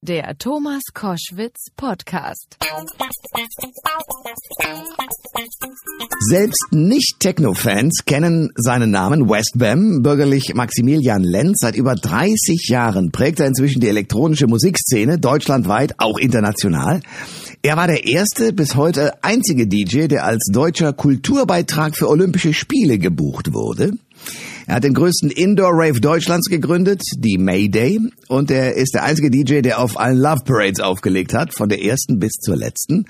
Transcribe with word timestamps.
Der 0.00 0.38
Thomas 0.38 0.82
Koschwitz 0.94 1.72
Podcast. 1.76 2.56
Selbst 6.20 6.66
Nicht-Techno-Fans 6.70 8.04
kennen 8.06 8.50
seinen 8.54 8.92
Namen 8.92 9.28
Westbam, 9.28 10.00
bürgerlich 10.04 10.54
Maximilian 10.54 11.24
Lenz. 11.24 11.58
Seit 11.62 11.74
über 11.74 11.96
30 11.96 12.68
Jahren 12.68 13.10
prägt 13.10 13.40
er 13.40 13.48
inzwischen 13.48 13.80
die 13.80 13.88
elektronische 13.88 14.46
Musikszene 14.46 15.18
deutschlandweit, 15.18 15.94
auch 15.98 16.18
international. 16.18 17.00
Er 17.62 17.76
war 17.76 17.88
der 17.88 18.06
erste, 18.06 18.52
bis 18.52 18.76
heute 18.76 19.24
einzige 19.24 19.66
DJ, 19.66 20.06
der 20.06 20.24
als 20.24 20.44
deutscher 20.52 20.92
Kulturbeitrag 20.92 21.96
für 21.96 22.08
Olympische 22.08 22.54
Spiele 22.54 23.00
gebucht 23.00 23.52
wurde. 23.52 23.94
Er 24.68 24.74
hat 24.74 24.84
den 24.84 24.92
größten 24.92 25.30
Indoor-Rave 25.30 25.98
Deutschlands 25.98 26.50
gegründet, 26.50 27.00
die 27.16 27.38
Mayday, 27.38 28.00
und 28.28 28.50
er 28.50 28.74
ist 28.74 28.92
der 28.92 29.02
einzige 29.02 29.30
DJ, 29.30 29.62
der 29.62 29.80
auf 29.80 29.98
allen 29.98 30.18
Love 30.18 30.42
Parades 30.44 30.80
aufgelegt 30.80 31.32
hat, 31.32 31.54
von 31.54 31.70
der 31.70 31.82
ersten 31.82 32.18
bis 32.18 32.32
zur 32.32 32.54
letzten. 32.54 33.06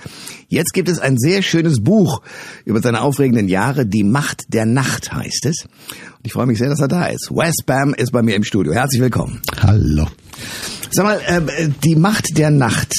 Jetzt 0.46 0.72
gibt 0.72 0.88
es 0.88 1.00
ein 1.00 1.18
sehr 1.18 1.42
schönes 1.42 1.82
Buch 1.82 2.22
über 2.64 2.80
seine 2.80 3.00
aufregenden 3.00 3.48
Jahre, 3.48 3.86
Die 3.86 4.04
Macht 4.04 4.54
der 4.54 4.66
Nacht 4.66 5.12
heißt 5.12 5.46
es. 5.46 5.64
Und 5.64 6.26
ich 6.26 6.32
freue 6.32 6.46
mich 6.46 6.58
sehr, 6.58 6.68
dass 6.68 6.78
er 6.78 6.86
da 6.86 7.06
ist. 7.06 7.32
Wes 7.32 7.56
Bam 7.66 7.92
ist 7.92 8.12
bei 8.12 8.22
mir 8.22 8.36
im 8.36 8.44
Studio. 8.44 8.72
Herzlich 8.72 9.02
willkommen. 9.02 9.42
Hallo. 9.60 10.06
Sag 10.92 11.04
mal, 11.06 11.20
äh, 11.26 11.70
die 11.82 11.96
Macht 11.96 12.38
der 12.38 12.52
Nacht. 12.52 12.94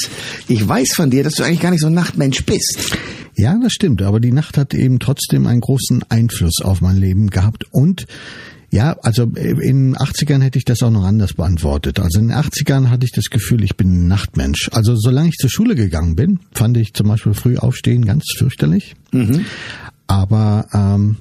Ich 0.48 0.68
weiß 0.68 0.92
von 0.94 1.08
dir, 1.08 1.24
dass 1.24 1.36
du 1.36 1.44
eigentlich 1.44 1.60
gar 1.60 1.70
nicht 1.70 1.80
so 1.80 1.86
ein 1.86 1.94
Nachtmensch 1.94 2.44
bist. 2.44 2.94
Ja, 3.36 3.58
das 3.62 3.72
stimmt, 3.72 4.02
aber 4.02 4.20
die 4.20 4.32
Nacht 4.32 4.58
hat 4.58 4.74
eben 4.74 4.98
trotzdem 4.98 5.46
einen 5.46 5.62
großen 5.62 6.04
Einfluss 6.10 6.60
auf 6.62 6.82
mein 6.82 6.98
Leben 6.98 7.30
gehabt 7.30 7.64
und 7.70 8.06
ja, 8.70 8.96
also 9.02 9.24
in 9.24 9.92
den 9.92 9.96
80ern 9.96 10.42
hätte 10.42 10.58
ich 10.58 10.64
das 10.64 10.82
auch 10.82 10.90
noch 10.90 11.04
anders 11.04 11.34
beantwortet. 11.34 11.98
Also 11.98 12.20
in 12.20 12.28
den 12.28 12.36
80ern 12.36 12.88
hatte 12.88 13.04
ich 13.04 13.12
das 13.12 13.26
Gefühl, 13.26 13.64
ich 13.64 13.76
bin 13.76 14.04
ein 14.04 14.08
Nachtmensch. 14.08 14.70
Also 14.72 14.94
solange 14.96 15.30
ich 15.30 15.36
zur 15.36 15.50
Schule 15.50 15.74
gegangen 15.74 16.14
bin, 16.14 16.38
fand 16.52 16.76
ich 16.76 16.94
zum 16.94 17.08
Beispiel 17.08 17.34
früh 17.34 17.56
aufstehen 17.56 18.04
ganz 18.04 18.24
fürchterlich. 18.36 18.94
Mhm. 19.12 19.44
Aber 20.06 20.66
ähm, 20.72 21.16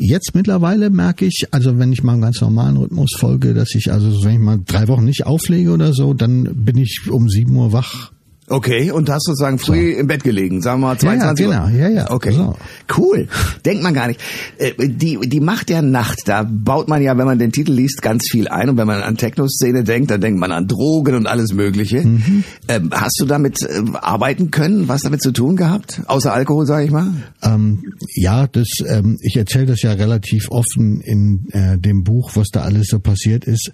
Jetzt 0.00 0.36
mittlerweile 0.36 0.90
merke 0.90 1.26
ich, 1.26 1.48
also 1.50 1.76
wenn 1.80 1.92
ich 1.92 2.04
mal 2.04 2.12
einen 2.12 2.22
ganz 2.22 2.40
normalen 2.40 2.76
Rhythmus 2.76 3.10
folge, 3.18 3.52
dass 3.52 3.74
ich 3.74 3.90
also, 3.90 4.22
wenn 4.22 4.34
ich 4.34 4.38
mal 4.38 4.60
drei 4.64 4.86
Wochen 4.86 5.04
nicht 5.04 5.26
auflege 5.26 5.72
oder 5.72 5.92
so, 5.92 6.14
dann 6.14 6.44
bin 6.64 6.76
ich 6.76 7.10
um 7.10 7.28
sieben 7.28 7.56
Uhr 7.56 7.72
wach 7.72 8.12
Okay, 8.50 8.90
und 8.90 9.10
hast 9.10 9.24
sozusagen 9.24 9.58
früh 9.58 9.92
so. 9.92 10.00
im 10.00 10.06
Bett 10.06 10.24
gelegen, 10.24 10.62
sagen 10.62 10.80
wir 10.80 10.88
mal 10.88 10.98
22 10.98 11.46
ja, 11.46 11.52
ja, 11.52 11.66
genau, 11.66 11.78
ja, 11.78 11.88
ja. 11.88 12.10
Okay, 12.10 12.32
so. 12.32 12.56
cool. 12.96 13.28
Denkt 13.64 13.82
man 13.82 13.92
gar 13.92 14.08
nicht. 14.08 14.20
Äh, 14.56 14.72
die, 14.88 15.18
die 15.22 15.40
Macht 15.40 15.68
der 15.68 15.82
Nacht, 15.82 16.22
da 16.26 16.46
baut 16.48 16.88
man 16.88 17.02
ja, 17.02 17.16
wenn 17.18 17.26
man 17.26 17.38
den 17.38 17.52
Titel 17.52 17.72
liest, 17.72 18.00
ganz 18.00 18.28
viel 18.30 18.48
ein. 18.48 18.70
Und 18.70 18.76
wenn 18.78 18.86
man 18.86 19.02
an 19.02 19.16
Techno-Szene 19.16 19.84
denkt, 19.84 20.10
dann 20.10 20.20
denkt 20.20 20.40
man 20.40 20.52
an 20.52 20.66
Drogen 20.66 21.14
und 21.14 21.26
alles 21.26 21.52
Mögliche. 21.52 22.02
Mhm. 22.02 22.44
Ähm, 22.68 22.90
hast 22.92 23.18
du 23.20 23.26
damit 23.26 23.62
äh, 23.62 23.82
arbeiten 23.94 24.50
können? 24.50 24.88
Was 24.88 25.02
damit 25.02 25.22
zu 25.22 25.32
tun 25.32 25.56
gehabt? 25.56 26.02
Außer 26.06 26.32
Alkohol, 26.32 26.64
sage 26.66 26.86
ich 26.86 26.90
mal? 26.90 27.08
Ähm, 27.42 27.82
ja, 28.14 28.46
das, 28.46 28.68
ähm, 28.86 29.18
ich 29.20 29.36
erzähle 29.36 29.66
das 29.66 29.82
ja 29.82 29.92
relativ 29.92 30.50
offen 30.50 31.00
in 31.02 31.48
äh, 31.50 31.78
dem 31.78 32.02
Buch, 32.02 32.30
was 32.34 32.48
da 32.52 32.62
alles 32.62 32.88
so 32.88 32.98
passiert 32.98 33.44
ist. 33.44 33.72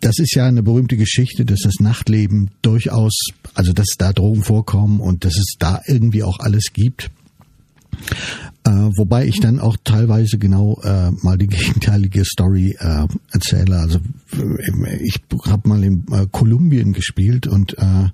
Das 0.00 0.18
ist 0.18 0.34
ja 0.34 0.46
eine 0.46 0.62
berühmte 0.62 0.96
Geschichte, 0.96 1.44
dass 1.44 1.60
das 1.60 1.74
Nachtleben 1.80 2.50
durchaus 2.62 3.16
also 3.54 3.72
dass 3.72 3.88
da 3.98 4.12
Drogen 4.12 4.42
vorkommen 4.42 5.00
und 5.00 5.24
dass 5.24 5.36
es 5.36 5.54
da 5.58 5.80
irgendwie 5.86 6.22
auch 6.22 6.40
alles 6.40 6.72
gibt. 6.72 7.10
Äh, 8.64 8.70
wobei 8.70 9.26
ich 9.26 9.40
dann 9.40 9.60
auch 9.60 9.76
teilweise 9.82 10.38
genau 10.38 10.80
äh, 10.82 11.10
mal 11.22 11.38
die 11.38 11.46
gegenteilige 11.46 12.24
Story 12.24 12.76
äh, 12.78 13.06
erzähle. 13.32 13.78
Also 13.78 14.00
äh, 14.32 14.96
ich 15.02 15.20
habe 15.46 15.68
mal 15.68 15.82
in 15.82 16.04
äh, 16.10 16.26
Kolumbien 16.30 16.92
gespielt 16.92 17.46
und 17.46 17.78
äh, 17.78 18.08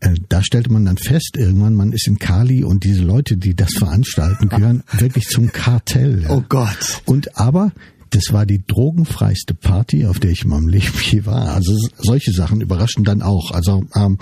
äh, 0.00 0.14
da 0.28 0.42
stellte 0.42 0.72
man 0.72 0.84
dann 0.84 0.96
fest, 0.96 1.36
irgendwann, 1.36 1.74
man 1.74 1.92
ist 1.92 2.06
in 2.06 2.18
Kali 2.18 2.62
und 2.62 2.84
diese 2.84 3.02
Leute, 3.02 3.36
die 3.36 3.54
das 3.54 3.72
veranstalten, 3.74 4.48
gehören 4.48 4.84
wirklich 4.98 5.26
zum 5.26 5.50
Kartell. 5.50 6.22
Ja. 6.22 6.30
Oh 6.30 6.44
Gott. 6.48 7.02
Und 7.04 7.38
aber 7.38 7.72
das 8.10 8.32
war 8.32 8.46
die 8.46 8.62
drogenfreiste 8.66 9.54
Party, 9.54 10.06
auf 10.06 10.18
der 10.18 10.30
ich 10.30 10.42
in 10.44 10.50
meinem 10.50 10.68
Leben 10.68 10.92
je 11.10 11.26
war. 11.26 11.54
Also 11.54 11.76
solche 11.98 12.32
Sachen 12.32 12.60
überraschen 12.60 13.04
dann 13.04 13.22
auch. 13.22 13.50
Also 13.52 13.84
ähm, 13.94 14.18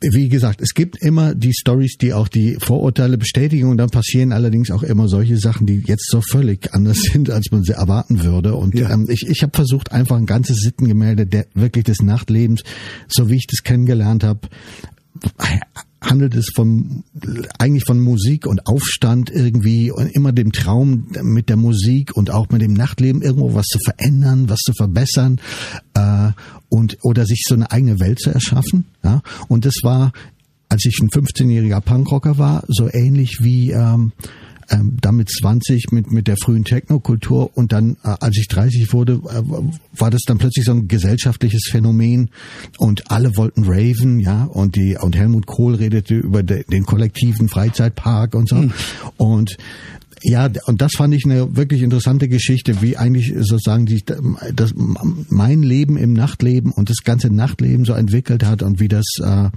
wie 0.00 0.28
gesagt, 0.28 0.60
es 0.60 0.74
gibt 0.74 1.00
immer 1.00 1.34
die 1.34 1.52
Stories, 1.52 1.96
die 1.96 2.12
auch 2.12 2.28
die 2.28 2.56
Vorurteile 2.60 3.18
bestätigen 3.18 3.68
und 3.68 3.76
dann 3.76 3.90
passieren 3.90 4.32
allerdings 4.32 4.70
auch 4.70 4.82
immer 4.82 5.08
solche 5.08 5.38
Sachen, 5.38 5.66
die 5.66 5.82
jetzt 5.86 6.08
so 6.10 6.20
völlig 6.20 6.74
anders 6.74 6.98
sind, 7.12 7.30
als 7.30 7.50
man 7.50 7.62
sie 7.62 7.72
erwarten 7.72 8.22
würde. 8.24 8.54
Und 8.54 8.74
ja. 8.74 8.90
ähm, 8.90 9.06
ich, 9.08 9.26
ich 9.28 9.42
habe 9.42 9.52
versucht, 9.54 9.92
einfach 9.92 10.16
ein 10.16 10.26
ganzes 10.26 10.58
Sittengemälde 10.58 11.26
der, 11.26 11.46
wirklich 11.54 11.84
des 11.84 12.02
Nachtlebens, 12.02 12.62
so 13.08 13.28
wie 13.28 13.36
ich 13.36 13.46
das 13.46 13.62
kennengelernt 13.62 14.24
habe, 14.24 14.40
handelt 16.08 16.34
es 16.34 16.50
von 16.54 17.04
eigentlich 17.58 17.84
von 17.84 18.00
Musik 18.00 18.46
und 18.46 18.66
Aufstand 18.66 19.30
irgendwie 19.30 19.90
und 19.90 20.06
immer 20.08 20.32
dem 20.32 20.52
Traum 20.52 21.08
mit 21.22 21.48
der 21.48 21.56
Musik 21.56 22.16
und 22.16 22.30
auch 22.30 22.48
mit 22.50 22.62
dem 22.62 22.72
Nachtleben 22.72 23.22
irgendwo 23.22 23.54
was 23.54 23.66
zu 23.66 23.78
verändern, 23.84 24.48
was 24.48 24.60
zu 24.60 24.72
verbessern 24.72 25.40
äh, 25.94 26.30
und 26.68 26.98
oder 27.02 27.26
sich 27.26 27.42
so 27.46 27.54
eine 27.54 27.70
eigene 27.70 28.00
Welt 28.00 28.20
zu 28.20 28.30
erschaffen. 28.30 28.86
Ja? 29.02 29.22
Und 29.48 29.64
das 29.64 29.74
war, 29.82 30.12
als 30.68 30.84
ich 30.84 30.98
ein 31.00 31.10
15-jähriger 31.10 31.80
Punkrocker 31.80 32.38
war, 32.38 32.64
so 32.68 32.88
ähnlich 32.92 33.38
wie 33.40 33.72
ähm, 33.72 34.12
ähm, 34.70 34.96
damit 35.00 35.30
20 35.30 35.92
mit 35.92 36.10
mit 36.10 36.26
der 36.26 36.36
frühen 36.36 36.64
Technokultur 36.64 37.56
und 37.56 37.72
dann 37.72 37.96
äh, 38.02 38.14
als 38.20 38.36
ich 38.36 38.48
30 38.48 38.92
wurde 38.92 39.14
äh, 39.14 39.42
war 39.98 40.10
das 40.10 40.22
dann 40.26 40.38
plötzlich 40.38 40.64
so 40.64 40.72
ein 40.72 40.88
gesellschaftliches 40.88 41.68
Phänomen 41.70 42.30
und 42.78 43.10
alle 43.10 43.36
wollten 43.36 43.64
raven 43.64 44.20
ja 44.20 44.44
und 44.44 44.76
die 44.76 44.96
und 44.96 45.16
Helmut 45.16 45.46
Kohl 45.46 45.74
redete 45.74 46.16
über 46.16 46.42
de, 46.42 46.64
den 46.64 46.84
kollektiven 46.84 47.48
Freizeitpark 47.48 48.34
und 48.34 48.48
so 48.48 48.56
mhm. 48.56 48.72
und 49.16 49.56
ja, 50.22 50.48
und 50.66 50.80
das 50.80 50.92
fand 50.96 51.14
ich 51.14 51.24
eine 51.24 51.56
wirklich 51.56 51.82
interessante 51.82 52.28
Geschichte, 52.28 52.80
wie 52.80 52.96
eigentlich 52.96 53.32
sozusagen 53.36 53.86
die, 53.86 54.02
das, 54.54 54.72
mein 54.74 55.62
Leben 55.62 55.96
im 55.96 56.14
Nachtleben 56.14 56.72
und 56.72 56.90
das 56.90 57.04
ganze 57.04 57.30
Nachtleben 57.30 57.84
so 57.84 57.92
entwickelt 57.92 58.44
hat 58.44 58.62
und 58.62 58.80
wie 58.80 58.88
das 58.88 59.04
äh, 59.22 59.50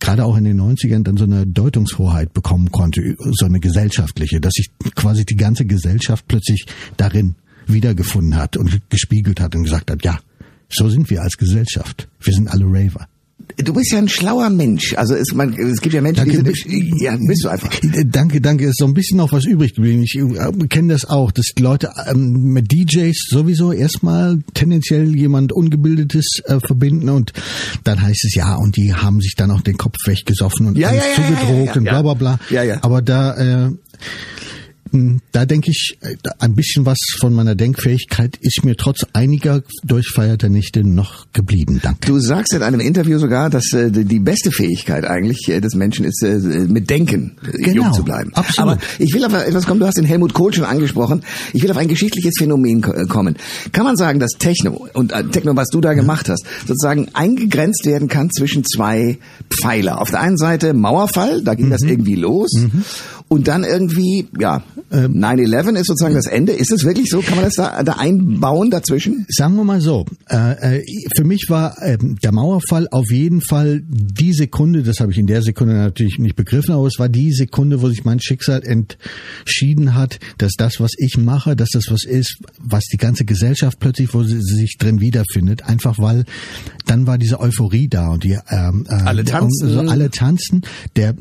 gerade 0.00 0.24
auch 0.24 0.36
in 0.36 0.44
den 0.44 0.60
90ern 0.60 1.02
dann 1.02 1.16
so 1.16 1.24
eine 1.24 1.46
Deutungshoheit 1.46 2.32
bekommen 2.32 2.70
konnte, 2.70 3.16
so 3.18 3.46
eine 3.46 3.60
gesellschaftliche, 3.60 4.40
dass 4.40 4.52
sich 4.54 4.70
quasi 4.94 5.24
die 5.24 5.36
ganze 5.36 5.66
Gesellschaft 5.66 6.26
plötzlich 6.28 6.66
darin 6.96 7.34
wiedergefunden 7.66 8.36
hat 8.36 8.56
und 8.56 8.80
gespiegelt 8.90 9.40
hat 9.40 9.54
und 9.54 9.64
gesagt 9.64 9.90
hat, 9.90 10.04
ja, 10.04 10.18
so 10.70 10.88
sind 10.88 11.10
wir 11.10 11.22
als 11.22 11.36
Gesellschaft. 11.36 12.08
Wir 12.20 12.32
sind 12.32 12.48
alle 12.48 12.64
Raver. 12.66 13.08
Du 13.56 13.72
bist 13.72 13.92
ja 13.92 13.98
ein 13.98 14.08
schlauer 14.08 14.50
Mensch. 14.50 14.94
Also 14.94 15.14
es, 15.14 15.32
man, 15.34 15.52
es 15.54 15.80
gibt 15.80 15.94
ja 15.94 16.00
Menschen, 16.00 16.26
danke, 16.26 16.42
die 16.42 16.54
sind, 16.54 17.00
ja, 17.00 17.16
bist 17.16 17.44
du 17.44 17.48
einfach. 17.48 17.70
Danke, 18.06 18.40
danke. 18.40 18.66
Ist 18.66 18.78
so 18.78 18.84
ein 18.84 18.94
bisschen 18.94 19.16
noch 19.16 19.32
was 19.32 19.46
übrig 19.46 19.74
geblieben. 19.74 20.02
Ich 20.02 20.16
äh, 20.16 20.66
kenne 20.68 20.92
das 20.92 21.04
auch, 21.04 21.32
dass 21.32 21.46
Leute 21.58 21.90
ähm, 22.06 22.52
mit 22.52 22.70
DJs 22.70 23.16
sowieso 23.30 23.72
erstmal 23.72 24.38
tendenziell 24.54 25.16
jemand 25.16 25.52
Ungebildetes 25.52 26.42
äh, 26.44 26.58
verbinden 26.60 27.08
und 27.08 27.32
dann 27.84 28.00
heißt 28.00 28.24
es 28.26 28.34
ja 28.34 28.54
und 28.56 28.76
die 28.76 28.94
haben 28.94 29.20
sich 29.20 29.34
dann 29.36 29.50
auch 29.50 29.62
den 29.62 29.76
Kopf 29.76 29.96
weggesoffen 30.04 30.66
und 30.66 30.78
ja, 30.78 30.92
ja, 30.92 31.02
ja, 31.02 31.14
zugedrogt 31.14 31.76
und 31.76 31.84
bla 31.84 32.02
bla 32.02 32.14
bla. 32.14 32.40
Ja, 32.50 32.62
ja. 32.62 32.78
Aber 32.82 33.02
da 33.02 33.66
äh, 33.66 33.70
da 35.32 35.46
denke 35.46 35.70
ich, 35.70 35.98
äh, 36.00 36.16
ein 36.38 36.54
bisschen 36.54 36.86
was 36.86 36.98
von 37.18 37.34
meiner 37.34 37.54
Denkfähigkeit 37.54 38.36
ist 38.40 38.64
mir 38.64 38.76
trotz 38.76 39.04
einiger 39.12 39.62
durchfeierter 39.84 40.48
Nächte 40.48 40.84
noch 40.84 41.26
geblieben. 41.32 41.80
Danke. 41.82 42.06
Du 42.06 42.18
sagst 42.18 42.52
in 42.52 42.62
einem 42.62 42.80
Interview 42.80 43.18
sogar, 43.18 43.50
dass 43.50 43.72
äh, 43.72 43.90
die 43.90 44.18
beste 44.18 44.50
Fähigkeit 44.50 45.04
eigentlich 45.04 45.48
äh, 45.48 45.60
des 45.60 45.74
Menschen 45.74 46.04
ist, 46.04 46.22
äh, 46.22 46.38
mit 46.38 46.90
Denken 46.90 47.36
genau, 47.42 47.84
jung 47.84 47.92
zu 47.92 48.04
bleiben. 48.04 48.32
Absolut. 48.34 48.72
Aber 48.72 48.80
ich 48.98 49.12
will 49.14 49.24
auf 49.24 49.32
etwas 49.32 49.66
kommen, 49.66 49.80
du 49.80 49.86
hast 49.86 49.98
den 49.98 50.04
Helmut 50.04 50.34
Kohl 50.34 50.52
schon 50.52 50.64
angesprochen. 50.64 51.22
Ich 51.52 51.62
will 51.62 51.70
auf 51.70 51.76
ein 51.76 51.88
geschichtliches 51.88 52.34
Phänomen 52.38 52.82
kommen. 53.08 53.36
Kann 53.72 53.84
man 53.84 53.96
sagen, 53.96 54.20
dass 54.20 54.32
Techno 54.38 54.88
und 54.94 55.12
Techno, 55.32 55.56
was 55.56 55.68
du 55.68 55.80
da 55.80 55.94
gemacht 55.94 56.28
hast, 56.28 56.44
sozusagen 56.66 57.08
eingegrenzt 57.12 57.86
werden 57.86 58.08
kann 58.08 58.30
zwischen 58.30 58.64
zwei 58.64 59.18
Pfeiler? 59.50 60.00
Auf 60.00 60.10
der 60.10 60.20
einen 60.20 60.36
Seite 60.36 60.74
Mauerfall, 60.74 61.42
da 61.42 61.54
ging 61.54 61.66
mhm. 61.66 61.70
das 61.70 61.82
irgendwie 61.82 62.16
los. 62.16 62.50
Mhm. 62.56 62.84
Und 63.28 63.46
dann 63.46 63.62
irgendwie, 63.62 64.26
ja, 64.38 64.62
ähm, 64.90 65.14
9-11 65.14 65.76
ist 65.76 65.86
sozusagen 65.86 66.14
das 66.14 66.26
Ende. 66.26 66.52
Ist 66.52 66.72
es 66.72 66.84
wirklich 66.84 67.08
so? 67.10 67.20
Kann 67.20 67.36
man 67.36 67.44
das 67.44 67.54
da, 67.54 67.82
da 67.82 67.94
einbauen 67.94 68.70
dazwischen? 68.70 69.26
Sagen 69.28 69.56
wir 69.56 69.64
mal 69.64 69.80
so. 69.80 70.06
Äh, 70.28 70.78
äh, 70.78 70.84
für 71.16 71.24
mich 71.24 71.46
war 71.48 71.80
äh, 71.82 71.98
der 71.98 72.32
Mauerfall 72.32 72.88
auf 72.90 73.10
jeden 73.10 73.40
Fall 73.40 73.82
die 73.86 74.32
Sekunde, 74.32 74.82
das 74.82 75.00
habe 75.00 75.12
ich 75.12 75.18
in 75.18 75.26
der 75.26 75.42
Sekunde 75.42 75.74
natürlich 75.74 76.18
nicht 76.18 76.36
begriffen, 76.36 76.72
aber 76.72 76.86
es 76.86 76.98
war 76.98 77.08
die 77.08 77.32
Sekunde, 77.32 77.82
wo 77.82 77.88
sich 77.88 78.04
mein 78.04 78.20
Schicksal 78.20 78.62
entschieden 78.64 79.94
hat, 79.94 80.18
dass 80.38 80.52
das, 80.56 80.80
was 80.80 80.92
ich 80.96 81.18
mache, 81.18 81.56
dass 81.56 81.70
das 81.70 81.84
was 81.90 82.04
ist, 82.04 82.38
was 82.58 82.84
die 82.84 82.96
ganze 82.96 83.24
Gesellschaft 83.24 83.78
plötzlich, 83.80 84.12
wo 84.14 84.22
sie 84.22 84.40
sich 84.40 84.76
drin 84.78 85.00
wiederfindet. 85.00 85.64
Einfach 85.64 85.98
weil 85.98 86.24
dann 86.86 87.06
war 87.06 87.18
diese 87.18 87.40
Euphorie 87.40 87.88
da 87.88 88.08
und 88.08 88.24
die 88.24 88.38
ähm, 88.50 88.86
äh, 88.88 88.94
alle 88.94 89.24
tanzen, 89.24 89.68
so 89.68 89.80
alle 89.80 90.10
tanzen. 90.10 90.62
Der 90.96 91.14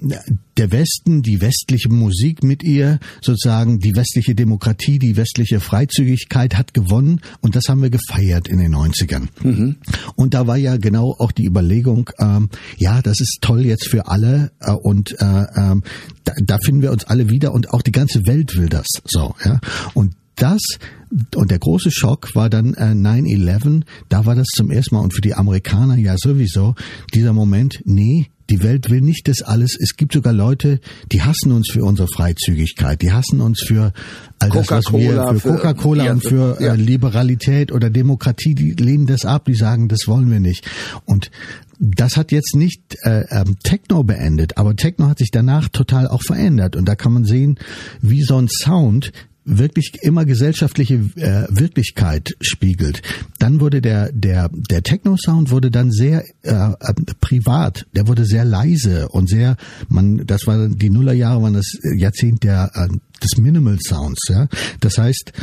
der 0.58 0.72
Westen, 0.72 1.22
die 1.22 1.42
westliche 1.42 1.90
Musik 1.90 2.44
mit 2.44 2.64
ihr, 2.64 3.00
sozusagen 3.22 3.80
die 3.80 3.96
westliche 3.96 4.36
Demokratie, 4.36 5.00
die 5.00 5.16
westliche 5.16 5.60
Freizügigkeit 5.60 6.58
hat 6.58 6.74
gewonnen 6.74 7.22
und 7.42 7.56
das 7.56 7.70
haben 7.70 7.82
wir 7.82 7.90
gefeiert 7.90 8.48
in 8.48 8.60
den 8.60 8.76
90ern. 8.76 9.28
Mhm. 9.44 9.78
Und 10.16 10.34
da 10.34 10.48
war 10.48 10.58
ja 10.58 10.78
genau 10.78 11.16
auch 11.18 11.32
die 11.32 11.46
Überlegung, 11.46 12.10
ähm, 12.20 12.50
ja, 12.78 13.02
das 13.02 13.20
ist 13.20 13.40
toll 13.42 13.66
jetzt 13.66 13.88
für 13.88 14.08
alle 14.08 14.52
äh, 14.60 14.72
und 14.72 15.12
äh, 15.20 15.44
äh, 15.44 15.76
da, 16.24 16.34
da 16.44 16.58
finden 16.64 16.82
wir 16.82 16.92
uns 16.92 17.06
alle 17.06 17.30
wieder 17.30 17.54
und 17.54 17.74
auch 17.74 17.82
die 17.82 17.92
ganze 17.92 18.26
Welt 18.26 18.56
will 18.58 18.70
das 18.70 18.88
so, 19.06 19.36
ja. 19.44 19.60
Und 19.94 20.16
das 20.36 20.62
und 21.36 21.52
der 21.52 21.60
große 21.60 21.90
Schock 21.92 22.36
war 22.36 22.50
dann 22.50 22.74
äh, 22.76 22.92
9-11, 22.92 23.84
da 24.10 24.26
war 24.26 24.36
das 24.36 24.48
zum 24.54 24.72
ersten 24.72 24.96
Mal 24.96 25.02
und 25.02 25.14
für 25.14 25.22
die 25.22 25.34
Amerikaner 25.34 25.98
ja 25.98 26.16
sowieso 26.18 26.76
dieser 27.14 27.34
Moment, 27.34 27.82
nee, 27.86 28.28
die 28.50 28.64
Welt 28.64 28.90
will 28.90 29.02
nicht 29.02 29.28
das 29.28 29.42
alles. 29.42 29.78
Es 29.80 29.96
gibt 29.98 30.14
sogar 30.14 30.34
Leute, 30.34 30.80
die 31.12 31.22
hassen 31.22 31.52
uns 31.52 31.70
für 31.72 31.84
unsere 31.84 32.08
Freizügigkeit, 32.08 33.02
die 33.02 33.12
hassen 33.12 33.42
uns 33.42 33.62
für 33.62 33.94
all 34.40 34.50
das, 34.50 34.72
was 34.72 34.94
wir 34.94 35.36
für 35.40 35.54
Coca-Cola 35.54 36.06
ja, 36.06 36.12
und 36.12 36.24
für 36.24 36.62
ja. 36.62 36.74
äh, 36.74 36.76
Liberalität 36.76 37.72
oder 37.72 37.90
Demokratie, 37.90 38.56
die 38.56 38.72
lehnen 38.72 39.08
das 39.08 39.26
ab, 39.26 39.46
die 39.46 39.56
sagen, 39.56 39.88
das 39.88 40.08
wollen 40.08 40.32
wir 40.32 40.40
nicht. 40.40 40.70
Und 41.06 41.32
das 41.80 42.18
hat 42.18 42.32
jetzt 42.32 42.56
nicht 42.56 42.98
äh, 43.04 43.26
ähm, 43.30 43.58
Techno 43.64 44.04
beendet, 44.04 44.58
aber 44.58 44.76
Techno 44.76 45.08
hat 45.08 45.20
sich 45.20 45.32
danach 45.32 45.70
total 45.70 46.08
auch 46.08 46.24
verändert. 46.24 46.76
Und 46.76 46.86
da 46.86 46.96
kann 46.96 47.14
man 47.14 47.26
sehen, 47.26 47.60
wie 48.02 48.24
so 48.24 48.38
ein 48.38 48.48
Sound 48.48 49.12
wirklich 49.48 50.00
immer 50.02 50.26
gesellschaftliche 50.26 50.96
äh, 51.16 51.48
Wirklichkeit 51.50 52.36
spiegelt. 52.42 53.02
Dann 53.40 53.60
wurde 53.60 53.82
der 53.82 54.12
der 54.12 54.50
der 54.52 54.84
Techno 54.84 55.16
Sound 55.18 55.52
wurde 55.52 55.72
dann 55.72 55.92
sehr 55.92 56.24
äh, 56.44 56.52
äh, 56.52 56.94
privat, 57.22 57.86
der 57.96 58.08
wurde 58.08 58.26
sehr 58.26 58.46
leise 58.46 59.08
und 59.10 59.30
sehr 59.30 59.56
man 59.88 60.26
das 60.28 60.46
war 60.48 60.68
die 60.68 60.90
Nullerjahre 60.90 61.42
waren 61.42 61.54
das 61.54 61.72
Jahrzehnt 61.96 62.44
der 62.44 62.72
äh, 62.76 62.88
des 63.24 63.38
Minimal 63.38 63.80
Sounds, 63.80 64.28
ja. 64.30 64.48
Das 64.80 64.98
heißt, 64.98 65.34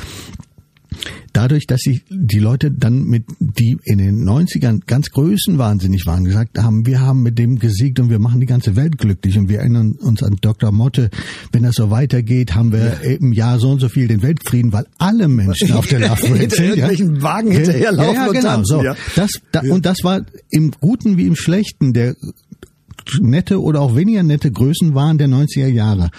dadurch, 1.32 1.67
dass 1.67 1.81
sich 1.81 2.02
die 2.08 2.38
Leute 2.38 2.70
dann 2.70 3.05
mit, 3.05 3.25
die 3.38 3.76
in 3.85 3.99
den 3.99 4.25
90ern 4.25 4.81
ganz 4.87 5.11
größenwahnsinnig 5.11 6.06
waren, 6.06 6.25
gesagt 6.25 6.58
haben, 6.58 6.87
wir 6.87 7.00
haben 7.00 7.23
mit 7.23 7.38
dem 7.38 7.58
gesiegt 7.58 8.00
und 8.00 8.11
wir 8.11 8.19
machen 8.19 8.41
die 8.41 8.46
ganze 8.46 8.76
Welt 8.76 8.99
glücklich 8.99 9.37
und 9.38 9.49
wir 9.49 9.61
erinnern 9.61 9.93
uns 9.93 10.23
an 10.23 10.37
Dr. 10.41 10.73
Motte, 10.73 11.11
wenn 11.52 11.62
das 11.62 11.76
so 11.76 11.91
weitergeht, 11.91 12.55
haben 12.55 12.73
wir 12.73 12.99
ja. 13.02 13.17
im 13.17 13.32
Jahr 13.32 13.58
so 13.58 13.70
und 13.70 13.81
so 13.81 13.88
viel 13.88 14.08
den 14.08 14.23
Weltfrieden, 14.23 14.73
weil 14.73 14.87
alle 14.99 15.29
Menschen 15.29 15.73
auf 15.75 15.87
der 15.87 16.00
Parade 16.00 16.50
sind. 16.50 16.76
ja. 16.76 16.88
Wagen 17.23 17.50
hinterherlaufen 17.50 18.14
ja, 18.14 18.26
ja, 18.26 18.32
genau, 18.32 18.56
und 18.58 18.67
so. 18.67 18.82
Ja. 18.82 18.97
Das, 19.17 19.31
da, 19.52 19.61
Und 19.61 19.87
das 19.87 19.99
war 20.02 20.23
im 20.50 20.73
Guten 20.81 21.17
wie 21.17 21.26
im 21.26 21.37
Schlechten 21.37 21.93
der 21.93 22.17
nette 23.20 23.61
oder 23.61 23.81
auch 23.81 23.97
weniger 23.97 24.23
nette 24.23 24.50
Größenwahn 24.50 25.19
der 25.19 25.29
90er 25.29 25.69
Jahre. 25.69 26.11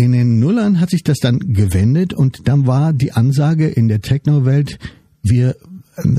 In 0.00 0.12
den 0.12 0.38
Nullern 0.38 0.80
hat 0.80 0.88
sich 0.88 1.02
das 1.02 1.18
dann 1.18 1.52
gewendet 1.52 2.14
und 2.14 2.48
dann 2.48 2.66
war 2.66 2.94
die 2.94 3.12
Ansage 3.12 3.68
in 3.68 3.86
der 3.86 4.00
Techno-Welt, 4.00 4.78
wir 5.22 5.56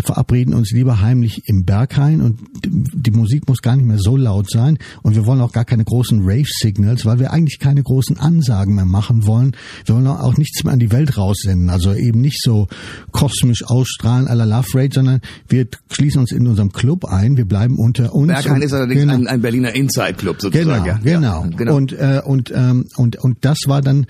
verabreden 0.03 0.53
uns 0.53 0.71
lieber 0.71 1.01
heimlich 1.01 1.44
im 1.45 1.65
Berghain 1.65 2.21
und 2.21 2.39
die 2.63 3.12
Musik 3.12 3.47
muss 3.47 3.62
gar 3.62 3.75
nicht 3.75 3.85
mehr 3.85 3.97
so 3.97 4.18
laut 4.18 4.50
sein 4.50 4.77
und 5.01 5.15
wir 5.15 5.25
wollen 5.25 5.41
auch 5.41 5.51
gar 5.51 5.65
keine 5.65 5.83
großen 5.83 6.21
Rave-Signals, 6.23 7.06
weil 7.06 7.19
wir 7.19 7.31
eigentlich 7.31 7.59
keine 7.59 7.81
großen 7.81 8.18
Ansagen 8.18 8.75
mehr 8.75 8.85
machen 8.85 9.25
wollen. 9.25 9.56
Wir 9.85 9.95
wollen 9.95 10.07
auch 10.07 10.38
nichts 10.38 10.63
mehr 10.63 10.73
an 10.73 10.79
die 10.79 10.91
Welt 10.91 11.18
raussenden, 11.18 11.69
also 11.69 11.94
eben 11.94 12.21
nicht 12.21 12.41
so 12.41 12.68
kosmisch 13.12 13.63
ausstrahlen 13.65 14.27
à 14.27 14.35
la 14.35 14.44
Love 14.44 14.68
Rate, 14.73 14.95
sondern 14.95 15.21
wir 15.47 15.68
schließen 15.89 16.21
uns 16.21 16.31
in 16.31 16.47
unserem 16.47 16.71
Club 16.71 17.06
ein, 17.06 17.38
wir 17.38 17.45
bleiben 17.45 17.77
unter 17.77 18.13
uns. 18.13 18.27
Berghain 18.27 18.62
ist 18.62 18.74
allerdings 18.74 19.01
genau. 19.01 19.13
ein, 19.13 19.27
ein, 19.27 19.41
Berliner 19.41 19.74
Inside-Club 19.74 20.41
sozusagen. 20.41 20.83
Genau, 20.83 20.85
ja. 20.85 21.00
genau. 21.03 21.44
Ja, 21.44 21.57
genau. 21.57 21.75
Und, 21.75 21.94
äh, 21.94 22.21
und, 22.24 22.51
ähm, 22.53 22.85
und, 22.97 23.17
und 23.17 23.38
das 23.41 23.59
war 23.67 23.81
dann 23.81 24.06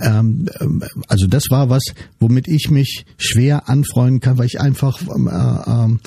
ähm, 0.00 0.48
ähm, 0.60 0.82
also 1.06 1.26
das 1.26 1.44
war 1.50 1.70
was, 1.70 1.84
womit 2.18 2.48
ich 2.48 2.70
mich 2.70 3.04
schwer 3.16 3.68
anfreunden 3.68 4.20
kann, 4.20 4.38
weil 4.38 4.46
ich 4.46 4.60
einfach, 4.60 5.00
ähm, 5.02 5.28
äh, 5.28 5.70
ähm, 5.70 6.00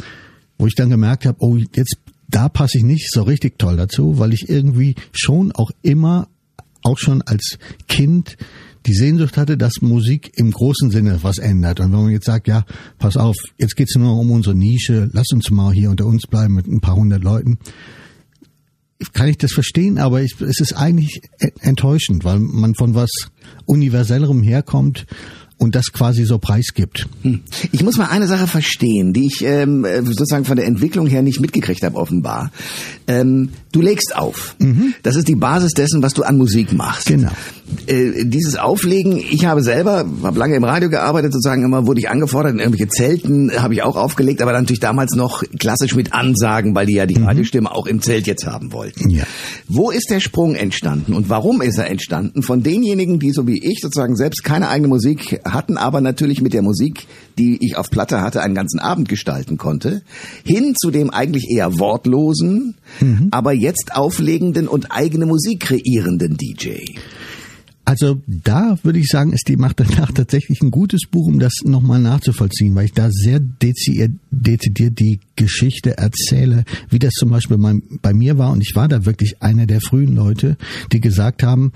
wo 0.57 0.67
ich 0.67 0.75
dann 0.75 0.89
gemerkt 0.89 1.25
habe, 1.25 1.37
oh, 1.39 1.57
jetzt 1.57 1.97
da 2.31 2.47
passe 2.49 2.77
ich 2.77 2.83
nicht 2.83 3.11
so 3.11 3.23
richtig 3.23 3.59
toll 3.59 3.77
dazu, 3.77 4.17
weil 4.17 4.33
ich 4.33 4.49
irgendwie 4.49 4.95
schon 5.11 5.51
auch 5.51 5.71
immer, 5.81 6.29
auch 6.81 6.97
schon 6.97 7.21
als 7.21 7.59
Kind, 7.87 8.37
die 8.87 8.93
Sehnsucht 8.93 9.37
hatte, 9.37 9.57
dass 9.57 9.81
Musik 9.81 10.31
im 10.35 10.49
großen 10.49 10.89
Sinne 10.89 11.19
was 11.21 11.37
ändert. 11.37 11.79
Und 11.79 11.91
wenn 11.91 12.03
man 12.03 12.11
jetzt 12.11 12.25
sagt, 12.25 12.47
ja, 12.47 12.65
pass 12.97 13.17
auf, 13.17 13.35
jetzt 13.59 13.75
geht's 13.75 13.95
nur 13.95 14.17
um 14.17 14.31
unsere 14.31 14.55
Nische, 14.55 15.09
lass 15.13 15.31
uns 15.33 15.51
mal 15.51 15.71
hier 15.71 15.91
unter 15.91 16.05
uns 16.05 16.25
bleiben 16.25 16.55
mit 16.55 16.67
ein 16.67 16.81
paar 16.81 16.95
hundert 16.95 17.23
Leuten, 17.23 17.59
kann 19.13 19.27
ich 19.27 19.37
das 19.37 19.51
verstehen, 19.51 19.97
aber 19.97 20.21
ich, 20.21 20.39
es 20.41 20.59
ist 20.59 20.73
eigentlich 20.73 21.21
enttäuschend, 21.59 22.23
weil 22.23 22.39
man 22.39 22.75
von 22.75 22.95
was 22.95 23.09
Universellerem 23.65 24.43
herkommt 24.43 25.05
und 25.61 25.75
das 25.75 25.93
quasi 25.93 26.25
so 26.25 26.39
preisgibt. 26.39 27.07
Hm. 27.21 27.41
Ich 27.71 27.83
muss 27.83 27.95
mal 27.97 28.07
eine 28.07 28.25
Sache 28.25 28.47
verstehen, 28.47 29.13
die 29.13 29.27
ich 29.27 29.43
ähm, 29.43 29.85
sozusagen 30.05 30.43
von 30.43 30.57
der 30.57 30.65
Entwicklung 30.65 31.05
her 31.05 31.21
nicht 31.21 31.39
mitgekriegt 31.39 31.83
habe, 31.83 31.97
offenbar. 31.97 32.51
Ähm, 33.07 33.49
du 33.71 33.81
legst 33.81 34.15
auf. 34.15 34.55
Mhm. 34.59 34.95
Das 35.03 35.15
ist 35.15 35.27
die 35.27 35.35
Basis 35.35 35.73
dessen, 35.73 36.01
was 36.01 36.13
du 36.13 36.23
an 36.23 36.37
Musik 36.37 36.73
machst. 36.73 37.07
Genau. 37.07 37.31
Äh, 37.85 38.25
dieses 38.25 38.57
Auflegen, 38.57 39.17
ich 39.17 39.45
habe 39.45 39.61
selber, 39.61 40.05
habe 40.23 40.39
lange 40.39 40.55
im 40.55 40.63
Radio 40.63 40.89
gearbeitet, 40.89 41.31
sozusagen 41.33 41.63
immer 41.63 41.85
wurde 41.85 41.99
ich 41.99 42.09
angefordert, 42.09 42.53
in 42.53 42.59
irgendwelche 42.59 42.89
Zelten 42.89 43.51
habe 43.61 43.75
ich 43.75 43.83
auch 43.83 43.95
aufgelegt, 43.95 44.41
aber 44.41 44.53
natürlich 44.53 44.79
damals 44.79 45.13
noch 45.13 45.43
klassisch 45.59 45.95
mit 45.95 46.13
Ansagen, 46.13 46.73
weil 46.73 46.87
die 46.87 46.95
ja 46.95 47.05
die 47.05 47.19
mhm. 47.19 47.25
Radiostimme 47.25 47.71
auch 47.71 47.85
im 47.85 48.01
Zelt 48.01 48.27
jetzt 48.27 48.47
haben 48.47 48.73
wollten. 48.73 49.09
Ja. 49.09 49.23
Wo 49.67 49.91
ist 49.91 50.09
der 50.09 50.19
Sprung 50.19 50.55
entstanden 50.55 51.13
und 51.13 51.29
warum 51.29 51.61
ist 51.61 51.77
er 51.77 51.87
entstanden? 51.87 52.41
Von 52.41 52.63
denjenigen, 52.63 53.19
die 53.19 53.31
so 53.31 53.47
wie 53.47 53.59
ich 53.63 53.79
sozusagen 53.81 54.15
selbst 54.15 54.43
keine 54.43 54.69
eigene 54.69 54.87
Musik 54.87 55.39
hatten, 55.53 55.77
aber 55.77 56.01
natürlich 56.01 56.41
mit 56.41 56.53
der 56.53 56.61
Musik, 56.61 57.07
die 57.37 57.57
ich 57.61 57.77
auf 57.77 57.89
Platte 57.89 58.21
hatte, 58.21 58.41
einen 58.41 58.55
ganzen 58.55 58.79
Abend 58.79 59.09
gestalten 59.09 59.57
konnte, 59.57 60.01
hin 60.43 60.75
zu 60.75 60.91
dem 60.91 61.09
eigentlich 61.09 61.49
eher 61.49 61.79
wortlosen, 61.79 62.75
mhm. 62.99 63.27
aber 63.31 63.53
jetzt 63.53 63.95
auflegenden 63.95 64.67
und 64.67 64.91
eigene 64.91 65.25
Musik 65.25 65.61
kreierenden 65.61 66.37
DJ. 66.37 66.79
Also 67.83 68.21
da 68.27 68.77
würde 68.83 68.99
ich 68.99 69.07
sagen, 69.07 69.33
ist 69.33 69.47
die 69.47 69.57
Macht 69.57 69.79
danach 69.79 70.11
tatsächlich 70.11 70.61
ein 70.61 70.71
gutes 70.71 71.01
Buch, 71.09 71.27
um 71.27 71.39
das 71.39 71.51
nochmal 71.63 71.99
nachzuvollziehen, 71.99 72.75
weil 72.75 72.85
ich 72.85 72.93
da 72.93 73.09
sehr 73.11 73.39
dezidiert, 73.39 74.11
dezidiert 74.29 74.99
die 74.99 75.19
Geschichte 75.35 75.97
erzähle, 75.97 76.63
wie 76.89 76.99
das 76.99 77.13
zum 77.13 77.31
Beispiel 77.31 77.57
bei 78.01 78.13
mir 78.13 78.37
war. 78.37 78.51
Und 78.51 78.61
ich 78.61 78.75
war 78.75 78.87
da 78.87 79.05
wirklich 79.05 79.41
einer 79.41 79.65
der 79.65 79.81
frühen 79.81 80.15
Leute, 80.15 80.57
die 80.91 81.01
gesagt 81.01 81.43
haben, 81.43 81.71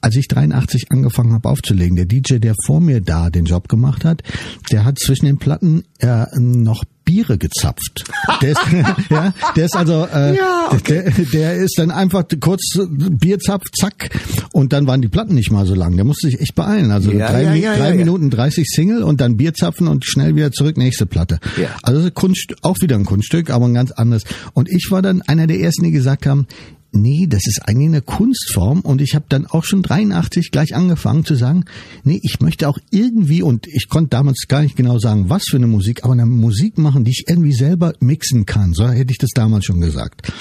als 0.00 0.16
ich 0.16 0.28
83 0.28 0.86
angefangen 0.90 1.32
habe 1.32 1.48
aufzulegen, 1.48 1.96
der 1.96 2.06
DJ, 2.06 2.38
der 2.38 2.54
vor 2.66 2.80
mir 2.80 3.00
da 3.00 3.30
den 3.30 3.44
Job 3.44 3.68
gemacht 3.68 4.04
hat, 4.04 4.22
der 4.70 4.84
hat 4.84 4.98
zwischen 4.98 5.26
den 5.26 5.38
Platten 5.38 5.84
äh, 5.98 6.26
noch 6.38 6.84
Biere 7.08 7.38
gezapft. 7.38 8.04
Der 8.42 8.50
ist, 8.50 8.60
ja, 9.10 9.32
der 9.56 9.64
ist 9.64 9.74
also, 9.74 10.06
äh, 10.12 10.36
ja, 10.36 10.68
okay. 10.70 11.10
der, 11.16 11.24
der 11.32 11.54
ist 11.54 11.78
dann 11.78 11.90
einfach 11.90 12.24
kurz 12.38 12.78
Bierzapf, 12.86 13.64
zack, 13.74 14.10
und 14.52 14.74
dann 14.74 14.86
waren 14.86 15.00
die 15.00 15.08
Platten 15.08 15.34
nicht 15.34 15.50
mal 15.50 15.64
so 15.64 15.74
lang. 15.74 15.96
Der 15.96 16.04
musste 16.04 16.26
sich 16.26 16.38
echt 16.38 16.54
beeilen. 16.54 16.90
Also 16.90 17.10
ja, 17.10 17.30
drei, 17.30 17.56
ja, 17.56 17.76
drei 17.76 17.94
Minuten 17.94 18.28
30 18.28 18.66
Single 18.68 19.02
und 19.02 19.22
dann 19.22 19.38
Bierzapfen 19.38 19.88
und 19.88 20.04
schnell 20.04 20.36
wieder 20.36 20.52
zurück, 20.52 20.76
nächste 20.76 21.06
Platte. 21.06 21.38
Ja. 21.56 21.70
Also 21.82 22.10
Kunst, 22.10 22.56
auch 22.60 22.76
wieder 22.82 22.96
ein 22.96 23.06
Kunststück, 23.06 23.48
aber 23.48 23.66
ein 23.66 23.74
ganz 23.74 23.90
anderes. 23.90 24.24
Und 24.52 24.68
ich 24.68 24.88
war 24.90 25.00
dann 25.00 25.22
einer 25.22 25.46
der 25.46 25.60
ersten, 25.60 25.84
die 25.84 25.92
gesagt 25.92 26.26
haben, 26.26 26.46
nee, 26.92 27.26
das 27.28 27.46
ist 27.46 27.60
eigentlich 27.66 27.88
eine 27.88 28.02
Kunstform 28.02 28.80
und 28.80 29.00
ich 29.00 29.14
habe 29.14 29.26
dann 29.28 29.46
auch 29.46 29.64
schon 29.64 29.82
83 29.82 30.50
gleich 30.50 30.74
angefangen 30.74 31.24
zu 31.24 31.34
sagen, 31.34 31.64
nee, 32.04 32.20
ich 32.22 32.40
möchte 32.40 32.68
auch 32.68 32.78
irgendwie 32.90 33.42
und 33.42 33.66
ich 33.66 33.88
konnte 33.88 34.10
damals 34.10 34.46
gar 34.48 34.62
nicht 34.62 34.76
genau 34.76 34.98
sagen, 34.98 35.28
was 35.28 35.44
für 35.48 35.56
eine 35.56 35.66
Musik, 35.66 36.04
aber 36.04 36.14
eine 36.14 36.26
Musik 36.26 36.78
machen, 36.78 37.04
die 37.04 37.10
ich 37.10 37.24
irgendwie 37.28 37.52
selber 37.52 37.94
mixen 38.00 38.46
kann, 38.46 38.72
so 38.72 38.88
hätte 38.88 39.12
ich 39.12 39.18
das 39.18 39.30
damals 39.34 39.64
schon 39.64 39.80
gesagt. 39.80 40.32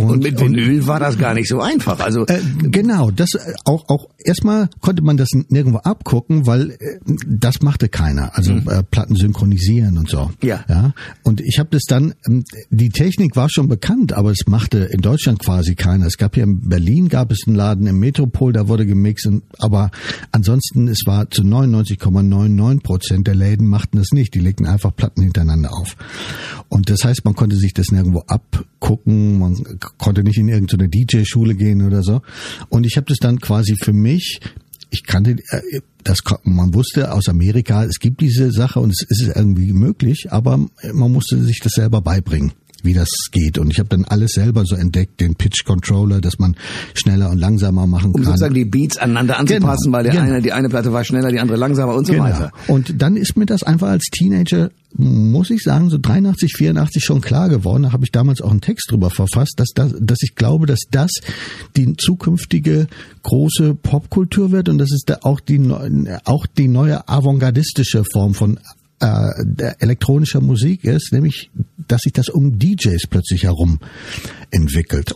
Und, 0.00 0.10
und 0.10 0.22
mit 0.22 0.40
Vinyl 0.40 0.86
war 0.86 1.00
das 1.00 1.18
gar 1.18 1.34
nicht 1.34 1.48
so 1.48 1.60
einfach. 1.60 2.00
Also 2.00 2.26
äh, 2.26 2.40
genau, 2.62 3.10
das 3.10 3.34
äh, 3.34 3.52
auch 3.64 3.88
auch 3.88 4.08
erstmal 4.18 4.68
konnte 4.80 5.02
man 5.02 5.16
das 5.16 5.28
nirgendwo 5.48 5.78
abgucken, 5.78 6.46
weil 6.46 6.70
äh, 6.70 6.98
das 7.26 7.60
machte 7.60 7.88
keiner. 7.88 8.36
Also 8.36 8.54
mhm. 8.54 8.68
äh, 8.68 8.82
Platten 8.82 9.16
synchronisieren 9.16 9.98
und 9.98 10.08
so. 10.08 10.30
Ja. 10.42 10.64
Ja. 10.68 10.94
Und 11.22 11.40
ich 11.40 11.58
habe 11.58 11.68
das 11.70 11.82
dann. 11.86 12.14
Ähm, 12.26 12.44
die 12.70 12.88
Technik 12.88 13.36
war 13.36 13.48
schon 13.50 13.68
bekannt, 13.68 14.12
aber 14.12 14.30
es 14.30 14.46
machte 14.46 14.78
in 14.78 15.00
Deutschland 15.00 15.40
quasi 15.40 15.74
keiner. 15.74 16.06
Es 16.06 16.16
gab 16.16 16.34
hier 16.34 16.44
in 16.44 16.68
Berlin 16.68 17.08
gab 17.08 17.30
es 17.30 17.42
einen 17.46 17.56
Laden 17.56 17.86
im 17.86 17.98
Metropol, 17.98 18.52
da 18.52 18.68
wurde 18.68 18.86
gemixt, 18.86 19.26
und, 19.26 19.42
aber 19.58 19.90
ansonsten 20.32 20.88
es 20.88 21.02
war 21.06 21.30
zu 21.30 21.42
99,99 21.42 22.82
Prozent 22.82 23.26
der 23.26 23.34
Läden 23.34 23.66
machten 23.66 23.98
das 23.98 24.12
nicht. 24.12 24.34
Die 24.34 24.40
legten 24.40 24.66
einfach 24.66 24.94
Platten 24.94 25.22
hintereinander 25.22 25.72
auf. 25.72 25.96
Und 26.68 26.88
das 26.88 27.04
heißt, 27.04 27.24
man 27.24 27.34
konnte 27.34 27.56
sich 27.56 27.74
das 27.74 27.90
nirgendwo 27.90 28.20
abgucken. 28.26 29.38
Man 29.38 29.62
konnte 29.98 30.22
nicht 30.22 30.38
in 30.38 30.48
irgendeine 30.48 30.88
DJ-Schule 30.88 31.54
gehen 31.54 31.82
oder 31.82 32.02
so. 32.02 32.22
Und 32.68 32.86
ich 32.86 32.96
habe 32.96 33.06
das 33.06 33.18
dann 33.18 33.40
quasi 33.40 33.76
für 33.76 33.92
mich 33.92 34.40
ich 34.90 35.04
kannte 35.04 35.36
äh, 35.50 35.80
das, 36.02 36.18
man 36.42 36.74
wusste 36.74 37.12
aus 37.12 37.28
Amerika, 37.28 37.84
es 37.84 38.00
gibt 38.00 38.20
diese 38.20 38.50
Sache 38.50 38.80
und 38.80 38.90
es 38.90 39.02
ist 39.08 39.36
irgendwie 39.36 39.72
möglich, 39.72 40.32
aber 40.32 40.58
man 40.92 41.12
musste 41.12 41.40
sich 41.42 41.60
das 41.60 41.72
selber 41.72 42.00
beibringen 42.00 42.52
wie 42.84 42.94
das 42.94 43.08
geht. 43.30 43.58
Und 43.58 43.70
ich 43.70 43.78
habe 43.78 43.88
dann 43.88 44.04
alles 44.04 44.32
selber 44.32 44.64
so 44.64 44.76
entdeckt, 44.76 45.20
den 45.20 45.34
Pitch 45.34 45.64
Controller, 45.64 46.20
dass 46.20 46.38
man 46.38 46.56
schneller 46.94 47.30
und 47.30 47.38
langsamer 47.38 47.86
machen 47.86 48.12
kann. 48.12 48.20
Um 48.20 48.24
sozusagen 48.24 48.54
die 48.54 48.64
Beats 48.64 48.98
aneinander 48.98 49.38
anzupassen, 49.38 49.86
genau, 49.86 49.96
weil 49.96 50.04
der 50.04 50.12
genau. 50.12 50.24
eine, 50.24 50.42
die 50.42 50.52
eine 50.52 50.68
Platte 50.68 50.92
war 50.92 51.04
schneller, 51.04 51.30
die 51.30 51.40
andere 51.40 51.58
langsamer 51.58 51.94
und 51.94 52.06
so 52.06 52.12
genau. 52.12 52.24
weiter. 52.24 52.52
Und 52.68 53.00
dann 53.00 53.16
ist 53.16 53.36
mir 53.36 53.46
das 53.46 53.62
einfach 53.62 53.88
als 53.88 54.06
Teenager, 54.10 54.70
muss 54.96 55.50
ich 55.50 55.62
sagen, 55.62 55.90
so 55.90 55.98
83, 55.98 56.52
84 56.56 57.04
schon 57.04 57.20
klar 57.20 57.48
geworden. 57.48 57.84
Da 57.84 57.92
habe 57.92 58.04
ich 58.04 58.10
damals 58.10 58.40
auch 58.40 58.50
einen 58.50 58.60
Text 58.60 58.90
drüber 58.90 59.10
verfasst, 59.10 59.54
dass, 59.56 59.68
das, 59.74 59.94
dass 60.00 60.18
ich 60.22 60.34
glaube, 60.34 60.66
dass 60.66 60.80
das 60.90 61.10
die 61.76 61.96
zukünftige 61.96 62.88
große 63.22 63.74
Popkultur 63.74 64.50
wird 64.50 64.68
und 64.68 64.78
das 64.78 64.92
ist 64.92 65.04
da 65.06 65.18
auch 65.22 65.40
die, 65.40 65.60
auch 66.24 66.46
die 66.46 66.68
neue 66.68 67.08
avantgardistische 67.08 68.04
Form 68.12 68.34
von 68.34 68.58
äh, 69.00 69.74
elektronischer 69.78 70.40
Musik 70.40 70.84
ist, 70.84 71.12
nämlich, 71.12 71.50
dass 71.88 72.02
sich 72.02 72.12
das 72.12 72.28
um 72.28 72.58
DJs 72.58 73.06
plötzlich 73.08 73.44
herum 73.44 73.78
entwickelt. 74.50 75.14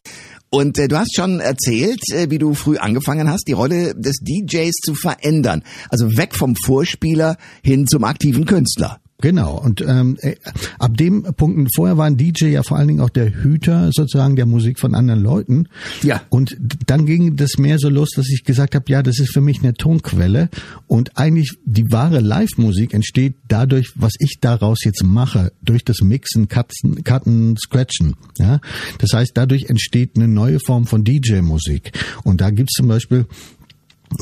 Und 0.50 0.78
äh, 0.78 0.86
du 0.86 0.96
hast 0.96 1.14
schon 1.16 1.40
erzählt, 1.40 2.00
äh, 2.12 2.30
wie 2.30 2.38
du 2.38 2.54
früh 2.54 2.76
angefangen 2.76 3.28
hast, 3.28 3.48
die 3.48 3.52
Rolle 3.52 3.94
des 3.94 4.18
DJs 4.20 4.72
zu 4.84 4.94
verändern. 4.94 5.64
Also 5.88 6.16
weg 6.16 6.34
vom 6.34 6.54
Vorspieler 6.54 7.36
hin 7.62 7.86
zum 7.86 8.04
aktiven 8.04 8.46
Künstler. 8.46 9.00
Genau. 9.20 9.58
Und 9.58 9.80
ähm, 9.80 10.18
äh, 10.20 10.34
ab 10.78 10.96
dem 10.96 11.22
Punkt, 11.22 11.70
vorher 11.74 11.96
war 11.96 12.06
ein 12.06 12.16
DJ 12.16 12.46
ja 12.46 12.62
vor 12.62 12.76
allen 12.76 12.88
Dingen 12.88 13.00
auch 13.00 13.10
der 13.10 13.32
Hüter 13.32 13.90
sozusagen 13.92 14.36
der 14.36 14.44
Musik 14.44 14.80
von 14.80 14.94
anderen 14.94 15.22
Leuten. 15.22 15.68
Ja. 16.02 16.22
Und 16.30 16.56
dann 16.86 17.06
ging 17.06 17.36
das 17.36 17.56
mehr 17.56 17.78
so 17.78 17.88
los, 17.88 18.10
dass 18.16 18.28
ich 18.28 18.44
gesagt 18.44 18.74
habe, 18.74 18.84
ja, 18.88 19.02
das 19.02 19.20
ist 19.20 19.32
für 19.32 19.40
mich 19.40 19.60
eine 19.62 19.74
Tonquelle. 19.74 20.50
Und 20.88 21.16
eigentlich 21.16 21.52
die 21.64 21.90
wahre 21.90 22.20
Live-Musik 22.20 22.92
entsteht 22.92 23.36
dadurch, 23.48 23.92
was 23.94 24.12
ich 24.18 24.38
daraus 24.40 24.84
jetzt 24.84 25.04
mache, 25.04 25.52
durch 25.62 25.84
das 25.84 26.00
Mixen, 26.00 26.48
Cutten, 26.48 27.04
Cutten 27.04 27.56
Scratchen. 27.56 28.16
Ja. 28.38 28.60
Das 28.98 29.12
heißt, 29.14 29.32
dadurch 29.34 29.70
entsteht 29.70 30.16
eine 30.16 30.28
neue 30.28 30.58
Form 30.58 30.86
von 30.86 31.04
DJ-Musik. 31.04 31.92
Und 32.24 32.40
da 32.40 32.50
gibt's 32.50 32.74
zum 32.74 32.88
Beispiel 32.88 33.26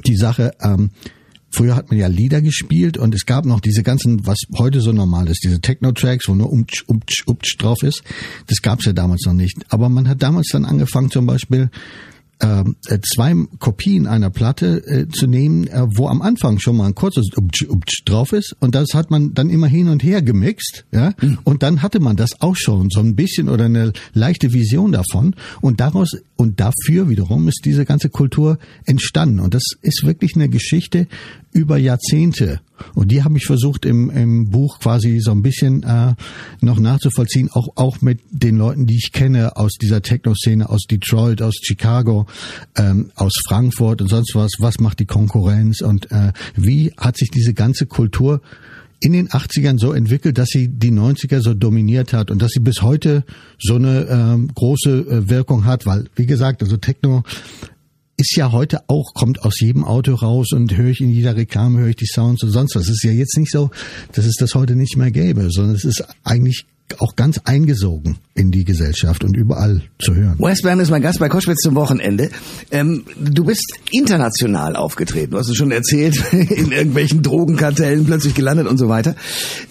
die 0.07 0.17
Sache, 0.17 0.53
ähm, 0.63 0.91
Früher 1.53 1.77
hat 1.77 1.91
man 1.91 1.99
ja 1.99 2.07
Lieder 2.07 2.41
gespielt 2.41 2.97
und 2.97 3.15
es 3.15 3.27
gab 3.27 3.45
noch 3.45 3.61
diese 3.61 3.83
ganzen, 3.83 4.27
was 4.27 4.39
heute 4.57 4.81
so 4.81 4.93
normal 4.93 5.29
ist, 5.29 5.45
diese 5.45 5.61
Techno-Tracks, 5.61 6.29
wo 6.29 6.35
nur 6.35 6.51
umtsch, 6.51 6.85
umtsch, 6.87 7.25
umtsch 7.27 7.57
drauf 7.59 7.83
ist. 7.83 8.03
Das 8.47 8.63
gab's 8.63 8.87
ja 8.87 8.93
damals 8.93 9.23
noch 9.27 9.35
nicht. 9.35 9.59
Aber 9.69 9.89
man 9.89 10.09
hat 10.09 10.23
damals 10.23 10.49
dann 10.53 10.65
angefangen, 10.65 11.11
zum 11.11 11.27
Beispiel 11.27 11.71
ähm, 12.43 12.75
äh, 12.89 12.99
zwei 13.01 13.35
Kopien 13.61 14.09
einer 14.09 14.31
Platte 14.31 14.85
äh, 14.85 15.09
zu 15.09 15.29
nehmen, 15.29 15.69
äh, 15.69 15.87
wo 15.95 16.09
am 16.09 16.23
Anfang 16.23 16.59
schon 16.59 16.77
mal 16.77 16.87
ein 16.87 16.95
kurzes 16.97 17.29
Uptsch, 17.37 17.69
Uptsch 17.69 18.03
drauf 18.05 18.33
ist 18.33 18.57
und 18.59 18.75
das 18.75 18.95
hat 18.95 19.13
man 19.13 19.33
dann 19.33 19.49
immer 19.49 19.69
hin 19.69 19.89
und 19.89 20.03
her 20.03 20.23
gemixt, 20.23 20.85
ja, 20.91 21.13
mhm. 21.21 21.39
und 21.45 21.63
dann 21.63 21.83
hatte 21.83 22.01
man 22.01 22.17
das 22.17 22.41
auch 22.41 22.57
schon 22.57 22.91
so 22.91 22.99
ein 22.99 23.15
bisschen 23.15 23.49
oder 23.49 23.67
eine 23.67 23.93
leichte 24.13 24.53
Vision 24.53 24.91
davon 24.91 25.37
und 25.61 25.79
daraus 25.79 26.17
und 26.35 26.59
dafür 26.59 27.09
wiederum 27.09 27.47
ist 27.47 27.61
diese 27.65 27.85
ganze 27.85 28.09
Kultur 28.09 28.59
entstanden 28.87 29.39
und 29.39 29.55
das 29.55 29.63
ist 29.83 30.05
wirklich 30.05 30.35
eine 30.35 30.49
Geschichte 30.49 31.07
über 31.53 31.77
Jahrzehnte 31.77 32.61
und 32.95 33.11
die 33.11 33.23
habe 33.23 33.37
ich 33.37 33.45
versucht 33.45 33.85
im, 33.85 34.11
im 34.11 34.51
Buch 34.51 34.79
quasi 34.79 35.21
so 35.21 35.31
ein 35.31 35.43
bisschen 35.43 35.83
äh, 35.83 36.15
noch 36.61 36.79
nachzuvollziehen, 36.79 37.51
auch, 37.53 37.69
auch 37.77 38.01
mit 38.01 38.21
den 38.31 38.57
Leuten, 38.57 38.87
die 38.87 38.97
ich 38.97 39.13
kenne 39.13 39.57
aus 39.57 39.73
dieser 39.81 40.03
Techno-Szene, 40.03 40.69
aus 40.69 40.83
Detroit, 40.91 41.43
aus 41.43 41.55
Chicago, 41.63 42.27
ähm, 42.77 43.11
aus 43.15 43.33
Frankfurt 43.47 44.03
und 44.03 44.09
sonst 44.09 44.35
was. 44.35 44.53
Was 44.59 44.81
macht 44.81 45.01
die 45.01 45.07
Konkurrenz 45.07 45.81
und 45.81 46.11
äh, 46.11 46.33
wie 46.57 46.93
hat 46.97 47.17
sich 47.17 47.31
diese 47.31 47.55
ganze 47.55 47.87
Kultur 47.87 48.41
in 49.01 49.13
den 49.13 49.29
80ern 49.29 49.81
so 49.81 49.93
entwickelt, 49.93 50.39
dass 50.39 50.51
sie 50.51 50.69
die 50.69 50.93
90er 50.93 51.41
so 51.41 51.55
dominiert 51.55 52.13
hat 52.13 52.31
und 52.31 52.41
dass 52.41 52.53
sie 52.53 52.61
bis 52.61 52.83
heute 52.83 53.25
so 53.59 53.75
eine 53.75 54.07
ähm, 54.09 54.49
große 54.55 54.91
äh, 54.91 55.29
Wirkung 55.29 55.65
hat, 55.65 55.87
weil, 55.87 56.05
wie 56.15 56.27
gesagt, 56.27 56.63
also 56.63 56.77
Techno 56.77 57.25
ist 58.23 58.37
ja 58.37 58.53
heute 58.53 58.83
auch, 58.87 59.15
kommt 59.15 59.43
aus 59.43 59.61
jedem 59.61 59.85
Auto 59.85 60.15
raus 60.15 60.53
und 60.53 60.77
höre 60.77 60.91
ich 60.91 61.01
in 61.01 61.11
jeder 61.11 61.35
Reklame, 61.35 61.81
höre 61.81 61.89
ich 61.89 61.97
die 61.97 62.07
Sounds 62.07 62.43
und 62.45 62.51
sonst 62.51 62.77
was. 62.77 62.85
Es 62.85 62.91
ist 62.91 63.05
ja 63.05 63.11
jetzt 63.11 63.37
nicht 63.37 63.51
so, 63.51 63.71
dass 64.13 64.27
es 64.27 64.37
das 64.39 64.55
heute 64.55 64.77
nicht 64.77 64.97
mehr 64.97 65.11
gäbe, 65.11 65.49
sondern 65.51 65.75
es 65.75 65.85
ist 65.85 66.05
eigentlich 66.23 66.67
auch 66.99 67.17
ganz 67.17 67.39
eingesogen 67.45 68.19
in 68.35 68.53
die 68.53 68.65
Gesellschaft 68.65 69.25
und 69.25 69.37
überall 69.37 69.83
zu 69.99 70.15
hören. 70.15 70.39
Westbam 70.39 70.79
ist 70.79 70.91
mein 70.91 71.03
Gast 71.03 71.19
bei 71.19 71.29
Koschwitz 71.29 71.63
zum 71.63 71.75
Wochenende. 71.75 72.31
Ähm, 72.71 73.05
du 73.19 73.45
bist 73.45 73.75
international 73.91 74.77
aufgetreten. 74.77 75.33
Du 75.33 75.39
hast 75.39 75.49
es 75.49 75.57
schon 75.57 75.73
erzählt, 75.73 76.23
in 76.33 76.71
irgendwelchen 76.71 77.23
Drogenkartellen 77.23 78.05
plötzlich 78.05 78.35
gelandet 78.35 78.69
und 78.69 78.79
so 78.79 78.89
weiter. 78.89 79.17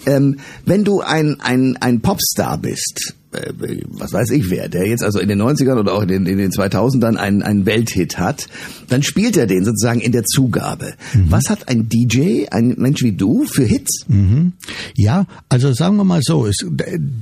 Ähm, 0.04 0.40
wenn 0.66 0.84
du 0.84 1.00
ein, 1.00 1.40
ein, 1.40 1.78
ein 1.78 2.00
Popstar 2.00 2.58
bist, 2.58 3.14
was 3.32 4.12
weiß 4.12 4.30
ich 4.30 4.50
wer, 4.50 4.68
der 4.68 4.86
jetzt 4.86 5.02
also 5.02 5.18
in 5.18 5.28
den 5.28 5.40
90ern 5.40 5.78
oder 5.78 5.94
auch 5.94 6.02
in 6.02 6.08
den, 6.08 6.26
in 6.26 6.38
den 6.38 6.50
2000ern 6.50 7.16
einen, 7.16 7.42
einen 7.42 7.64
Welthit 7.64 8.18
hat, 8.18 8.46
dann 8.88 9.02
spielt 9.02 9.36
er 9.36 9.46
den 9.46 9.64
sozusagen 9.64 10.00
in 10.00 10.12
der 10.12 10.24
Zugabe. 10.24 10.94
Mhm. 11.14 11.30
Was 11.30 11.48
hat 11.48 11.68
ein 11.68 11.88
DJ, 11.88 12.46
ein 12.50 12.74
Mensch 12.76 13.02
wie 13.02 13.12
du, 13.12 13.44
für 13.44 13.64
Hits? 13.64 14.04
Mhm. 14.08 14.52
Ja, 14.94 15.26
also 15.48 15.72
sagen 15.72 15.96
wir 15.96 16.04
mal 16.04 16.20
so, 16.22 16.46
es, 16.46 16.56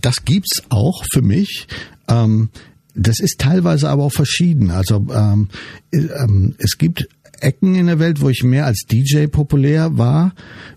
das 0.01 0.25
gibt's 0.25 0.63
auch 0.69 1.05
für 1.13 1.23
mich. 1.23 1.69
Ähm, 2.09 2.49
das 2.95 3.21
ist 3.21 3.39
teilweise 3.39 3.89
aber 3.89 4.05
auch 4.05 4.13
verschieden. 4.13 4.71
Also 4.71 5.07
ähm, 5.15 5.49
ähm, 5.93 6.55
es 6.59 6.77
gibt 6.77 7.09
Ecken 7.43 7.75
in 7.75 7.87
der 7.87 7.99
Welt, 7.99 8.21
wo 8.21 8.29
ich 8.29 8.43
mehr 8.43 8.67
als 8.67 8.85
DJ 8.91 9.27
populär 9.27 9.99
war. 9.99 10.35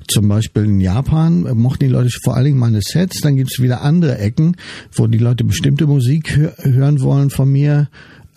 Zum 0.07 0.27
Beispiel 0.27 0.65
in 0.65 0.79
Japan 0.79 1.41
mochten 1.57 1.85
die 1.85 1.91
Leute 1.91 2.09
vor 2.23 2.35
allen 2.35 2.45
Dingen 2.45 2.59
meine 2.59 2.81
Sets. 2.81 3.21
Dann 3.21 3.35
gibt 3.35 3.51
es 3.51 3.61
wieder 3.61 3.81
andere 3.81 4.17
Ecken, 4.17 4.55
wo 4.91 5.07
die 5.07 5.17
Leute 5.17 5.43
bestimmte 5.43 5.87
Musik 5.87 6.35
hö 6.35 6.49
hören 6.61 7.01
wollen 7.01 7.29
von 7.29 7.51
mir. 7.51 7.89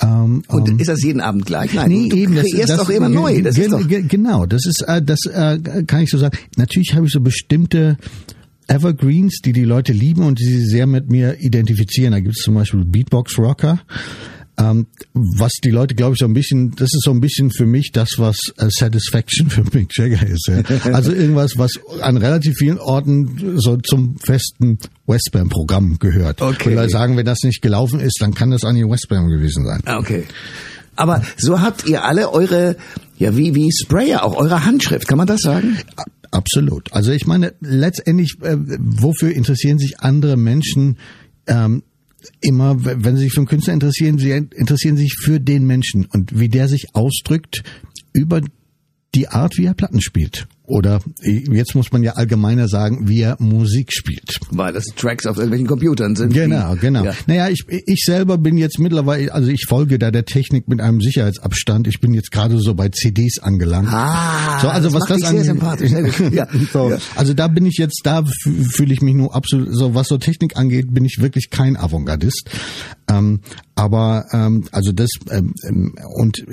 Ähm, 0.02 0.42
und 0.48 0.68
ähm, 0.68 0.78
ist 0.78 0.88
das 0.88 1.02
jeden 1.02 1.20
Abend 1.20 1.46
gleich? 1.46 1.72
Nein, 1.72 1.88
nee, 1.88 2.08
du 2.08 2.16
eben, 2.16 2.34
das, 2.34 2.46
kreierst 2.50 2.70
das, 2.70 2.78
doch 2.78 2.90
immer 2.90 3.08
neu. 3.08 3.40
Das 3.42 3.56
ist 3.56 3.72
doch 3.72 3.86
genau, 3.86 4.46
das 4.46 4.66
ist, 4.66 4.82
äh, 4.82 5.00
das 5.02 5.20
äh, 5.26 5.58
kann 5.86 6.02
ich 6.02 6.10
so 6.10 6.18
sagen. 6.18 6.36
Natürlich 6.56 6.94
habe 6.94 7.06
ich 7.06 7.12
so 7.12 7.20
bestimmte 7.20 7.96
Evergreens, 8.68 9.40
die 9.44 9.52
die 9.52 9.64
Leute 9.64 9.92
lieben 9.92 10.22
und 10.22 10.38
die 10.38 10.44
sie 10.44 10.66
sehr 10.66 10.86
mit 10.86 11.08
mir 11.08 11.40
identifizieren. 11.40 12.12
Da 12.12 12.20
gibt 12.20 12.36
es 12.36 12.42
zum 12.42 12.54
Beispiel 12.54 12.84
Beatbox 12.84 13.38
Rocker. 13.38 13.80
Ähm, 14.58 14.86
was 15.12 15.52
die 15.62 15.70
Leute, 15.70 15.94
glaube 15.94 16.14
ich, 16.14 16.18
so 16.18 16.24
ein 16.24 16.32
bisschen, 16.32 16.74
das 16.76 16.88
ist 16.94 17.02
so 17.02 17.10
ein 17.10 17.20
bisschen 17.20 17.50
für 17.50 17.66
mich 17.66 17.92
das, 17.92 18.14
was 18.16 18.38
äh, 18.56 18.68
Satisfaction 18.70 19.50
für 19.50 19.64
Mick 19.72 19.96
Jagger 19.96 20.26
ist. 20.26 20.48
Ja. 20.48 20.62
Also 20.92 21.12
irgendwas, 21.12 21.58
was 21.58 21.72
an 22.00 22.16
relativ 22.16 22.56
vielen 22.56 22.78
Orten 22.78 23.58
so 23.58 23.76
zum 23.76 24.16
festen 24.18 24.78
Westbam-Programm 25.06 25.98
gehört. 25.98 26.40
Okay. 26.40 26.74
Weil 26.74 26.88
sagen, 26.88 27.16
wenn 27.16 27.26
das 27.26 27.42
nicht 27.42 27.60
gelaufen 27.60 28.00
ist, 28.00 28.16
dann 28.20 28.32
kann 28.34 28.50
das 28.50 28.64
an 28.64 28.76
die 28.76 28.84
Westbam 28.84 29.28
gewesen 29.28 29.66
sein. 29.66 29.82
Ah, 29.84 29.98
okay. 29.98 30.24
Aber 30.96 31.22
so 31.36 31.60
habt 31.60 31.86
ihr 31.86 32.04
alle 32.04 32.32
eure, 32.32 32.76
ja 33.18 33.36
wie 33.36 33.54
wie 33.54 33.70
Sprayer, 33.70 34.24
auch 34.24 34.34
eure 34.34 34.64
Handschrift, 34.64 35.06
kann 35.06 35.18
man 35.18 35.26
das 35.26 35.42
sagen? 35.42 35.76
Absolut. 36.30 36.92
Also 36.92 37.12
ich 37.12 37.26
meine, 37.26 37.52
letztendlich, 37.60 38.36
äh, 38.42 38.56
wofür 38.78 39.30
interessieren 39.30 39.78
sich 39.78 40.00
andere 40.00 40.36
Menschen? 40.36 40.98
Ähm, 41.46 41.82
immer, 42.40 42.84
wenn 42.84 43.16
Sie 43.16 43.24
sich 43.24 43.32
für 43.32 43.40
einen 43.40 43.46
Künstler 43.46 43.74
interessieren, 43.74 44.18
Sie 44.18 44.30
interessieren 44.30 44.96
sich 44.96 45.14
für 45.20 45.40
den 45.40 45.66
Menschen 45.66 46.06
und 46.06 46.38
wie 46.38 46.48
der 46.48 46.68
sich 46.68 46.94
ausdrückt 46.94 47.62
über 48.12 48.40
die 49.14 49.28
Art, 49.28 49.56
wie 49.56 49.64
er 49.64 49.74
Platten 49.74 50.00
spielt. 50.00 50.46
Oder 50.66 51.00
jetzt 51.24 51.74
muss 51.74 51.92
man 51.92 52.02
ja 52.02 52.12
allgemeiner 52.12 52.68
sagen, 52.68 53.08
wie 53.08 53.20
er 53.20 53.36
Musik 53.38 53.92
spielt. 53.92 54.38
Weil 54.50 54.72
das 54.72 54.84
Tracks 54.96 55.26
auf 55.26 55.36
irgendwelchen 55.36 55.68
Computern 55.68 56.16
sind. 56.16 56.32
Genau, 56.32 56.74
genau. 56.80 57.04
Ja. 57.04 57.14
Naja, 57.26 57.48
ich, 57.48 57.64
ich 57.68 58.02
selber 58.04 58.36
bin 58.36 58.56
jetzt 58.58 58.78
mittlerweile, 58.78 59.32
also 59.32 59.48
ich 59.48 59.64
folge 59.68 59.98
da 59.98 60.10
der 60.10 60.24
Technik 60.24 60.68
mit 60.68 60.80
einem 60.80 61.00
Sicherheitsabstand. 61.00 61.86
Ich 61.86 62.00
bin 62.00 62.14
jetzt 62.14 62.32
gerade 62.32 62.58
so 62.58 62.74
bei 62.74 62.88
CDs 62.88 63.38
angelangt. 63.38 63.88
Ah, 63.90 64.60
so, 64.60 64.68
also 64.68 64.90
das 64.90 65.00
was 65.00 65.08
das 65.08 65.22
angeht. 65.22 65.44
Sehr 65.44 65.54
sympathisch. 65.54 65.90
ja. 66.32 66.48
so, 66.72 66.90
ja. 66.90 66.98
Also 67.14 67.32
da 67.34 67.48
bin 67.48 67.64
ich 67.66 67.76
jetzt, 67.78 68.00
da 68.04 68.24
fühle 68.72 68.92
ich 68.92 69.02
mich 69.02 69.14
nur 69.14 69.34
absolut, 69.34 69.68
so 69.72 69.94
was 69.94 70.08
so 70.08 70.18
Technik 70.18 70.56
angeht, 70.56 70.92
bin 70.92 71.04
ich 71.04 71.18
wirklich 71.20 71.50
kein 71.50 71.76
Avantgardist. 71.76 72.50
Ähm, 73.08 73.40
aber 73.74 74.26
ähm, 74.32 74.64
also 74.72 74.92
das 74.92 75.10
ähm, 75.30 75.54
ähm 75.68 75.94
und 76.16 76.44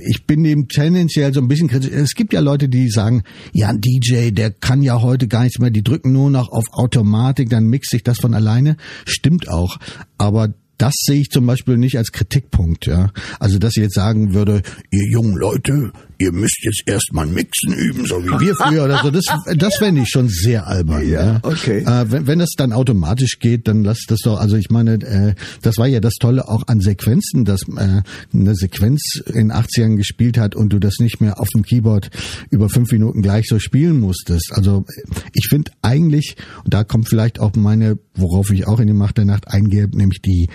ich 0.00 0.26
bin 0.26 0.44
dem 0.44 0.68
tendenziell 0.68 1.32
so 1.32 1.40
ein 1.40 1.48
bisschen 1.48 1.68
kritisch. 1.68 1.90
Es 1.90 2.14
gibt 2.14 2.32
ja 2.32 2.40
Leute, 2.40 2.68
die 2.68 2.90
sagen, 2.90 3.22
ja, 3.52 3.68
ein 3.68 3.80
DJ, 3.80 4.30
der 4.30 4.50
kann 4.50 4.82
ja 4.82 5.00
heute 5.00 5.28
gar 5.28 5.44
nichts 5.44 5.58
mehr, 5.58 5.70
die 5.70 5.82
drücken 5.82 6.12
nur 6.12 6.30
noch 6.30 6.50
auf 6.50 6.64
Automatik, 6.72 7.48
dann 7.48 7.64
mixt 7.64 7.90
sich 7.90 8.02
das 8.02 8.18
von 8.18 8.34
alleine. 8.34 8.76
Stimmt 9.06 9.48
auch. 9.48 9.78
Aber 10.18 10.52
das 10.82 10.94
sehe 10.96 11.20
ich 11.20 11.30
zum 11.30 11.46
Beispiel 11.46 11.76
nicht 11.76 11.96
als 11.96 12.10
Kritikpunkt, 12.10 12.86
ja. 12.86 13.12
Also, 13.38 13.60
dass 13.60 13.76
ich 13.76 13.84
jetzt 13.84 13.94
sagen 13.94 14.34
würde, 14.34 14.62
ihr 14.90 15.08
jungen 15.08 15.36
Leute, 15.36 15.92
ihr 16.18 16.32
müsst 16.32 16.58
jetzt 16.64 16.82
erstmal 16.86 17.24
Mixen 17.24 17.72
üben, 17.72 18.04
so 18.04 18.20
wie 18.24 18.46
wir 18.46 18.56
früher 18.56 18.84
oder 18.84 19.00
so. 19.00 19.12
Das, 19.12 19.24
das 19.56 19.76
fände 19.76 20.02
ich 20.02 20.08
schon 20.08 20.28
sehr 20.28 20.66
albern, 20.66 21.08
ja. 21.08 21.24
ja. 21.24 21.40
Okay. 21.42 21.84
Äh, 21.84 22.10
wenn, 22.10 22.26
wenn 22.26 22.38
das 22.40 22.50
dann 22.56 22.72
automatisch 22.72 23.38
geht, 23.38 23.68
dann 23.68 23.84
lasst 23.84 24.06
das 24.08 24.20
doch, 24.24 24.40
also 24.40 24.56
ich 24.56 24.70
meine, 24.70 24.94
äh, 24.94 25.34
das 25.62 25.78
war 25.78 25.86
ja 25.86 26.00
das 26.00 26.14
Tolle 26.14 26.48
auch 26.48 26.66
an 26.66 26.80
Sequenzen, 26.80 27.44
dass 27.44 27.62
äh, 27.62 28.02
eine 28.32 28.54
Sequenz 28.56 29.22
in 29.32 29.52
80ern 29.52 29.94
gespielt 29.94 30.36
hat 30.36 30.56
und 30.56 30.72
du 30.72 30.80
das 30.80 30.94
nicht 30.98 31.20
mehr 31.20 31.40
auf 31.40 31.48
dem 31.50 31.62
Keyboard 31.62 32.10
über 32.50 32.68
fünf 32.68 32.90
Minuten 32.90 33.22
gleich 33.22 33.46
so 33.48 33.60
spielen 33.60 34.00
musstest. 34.00 34.50
Also 34.52 34.84
ich 35.32 35.46
finde 35.48 35.70
eigentlich, 35.80 36.34
und 36.64 36.74
da 36.74 36.82
kommt 36.82 37.08
vielleicht 37.08 37.38
auch 37.38 37.54
meine, 37.54 37.98
worauf 38.14 38.50
ich 38.50 38.66
auch 38.66 38.80
in 38.80 38.88
die 38.88 38.92
Macht 38.92 39.18
der 39.18 39.24
Nacht 39.24 39.46
eingehe, 39.48 39.88
nämlich 39.88 40.20
die 40.22 40.48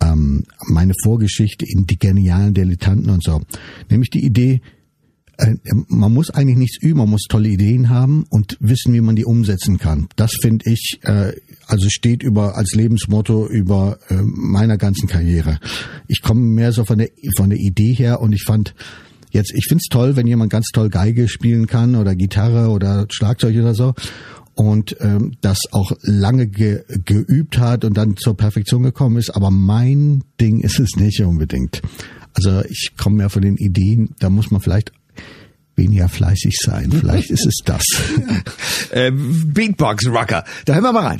ähm, 0.00 0.44
meine 0.68 0.92
Vorgeschichte 1.02 1.64
in 1.66 1.86
die 1.86 1.98
genialen 1.98 2.54
Dilettanten 2.54 3.10
und 3.10 3.22
so. 3.22 3.40
Nämlich 3.90 4.10
die 4.10 4.24
Idee, 4.24 4.60
äh, 5.38 5.54
man 5.88 6.12
muss 6.12 6.30
eigentlich 6.30 6.56
nichts 6.56 6.82
üben, 6.82 6.98
man 6.98 7.10
muss 7.10 7.24
tolle 7.28 7.48
Ideen 7.48 7.88
haben 7.88 8.24
und 8.30 8.56
wissen, 8.60 8.94
wie 8.94 9.00
man 9.00 9.16
die 9.16 9.24
umsetzen 9.24 9.78
kann. 9.78 10.08
Das 10.16 10.32
finde 10.40 10.70
ich, 10.70 11.00
äh, 11.02 11.32
also 11.66 11.88
steht 11.90 12.22
über 12.22 12.56
als 12.56 12.74
Lebensmotto 12.74 13.46
über 13.46 13.98
äh, 14.08 14.14
meiner 14.22 14.78
ganzen 14.78 15.08
Karriere. 15.08 15.58
Ich 16.08 16.22
komme 16.22 16.40
mehr 16.40 16.72
so 16.72 16.84
von 16.84 16.98
der 16.98 17.10
von 17.36 17.50
der 17.50 17.58
Idee 17.58 17.92
her 17.92 18.20
und 18.20 18.32
ich 18.32 18.44
fand 18.44 18.74
jetzt, 19.30 19.52
ich 19.54 19.66
find's 19.68 19.88
toll, 19.88 20.16
wenn 20.16 20.26
jemand 20.26 20.50
ganz 20.50 20.68
toll 20.72 20.88
Geige 20.88 21.28
spielen 21.28 21.66
kann 21.66 21.96
oder 21.96 22.14
Gitarre 22.14 22.70
oder 22.70 23.06
Schlagzeug 23.10 23.56
oder 23.56 23.74
so 23.74 23.94
und 24.56 24.96
ähm, 25.00 25.36
das 25.42 25.60
auch 25.70 25.92
lange 26.02 26.46
ge 26.48 26.82
geübt 27.04 27.58
hat 27.58 27.84
und 27.84 27.96
dann 27.96 28.16
zur 28.16 28.36
Perfektion 28.36 28.82
gekommen 28.82 29.18
ist. 29.18 29.30
Aber 29.30 29.50
mein 29.50 30.24
Ding 30.40 30.60
ist 30.60 30.80
es 30.80 30.96
nicht 30.96 31.20
unbedingt. 31.20 31.82
Also 32.32 32.62
ich 32.68 32.92
komme 32.96 33.16
mehr 33.16 33.30
von 33.30 33.42
den 33.42 33.56
Ideen, 33.56 34.14
da 34.18 34.30
muss 34.30 34.50
man 34.50 34.60
vielleicht 34.60 34.92
weniger 35.76 36.08
fleißig 36.08 36.56
sein. 36.58 36.90
Vielleicht 36.90 37.30
ist 37.30 37.46
es 37.46 37.60
das. 37.64 37.84
äh, 38.90 39.12
Beatbox 39.12 40.06
Rocker. 40.06 40.44
Da 40.64 40.74
hören 40.74 40.84
wir 40.84 40.92
mal 40.92 41.06
rein. 41.06 41.18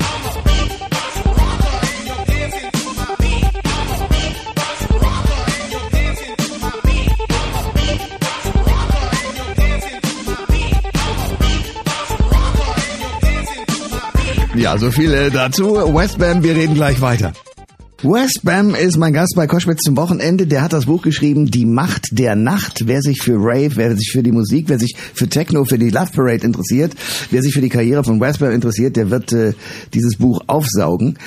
Ja, 14.57 14.79
so 14.79 14.91
viel 14.91 15.13
äh, 15.13 15.31
dazu. 15.31 15.75
Westbam, 15.75 16.43
wir 16.43 16.57
reden 16.57 16.75
gleich 16.75 17.01
weiter. 17.03 17.33
Westbam 18.03 18.75
ist 18.75 18.97
mein 18.97 19.13
Gast 19.13 19.35
bei 19.37 19.47
Koschwitz 19.47 19.83
zum 19.83 19.97
Wochenende. 19.97 20.47
Der 20.47 20.63
hat 20.63 20.73
das 20.73 20.87
Buch 20.87 21.03
geschrieben, 21.03 21.51
Die 21.51 21.67
Macht 21.67 22.09
der 22.13 22.37
Nacht. 22.37 22.87
Wer 22.87 23.03
sich 23.03 23.23
für 23.23 23.37
Rave, 23.37 23.77
wer 23.77 23.97
sich 23.97 24.11
für 24.13 24.23
die 24.23 24.33
Musik, 24.33 24.69
wer 24.69 24.79
sich 24.79 24.97
für 24.97 25.29
Techno, 25.29 25.65
für 25.65 25.79
die 25.79 25.91
Love 25.91 26.11
Parade 26.15 26.45
interessiert, 26.45 26.95
wer 27.31 27.43
sich 27.43 27.53
für 27.53 27.61
die 27.61 27.69
Karriere 27.69 28.03
von 28.03 28.21
Westbam 28.21 28.53
interessiert, 28.53 28.97
der 28.97 29.11
wird 29.11 29.33
äh, 29.33 29.53
dieses 29.93 30.17
Buch 30.17 30.41
aufsaugen. 30.47 31.19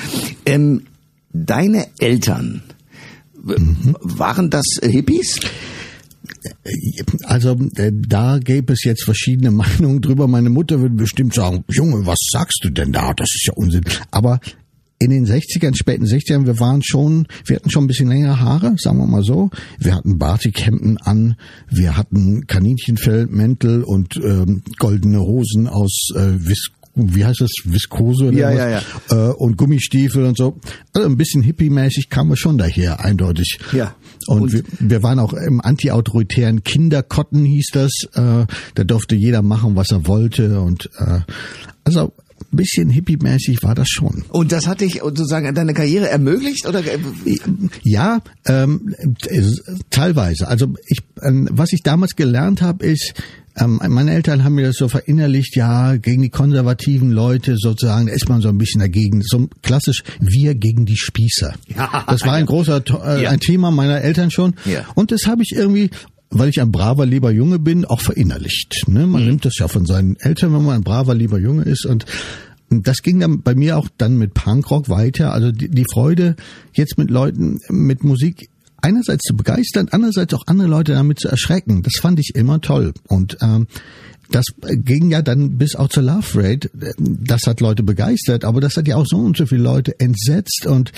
Ähm, 0.45 0.83
deine 1.31 1.87
Eltern, 1.99 2.63
mhm. 3.43 3.95
waren 4.01 4.49
das 4.49 4.65
Hippies? 4.81 5.39
Also 7.23 7.57
äh, 7.75 7.91
da 7.93 8.39
gäbe 8.39 8.73
es 8.73 8.83
jetzt 8.83 9.03
verschiedene 9.03 9.51
Meinungen 9.51 10.01
drüber. 10.01 10.27
Meine 10.27 10.49
Mutter 10.49 10.79
würde 10.81 10.95
bestimmt 10.95 11.33
sagen, 11.33 11.63
Junge, 11.69 12.05
was 12.05 12.19
sagst 12.31 12.59
du 12.63 12.69
denn 12.69 12.91
da? 12.91 13.13
Das 13.13 13.29
ist 13.33 13.45
ja 13.47 13.53
Unsinn. 13.55 13.83
Aber 14.11 14.39
in 14.99 15.11
den 15.11 15.25
60ern, 15.25 15.75
späten 15.75 16.05
60ern, 16.05 16.45
wir 16.45 16.59
waren 16.59 16.83
schon, 16.83 17.27
wir 17.45 17.55
hatten 17.55 17.69
schon 17.69 17.85
ein 17.85 17.87
bisschen 17.87 18.09
längere 18.09 18.41
Haare, 18.41 18.75
sagen 18.77 18.97
wir 18.97 19.07
mal 19.07 19.23
so. 19.23 19.49
Wir 19.77 19.95
hatten 19.95 20.17
Batikhemden 20.17 20.97
an, 20.97 21.35
wir 21.69 21.95
hatten 21.95 22.47
Kaninchenfellmäntel 22.47 23.83
und 23.83 24.17
ähm, 24.17 24.61
goldene 24.77 25.21
Hosen 25.21 25.67
aus 25.67 26.09
äh, 26.15 26.45
Vis 26.45 26.71
wie 26.95 27.23
heißt 27.23 27.41
das, 27.41 27.51
Viskose 27.63 28.25
oder 28.25 28.37
ja, 28.37 28.49
was? 28.49 28.57
Ja, 28.57 28.69
ja. 28.69 29.29
Äh, 29.29 29.33
und 29.33 29.57
Gummistiefel 29.57 30.25
und 30.25 30.37
so. 30.37 30.59
Also 30.93 31.07
ein 31.07 31.17
bisschen 31.17 31.43
hippie-mäßig 31.43 32.09
kamen 32.09 32.31
wir 32.31 32.35
schon 32.35 32.57
daher, 32.57 32.99
eindeutig. 33.03 33.59
Ja. 33.71 33.95
Und, 34.27 34.41
und 34.41 34.53
wir, 34.53 34.63
wir 34.79 35.03
waren 35.03 35.19
auch 35.19 35.33
im 35.33 35.61
anti-autoritären 35.61 36.63
Kinderkotten 36.63 37.45
hieß 37.45 37.67
das. 37.73 37.91
Äh, 38.13 38.45
da 38.75 38.83
durfte 38.83 39.15
jeder 39.15 39.41
machen, 39.41 39.75
was 39.75 39.91
er 39.91 40.07
wollte. 40.07 40.61
Und 40.61 40.89
äh, 40.97 41.19
also 41.83 42.13
ein 42.51 42.57
bisschen 42.57 42.89
hippie-mäßig 42.89 43.63
war 43.63 43.75
das 43.75 43.89
schon. 43.89 44.23
Und 44.29 44.51
das 44.51 44.67
hat 44.67 44.81
dich 44.81 45.01
sozusagen 45.01 45.53
deine 45.53 45.73
Karriere 45.73 46.09
ermöglicht 46.09 46.65
oder? 46.67 46.81
Ja, 47.83 48.21
ähm, 48.45 48.95
teilweise. 49.89 50.47
Also 50.47 50.73
ich, 50.87 50.99
was 51.15 51.73
ich 51.73 51.81
damals 51.83 52.15
gelernt 52.15 52.61
habe, 52.61 52.85
ist, 52.85 53.13
ähm, 53.59 53.81
meine 53.89 54.13
Eltern 54.13 54.43
haben 54.43 54.55
mir 54.55 54.67
das 54.67 54.77
so 54.77 54.87
verinnerlicht, 54.87 55.55
ja, 55.55 55.97
gegen 55.97 56.21
die 56.21 56.29
konservativen 56.29 57.11
Leute 57.11 57.55
sozusagen, 57.57 58.07
da 58.07 58.13
ist 58.13 58.29
man 58.29 58.41
so 58.41 58.49
ein 58.49 58.57
bisschen 58.57 58.79
dagegen. 58.79 59.21
So 59.21 59.49
klassisch, 59.61 60.03
wir 60.19 60.55
gegen 60.55 60.85
die 60.85 60.97
Spießer. 60.97 61.53
Ja, 61.75 62.05
das 62.07 62.25
war 62.25 62.33
ein 62.33 62.45
großer, 62.45 62.83
äh, 63.05 63.23
ja. 63.23 63.29
ein 63.29 63.39
Thema 63.39 63.71
meiner 63.71 64.01
Eltern 64.01 64.31
schon. 64.31 64.55
Ja. 64.65 64.85
Und 64.95 65.11
das 65.11 65.27
habe 65.27 65.43
ich 65.43 65.51
irgendwie 65.53 65.89
weil 66.31 66.49
ich 66.49 66.61
ein 66.61 66.71
braver, 66.71 67.07
lieber 67.07 67.31
Junge 67.31 67.57
bin, 67.57 67.85
auch 67.85 68.01
verinnerlicht. 68.01 68.87
Ne? 68.87 69.07
Man 69.07 69.23
mhm. 69.23 69.27
nimmt 69.29 69.45
das 69.45 69.57
ja 69.57 69.67
von 69.67 69.87
seinen 69.87 70.15
Eltern, 70.17 70.53
wenn 70.53 70.63
man 70.63 70.75
ein 70.75 70.83
braver, 70.83 71.15
lieber 71.15 71.39
Junge 71.39 71.63
ist. 71.63 71.87
Und 71.87 72.05
das 72.69 73.01
ging 73.01 73.19
dann 73.19 73.41
bei 73.41 73.55
mir 73.55 73.77
auch 73.77 73.87
dann 73.97 74.17
mit 74.17 74.33
Punkrock 74.35 74.89
weiter. 74.89 75.33
Also 75.33 75.51
die, 75.51 75.69
die 75.69 75.85
Freude, 75.91 76.35
jetzt 76.73 76.97
mit 76.97 77.09
Leuten, 77.09 77.59
mit 77.69 78.03
Musik 78.03 78.49
einerseits 78.81 79.23
zu 79.23 79.35
begeistern, 79.35 79.87
andererseits 79.91 80.33
auch 80.33 80.47
andere 80.47 80.67
Leute 80.67 80.93
damit 80.93 81.19
zu 81.19 81.27
erschrecken. 81.27 81.83
Das 81.83 81.93
fand 81.99 82.19
ich 82.19 82.35
immer 82.35 82.61
toll. 82.61 82.93
Und 83.07 83.37
ähm, 83.41 83.67
das 84.31 84.45
ging 84.61 85.09
ja 85.09 85.21
dann 85.21 85.57
bis 85.57 85.75
auch 85.75 85.89
zur 85.89 86.03
Love 86.03 86.27
Rate. 86.35 86.69
Das 86.97 87.41
hat 87.47 87.61
Leute 87.61 87.83
begeistert, 87.83 88.45
aber 88.45 88.61
das 88.61 88.77
hat 88.77 88.87
ja 88.87 88.95
auch 88.95 89.05
so 89.07 89.17
und 89.17 89.37
so 89.37 89.45
viele 89.45 89.63
Leute 89.63 89.99
entsetzt 89.99 90.65
und 90.67 90.91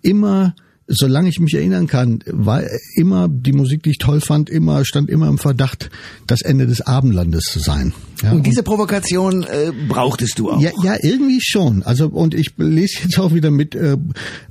immer 0.00 0.54
solange 0.88 1.28
ich 1.28 1.38
mich 1.38 1.54
erinnern 1.54 1.86
kann, 1.86 2.20
war 2.26 2.62
immer 2.96 3.28
die 3.28 3.52
Musik, 3.52 3.82
die 3.82 3.90
ich 3.90 3.98
toll 3.98 4.20
fand, 4.20 4.48
immer 4.48 4.84
stand 4.84 5.10
immer 5.10 5.28
im 5.28 5.38
Verdacht, 5.38 5.90
das 6.26 6.40
Ende 6.40 6.66
des 6.66 6.80
Abendlandes 6.80 7.44
zu 7.44 7.60
sein. 7.60 7.92
Ja, 8.22 8.32
und 8.32 8.46
diese 8.46 8.62
Provokation 8.62 9.44
äh, 9.44 9.70
brauchtest 9.86 10.38
du 10.38 10.50
auch? 10.50 10.60
Ja, 10.60 10.70
ja, 10.82 10.96
irgendwie 11.00 11.40
schon. 11.40 11.82
Also 11.82 12.08
und 12.08 12.34
ich 12.34 12.54
lese 12.56 13.00
jetzt 13.04 13.18
auch 13.18 13.34
wieder 13.34 13.50
mit 13.50 13.74
äh, 13.74 13.96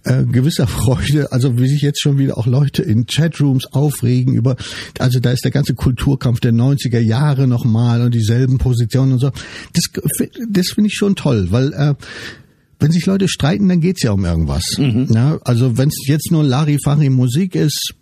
äh, 0.03 0.23
gewisser 0.25 0.67
Freude, 0.67 1.31
also 1.31 1.57
wie 1.57 1.67
sich 1.67 1.81
jetzt 1.81 2.01
schon 2.01 2.17
wieder 2.19 2.37
auch 2.37 2.45
Leute 2.45 2.83
in 2.83 3.07
Chatrooms 3.07 3.73
aufregen 3.73 4.35
über, 4.35 4.55
also 4.99 5.19
da 5.19 5.31
ist 5.31 5.43
der 5.43 5.51
ganze 5.51 5.73
Kulturkampf 5.73 6.39
der 6.39 6.53
90er 6.53 6.99
Jahre 6.99 7.47
nochmal 7.47 8.01
und 8.01 8.13
dieselben 8.13 8.59
Positionen 8.59 9.13
und 9.13 9.19
so. 9.19 9.31
Das, 9.73 9.85
das 10.49 10.67
finde 10.69 10.89
ich 10.89 10.95
schon 10.95 11.15
toll, 11.15 11.47
weil 11.49 11.73
äh, 11.73 11.95
wenn 12.79 12.91
sich 12.91 13.05
Leute 13.05 13.27
streiten, 13.27 13.67
dann 13.69 13.81
geht's 13.81 14.03
ja 14.03 14.11
um 14.11 14.25
irgendwas. 14.25 14.63
Mhm. 14.77 15.07
Ja, 15.11 15.39
also 15.43 15.77
wenn 15.77 15.89
es 15.89 16.07
jetzt 16.07 16.31
nur 16.31 16.43
Larifari 16.43 17.09
Musik 17.09 17.55
ist, 17.55 17.95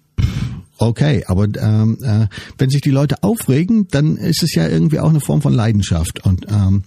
okay, 0.78 1.24
aber 1.28 1.48
ähm, 1.58 1.98
äh, 2.02 2.28
wenn 2.58 2.70
sich 2.70 2.82
die 2.82 2.92
Leute 2.92 3.24
aufregen, 3.24 3.88
dann 3.90 4.18
ist 4.18 4.44
es 4.44 4.54
ja 4.56 4.68
irgendwie 4.68 5.00
auch 5.00 5.10
eine 5.10 5.22
Form 5.22 5.42
von 5.42 5.54
Leidenschaft 5.54 6.26
und 6.26 6.46
ähm, 6.50 6.84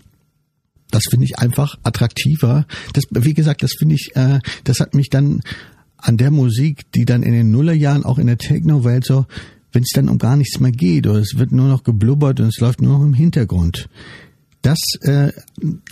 das 0.90 1.04
finde 1.10 1.26
ich 1.26 1.38
einfach 1.38 1.76
attraktiver. 1.82 2.66
Das, 2.94 3.04
wie 3.10 3.34
gesagt, 3.34 3.62
das 3.62 3.72
finde 3.78 3.94
ich, 3.94 4.16
äh, 4.16 4.40
das 4.64 4.80
hat 4.80 4.94
mich 4.94 5.10
dann 5.10 5.42
an 5.98 6.16
der 6.16 6.30
Musik, 6.30 6.90
die 6.92 7.04
dann 7.04 7.22
in 7.22 7.32
den 7.32 7.50
Nullerjahren 7.50 8.04
auch 8.04 8.18
in 8.18 8.26
der 8.26 8.38
Techno-Welt 8.38 9.04
so, 9.04 9.26
wenn 9.72 9.82
es 9.82 9.90
dann 9.94 10.08
um 10.08 10.16
gar 10.16 10.36
nichts 10.36 10.60
mehr 10.60 10.72
geht 10.72 11.06
oder 11.06 11.18
es 11.18 11.36
wird 11.36 11.52
nur 11.52 11.68
noch 11.68 11.82
geblubbert 11.82 12.40
und 12.40 12.46
es 12.46 12.58
läuft 12.58 12.80
nur 12.80 12.98
noch 12.98 13.04
im 13.04 13.12
Hintergrund 13.14 13.88
das 14.68 14.78
äh, 15.00 15.32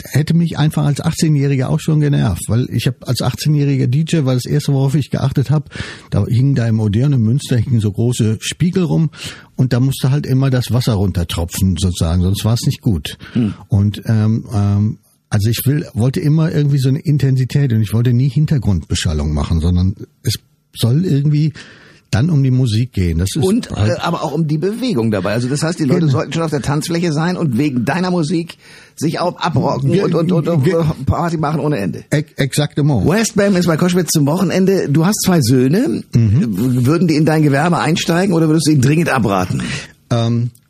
hätte 0.05 0.35
mich 0.35 0.59
einfach 0.59 0.85
als 0.85 1.03
18-Jähriger 1.03 1.69
auch 1.69 1.81
schon 1.81 2.01
genervt, 2.01 2.43
weil 2.49 2.69
ich 2.71 2.87
habe 2.87 2.99
als 3.07 3.23
18-jähriger 3.23 3.87
DJ, 3.87 4.27
weil 4.27 4.37
das 4.37 4.45
erste, 4.45 4.75
worauf 4.75 4.95
ich 4.95 5.09
geachtet 5.11 5.51
habe, 5.51 5.71
da 6.11 6.27
hingen 6.27 6.55
da 6.55 6.69
im 6.69 6.77
modernen 6.77 7.23
Münster 7.23 7.57
hingen 7.57 7.81
so 7.81 7.91
große 7.91 8.37
Spiegel 8.41 8.83
rum 8.83 9.11
und 9.57 9.73
da 9.73 9.81
musste 9.81 10.11
halt 10.11 10.27
immer 10.27 10.51
das 10.51 10.73
Wasser 10.73 10.93
runtertropfen 10.93 11.77
sozusagen, 11.79 12.21
sonst 12.21 12.45
war 12.45 12.53
es 12.53 12.67
nicht 12.67 12.83
gut. 12.83 13.17
Hm. 13.33 13.55
Und 13.69 14.03
ähm, 14.05 14.45
ähm, 14.53 14.99
also 15.31 15.49
ich 15.49 15.63
will, 15.65 15.87
wollte 15.95 16.21
immer 16.21 16.53
irgendwie 16.53 16.79
so 16.79 16.91
eine 16.91 17.01
Intensität 17.01 17.73
und 17.73 17.81
ich 17.81 17.95
wollte 17.95 18.13
nie 18.13 18.29
Hintergrundbeschallung 18.29 19.33
machen, 19.33 19.61
sondern 19.61 19.95
es 20.23 20.35
soll 20.75 21.07
irgendwie 21.07 21.55
dann 22.17 22.31
um 22.31 22.43
die 22.43 22.51
Musik 22.51 22.93
gehen. 22.93 23.19
Das 23.19 23.29
ist 23.35 23.45
und 23.45 23.71
halt 23.71 23.99
äh, 23.99 24.01
aber 24.01 24.25
auch 24.25 24.33
um 24.33 24.47
die 24.47 24.59
Bewegung 24.59 25.11
dabei. 25.11 25.33
Also 25.33 25.49
das 25.49 25.63
heißt, 25.63 25.79
die 25.79 25.85
Leute 25.85 26.01
genau. 26.01 26.13
sollten 26.13 26.33
schon 26.33 26.43
auf 26.43 26.51
der 26.51 26.63
Tanzfläche 26.63 27.13
sein 27.13 27.37
und 27.37 27.59
wegen 27.59 27.85
deiner 27.85 28.11
Musik 28.11 28.57
sich 28.97 29.21
auch 29.21 29.39
abrocken 29.39 29.93
Ge 29.93 30.03
und, 30.03 30.15
und, 30.15 30.33
und, 30.33 30.49
und 30.49 31.07
Party 31.07 31.37
machen 31.37 31.61
ohne 31.61 31.77
Ende. 31.77 32.05
Exaktement. 32.11 33.07
Westbam 33.07 33.57
ist 33.57 33.67
bei 33.67 33.77
Koschwitz 33.77 34.11
zum 34.13 34.27
Wochenende. 34.27 34.89
Du 34.89 35.05
hast 35.05 35.21
zwei 35.25 35.41
Söhne. 35.43 36.03
Mhm. 36.15 36.87
Würden 36.87 37.07
die 37.07 37.17
in 37.17 37.27
dein 37.27 37.43
Gewerbe 37.43 37.79
einsteigen 37.79 38.35
oder 38.35 38.49
würdest 38.49 38.67
du 38.69 38.73
ihnen 38.73 38.83
dringend 38.83 39.11
abraten? 39.11 39.63
Ähm, 40.11 40.51
äh, 40.51 40.66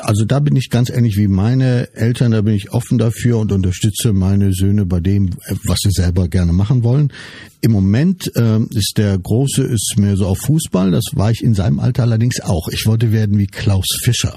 also 0.00 0.24
da 0.24 0.38
bin 0.40 0.56
ich 0.56 0.70
ganz 0.70 0.90
ähnlich 0.90 1.16
wie 1.16 1.28
meine 1.28 1.92
Eltern, 1.94 2.32
da 2.32 2.42
bin 2.42 2.54
ich 2.54 2.72
offen 2.72 2.98
dafür 2.98 3.38
und 3.38 3.52
unterstütze 3.52 4.12
meine 4.12 4.52
Söhne 4.52 4.86
bei 4.86 5.00
dem, 5.00 5.28
äh, 5.46 5.54
was 5.64 5.78
sie 5.82 5.90
selber 5.90 6.28
gerne 6.28 6.52
machen 6.52 6.82
wollen. 6.84 7.12
Im 7.60 7.72
Moment 7.72 8.30
äh, 8.36 8.60
ist 8.70 8.94
der 8.96 9.18
Große 9.18 9.62
ist 9.62 9.94
mehr 9.96 10.16
so 10.16 10.26
auf 10.26 10.38
Fußball, 10.38 10.90
das 10.90 11.04
war 11.14 11.30
ich 11.30 11.42
in 11.42 11.54
seinem 11.54 11.80
Alter 11.80 12.02
allerdings 12.02 12.40
auch. 12.40 12.68
Ich 12.68 12.86
wollte 12.86 13.12
werden 13.12 13.38
wie 13.38 13.46
Klaus 13.46 13.86
Fischer. 14.02 14.36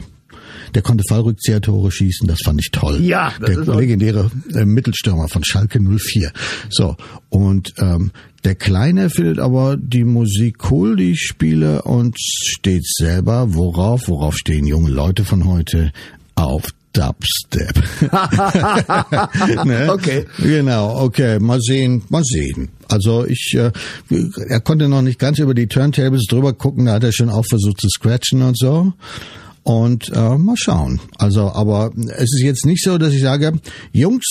Der 0.74 0.82
konnte 0.82 1.04
Fallrückzieher-Tore 1.08 1.92
schießen, 1.92 2.28
das 2.28 2.40
fand 2.44 2.60
ich 2.60 2.72
toll. 2.72 3.02
Ja, 3.04 3.34
das 3.40 3.50
der 3.50 3.60
ist 3.60 3.68
legendäre 3.68 4.32
äh, 4.54 4.66
Mittelstürmer 4.66 5.28
von 5.28 5.44
Schalke 5.44 5.80
04. 5.80 6.32
So, 6.70 6.96
und 7.30 7.74
ähm, 7.80 8.12
der 8.44 8.56
Kleine 8.56 9.10
findet 9.10 9.40
aber 9.40 9.78
die 9.78 10.04
Musik 10.04 10.72
cool, 10.72 10.96
die 10.96 11.12
ich 11.12 11.22
spiele 11.22 11.82
und 11.82 12.16
steht 12.20 12.86
selber, 12.86 13.54
worauf, 13.54 14.08
worauf 14.08 14.38
stehen 14.38 14.66
junge 14.66 14.90
Leute 14.90 15.26
von 15.26 15.46
heute? 15.46 15.92
Auf 16.36 16.70
Dubstep. 16.94 17.84
ne? 19.66 19.92
Okay. 19.92 20.26
Genau, 20.40 21.04
okay, 21.04 21.40
mal 21.40 21.60
sehen, 21.62 22.04
mal 22.10 22.24
sehen. 22.24 22.70
Also 22.90 23.26
ich, 23.26 23.56
äh, 23.56 23.72
er 24.48 24.60
konnte 24.62 24.88
noch 24.88 25.02
nicht 25.02 25.20
ganz 25.20 25.40
über 25.40 25.54
die 25.54 25.68
Turntables 25.68 26.26
drüber 26.30 26.54
gucken, 26.54 26.86
da 26.86 26.94
hat 26.94 27.04
er 27.04 27.12
schon 27.12 27.30
auch 27.30 27.46
versucht 27.46 27.82
zu 27.82 27.90
scratchen 27.90 28.42
und 28.42 28.58
so. 28.58 28.94
Und 29.68 30.10
äh, 30.16 30.38
mal 30.38 30.56
schauen. 30.56 31.02
Also, 31.18 31.52
aber 31.52 31.92
es 32.16 32.34
ist 32.34 32.42
jetzt 32.42 32.66
nicht 32.66 32.82
so, 32.82 32.98
dass 32.98 33.12
ich 33.14 33.20
sage, 33.22 33.52
Jungs, 33.92 34.24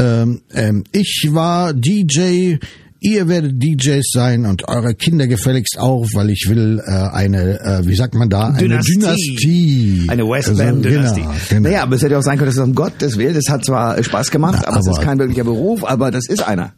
ähm, 0.00 0.40
ähm, 0.52 0.82
ich 0.90 1.28
war 1.30 1.72
DJ, 1.72 2.56
ihr 2.98 3.28
werdet 3.28 3.62
DJs 3.62 4.04
sein 4.12 4.46
und 4.46 4.66
eure 4.66 4.96
Kinder 4.96 5.28
gefälligst 5.28 5.78
auch, 5.78 6.04
weil 6.14 6.30
ich 6.30 6.46
will 6.48 6.82
äh, 6.84 6.90
eine, 6.90 7.60
äh, 7.60 7.86
wie 7.86 7.94
sagt 7.94 8.14
man 8.16 8.28
da, 8.28 8.48
eine 8.48 8.58
Dynastie. 8.58 8.94
Dynastie. 8.98 10.06
Eine 10.08 10.24
West 10.24 10.48
Also. 10.48 10.62
Genau, 10.80 11.32
genau. 11.48 11.68
Naja, 11.68 11.82
aber 11.84 11.94
es 11.94 12.02
hätte 12.02 12.18
auch 12.18 12.22
sein 12.22 12.36
können, 12.36 12.48
dass 12.50 12.56
es 12.56 12.64
um 12.64 12.74
Gottes 12.74 13.18
Willen, 13.18 13.34
das 13.34 13.48
hat 13.48 13.64
zwar 13.64 14.02
Spaß 14.02 14.32
gemacht, 14.32 14.58
Na, 14.62 14.68
aber, 14.68 14.80
es 14.80 14.86
ist 14.88 14.96
aber- 14.96 15.04
kein 15.04 15.18
wirklicher 15.20 15.44
Beruf, 15.44 15.84
aber 15.84 16.10
das 16.10 16.26
ist 16.28 16.42
einer. 16.42 16.72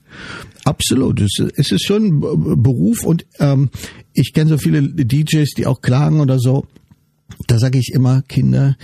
Absolut. 0.65 1.23
Es, 1.23 1.39
ist 1.39 1.87
schon 1.87 2.05
ein 2.05 2.63
Beruf 2.63 3.03
und 3.03 3.25
ähm, 3.41 3.71
ich 4.13 4.35
kenne 4.35 4.51
so 4.51 4.59
viele 4.59 4.83
DJs, 4.83 5.55
die 5.57 5.67
auch 5.67 5.81
klagen 5.81 6.21
oder 6.21 6.39
so. 6.39 6.67
Da 7.47 7.59
sage 7.59 7.79
ich 7.79 7.93
immer, 7.93 8.23
Kinder, 8.23 8.77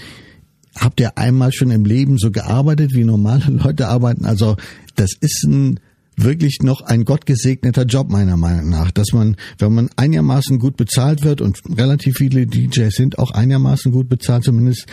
habt 0.74 1.00
ihr 1.00 1.18
einmal 1.18 1.52
schon 1.52 1.70
im 1.70 1.84
Leben 1.84 2.18
so 2.18 2.30
gearbeitet, 2.30 2.94
wie 2.94 3.04
normale 3.04 3.46
Leute 3.50 3.88
arbeiten? 3.88 4.24
Also 4.24 4.56
das 4.96 5.12
ist 5.20 5.44
ein 5.44 5.80
wirklich 6.16 6.58
noch 6.62 6.80
ein 6.80 7.04
gottgesegneter 7.04 7.84
Job 7.84 8.10
meiner 8.10 8.36
Meinung 8.36 8.70
nach, 8.70 8.90
dass 8.90 9.12
man, 9.12 9.36
wenn 9.58 9.72
man 9.72 9.88
einigermaßen 9.96 10.58
gut 10.58 10.76
bezahlt 10.76 11.22
wird 11.22 11.40
und 11.40 11.60
relativ 11.76 12.16
viele 12.16 12.46
DJs 12.46 12.92
sind 12.92 13.18
auch 13.18 13.30
einigermaßen 13.30 13.92
gut 13.92 14.08
bezahlt, 14.08 14.44
zumindest 14.44 14.86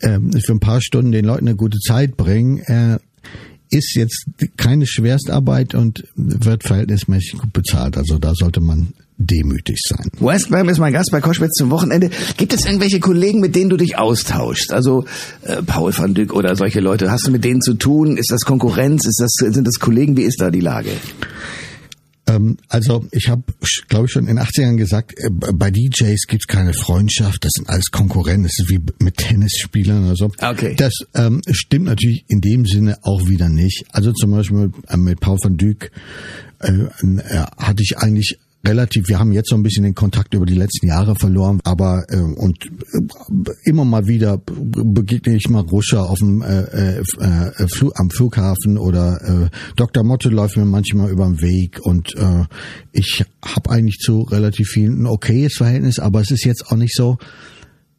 ähm, 0.00 0.32
für 0.32 0.52
ein 0.52 0.60
paar 0.60 0.80
Stunden 0.80 1.12
den 1.12 1.26
Leuten 1.26 1.48
eine 1.48 1.56
gute 1.56 1.78
Zeit 1.78 2.16
bringen, 2.16 2.58
äh, 2.60 2.98
ist 3.70 3.94
jetzt 3.94 4.26
keine 4.56 4.86
Schwerstarbeit 4.86 5.74
und 5.74 6.04
wird 6.14 6.62
verhältnismäßig 6.62 7.38
gut 7.38 7.52
bezahlt. 7.52 7.96
Also 7.96 8.18
da 8.18 8.34
sollte 8.34 8.60
man 8.60 8.94
demütig 9.16 9.78
sein. 9.86 10.10
West 10.18 10.50
Bam 10.50 10.68
ist 10.68 10.78
mein 10.78 10.92
Gast 10.92 11.10
bei 11.10 11.20
Koschwitz 11.20 11.54
zum 11.54 11.70
Wochenende. 11.70 12.10
Gibt 12.36 12.52
es 12.52 12.64
irgendwelche 12.64 13.00
Kollegen, 13.00 13.40
mit 13.40 13.54
denen 13.54 13.70
du 13.70 13.76
dich 13.76 13.96
austauschst? 13.96 14.72
Also 14.72 15.04
äh, 15.42 15.62
Paul 15.62 15.96
van 15.96 16.14
Dyck 16.14 16.32
oder 16.34 16.56
solche 16.56 16.80
Leute. 16.80 17.10
Hast 17.10 17.26
du 17.26 17.30
mit 17.30 17.44
denen 17.44 17.60
zu 17.60 17.74
tun? 17.74 18.16
Ist 18.16 18.30
das 18.30 18.40
Konkurrenz? 18.42 19.06
Ist 19.06 19.20
das, 19.20 19.32
sind 19.32 19.66
das 19.66 19.78
Kollegen? 19.78 20.16
Wie 20.16 20.22
ist 20.22 20.40
da 20.40 20.50
die 20.50 20.60
Lage? 20.60 20.90
Ähm, 22.26 22.56
also 22.68 23.04
ich 23.12 23.28
habe, 23.28 23.42
glaube 23.88 24.06
ich, 24.06 24.12
schon 24.12 24.26
in 24.26 24.36
den 24.36 24.44
80ern 24.44 24.76
gesagt, 24.76 25.12
äh, 25.18 25.28
bei 25.30 25.70
DJs 25.70 26.26
gibt's 26.26 26.46
keine 26.46 26.72
Freundschaft, 26.72 27.44
das 27.44 27.52
sind 27.54 27.68
alles 27.68 27.90
Konkurrenten, 27.90 28.44
das 28.44 28.58
ist 28.58 28.70
wie 28.70 28.80
mit 28.98 29.16
Tennisspielern 29.16 30.06
oder 30.06 30.16
so. 30.16 30.30
Okay. 30.40 30.74
Das 30.76 30.94
ähm, 31.14 31.42
stimmt 31.50 31.86
natürlich 31.86 32.24
in 32.28 32.40
dem 32.40 32.64
Sinne 32.64 32.96
auch 33.02 33.28
wieder 33.28 33.48
nicht. 33.48 33.84
Also 33.92 34.12
zum 34.12 34.30
Beispiel 34.30 34.56
mit, 34.56 34.74
äh, 34.88 34.96
mit 34.96 35.20
Paul 35.20 35.38
van 35.42 35.56
Dyk 35.56 35.90
äh, 36.60 36.72
äh, 36.72 37.44
hatte 37.58 37.82
ich 37.82 37.98
eigentlich 37.98 38.38
relativ, 38.66 39.08
wir 39.08 39.18
haben 39.18 39.32
jetzt 39.32 39.50
so 39.50 39.56
ein 39.56 39.62
bisschen 39.62 39.84
den 39.84 39.94
Kontakt 39.94 40.34
über 40.34 40.46
die 40.46 40.54
letzten 40.54 40.86
Jahre 40.86 41.14
verloren, 41.16 41.60
aber 41.64 42.04
äh, 42.08 42.16
und 42.16 42.64
äh, 42.66 43.52
immer 43.64 43.84
mal 43.84 44.06
wieder 44.06 44.38
begegne 44.46 45.36
ich 45.36 45.48
mal 45.48 45.60
Ruscher 45.60 46.08
auf 46.08 46.18
dem 46.18 46.42
äh, 46.42 46.62
äh, 46.62 47.00
äh, 47.00 47.68
Flu 47.68 47.90
am 47.94 48.10
Flughafen 48.10 48.78
oder 48.78 49.18
äh, 49.22 49.50
Dr. 49.76 50.04
Motte 50.04 50.28
läuft 50.28 50.56
mir 50.56 50.64
manchmal 50.64 51.10
über 51.10 51.26
den 51.26 51.40
Weg 51.40 51.80
und 51.82 52.14
äh, 52.16 52.44
ich 52.92 53.24
habe 53.44 53.70
eigentlich 53.70 53.98
zu 53.98 54.22
relativ 54.22 54.68
vielen 54.68 55.02
ein 55.02 55.06
okayes 55.06 55.54
Verhältnis, 55.54 55.98
aber 55.98 56.20
es 56.20 56.30
ist 56.30 56.44
jetzt 56.44 56.66
auch 56.70 56.76
nicht 56.76 56.94
so, 56.94 57.18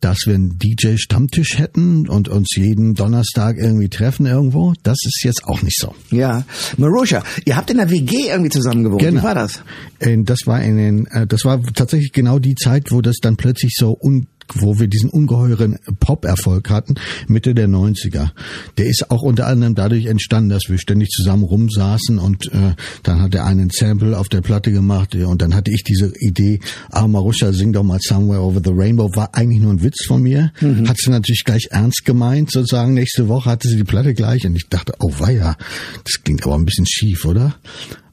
dass 0.02 0.20
wir 0.26 0.36
einen 0.36 0.60
DJ-Stammtisch 0.60 1.58
hätten 1.58 2.08
und 2.08 2.30
uns 2.30 2.56
jeden 2.56 2.96
Donnerstag 2.96 3.58
irgendwie 3.58 3.90
treffen 3.90 4.26
irgendwo. 4.26 4.74
Das 4.84 4.98
ist 5.06 5.24
jetzt 5.24 5.46
auch 5.46 5.62
nicht 5.62 5.80
so. 5.80 5.96
Ja. 6.12 6.46
Marusha, 6.78 7.24
ihr 7.46 7.56
habt 7.56 7.70
in 7.70 7.78
der 7.78 7.90
WG 7.90 8.28
irgendwie 8.30 8.52
zusammen 8.52 8.84
gewohnt. 8.84 9.02
Genau. 9.02 9.22
Wie 9.22 9.24
war 9.24 9.36
das? 9.36 9.62
Das 10.00 10.40
war 10.46 10.62
in 10.62 10.78
den, 10.78 11.08
äh, 11.08 11.26
das 11.26 11.46
war 11.46 11.62
tatsächlich 11.74 12.12
genau 12.12 12.40
die 12.40 12.56
Zeit, 12.56 12.92
wo 12.92 13.02
das 13.02 13.16
dann 13.22 13.38
plötzlich 13.38 13.74
so 13.76 13.98
un, 14.00 14.28
wo 14.54 14.80
wir 14.80 14.88
diesen 14.88 15.10
ungeheuren 15.10 15.78
Pop-Erfolg 16.00 16.70
hatten, 16.70 16.96
Mitte 17.28 17.56
der 17.56 17.68
90er. 17.68 18.30
Der 18.78 18.86
ist 18.86 19.10
auch 19.10 19.22
unter 19.22 19.48
anderem 19.48 19.76
dadurch 19.76 20.06
entstanden, 20.06 20.50
dass 20.50 20.64
wir 20.70 20.78
ständig 20.78 21.10
zusammen 21.10 21.44
rumsaßen 21.44 22.20
und 22.20 22.48
äh, 22.54 22.76
dann 23.04 23.22
hat 23.22 23.36
er 23.36 23.46
einen 23.46 23.70
Sample 23.70 24.18
auf 24.18 24.30
der 24.30 24.42
Platte 24.42 24.72
gemacht 24.72 25.16
äh, 25.16 25.24
und 25.24 25.42
dann 25.42 25.56
hatte 25.56 25.72
ich 25.72 25.84
diese 25.84 26.14
Idee, 26.20 26.60
ah 26.92 27.08
Marusha, 27.08 27.52
sing 27.54 27.74
doch 27.74 27.84
mal 27.84 28.00
Somewhere 28.02 28.42
Over 28.42 28.62
the 28.64 28.72
Rainbow, 28.74 29.10
war 29.16 29.34
eigentlich 29.34 29.62
nur 29.62 29.74
ein 29.74 29.84
Witz 29.84 30.06
von 30.06 30.22
mir, 30.22 30.52
hat 30.88 30.98
sie 30.98 31.10
natürlich 31.10 31.44
gleich 31.44 31.68
ernst 31.72 32.06
gemeint, 32.06 32.52
sozusagen 32.52 32.94
nächste 32.94 33.28
Woche 33.28 33.50
hatte 33.50 33.68
sie 33.68 33.78
die 33.78 33.84
Platte 33.84 34.14
gleich 34.14 34.46
und 34.46 34.56
ich 34.56 34.68
dachte, 34.70 34.94
oh 35.00 35.12
weia, 35.20 35.58
das 36.04 36.24
klingt 36.24 36.46
aber 36.46 36.56
ein 36.56 36.66
bisschen 36.66 36.86
schief, 36.88 37.26
oder? 37.26 37.56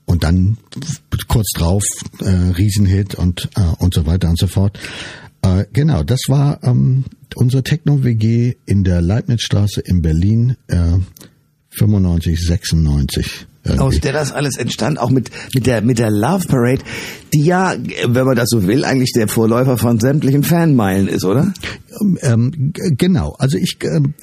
Und 0.05 0.25
dann 0.25 0.59
kurz 1.29 1.53
drauf 1.55 1.85
äh, 2.21 2.29
Riesenhit 2.29 3.15
und 3.15 3.49
äh, 3.57 3.61
und 3.79 3.95
so 3.95 4.05
weiter 4.05 4.29
und 4.29 4.39
so 4.39 4.47
fort. 4.47 4.79
Äh, 5.43 5.65
genau, 5.73 6.03
das 6.03 6.21
war 6.29 6.61
ähm, 6.63 7.05
unsere 7.35 7.63
Techno-WG 7.63 8.55
in 8.67 8.85
der 8.85 9.01
Leibnizstraße 9.03 9.81
in 9.81 10.01
Berlin, 10.03 10.57
äh, 10.69 10.99
95, 11.71 12.39
96. 12.47 13.47
irgendwie. 13.65 13.81
Aus 13.83 14.01
der 14.01 14.13
das 14.13 14.33
alles 14.33 14.57
entstand, 14.57 14.99
auch 14.99 15.11
mit, 15.11 15.31
mit 15.55 15.67
der, 15.67 15.81
mit 15.83 15.99
der 15.99 16.11
Love 16.11 16.47
Parade, 16.47 16.83
die 17.33 17.43
ja, 17.45 17.75
wenn 18.07 18.27
man 18.27 18.37
das 18.37 18.49
so 18.51 18.67
will, 18.67 18.85
eigentlich 18.85 19.13
der 19.15 19.27
Vorläufer 19.29 19.79
von 19.79 19.99
sämtlichen 19.99 20.43
Fanmeilen 20.45 21.09
ist, 21.09 21.25
oder? 21.25 21.53
Ähm, 22.21 22.73
g- 22.73 22.95
genau, 22.97 23.35
also 23.39 23.57
ich 23.59 23.79
ähm, 23.85 24.15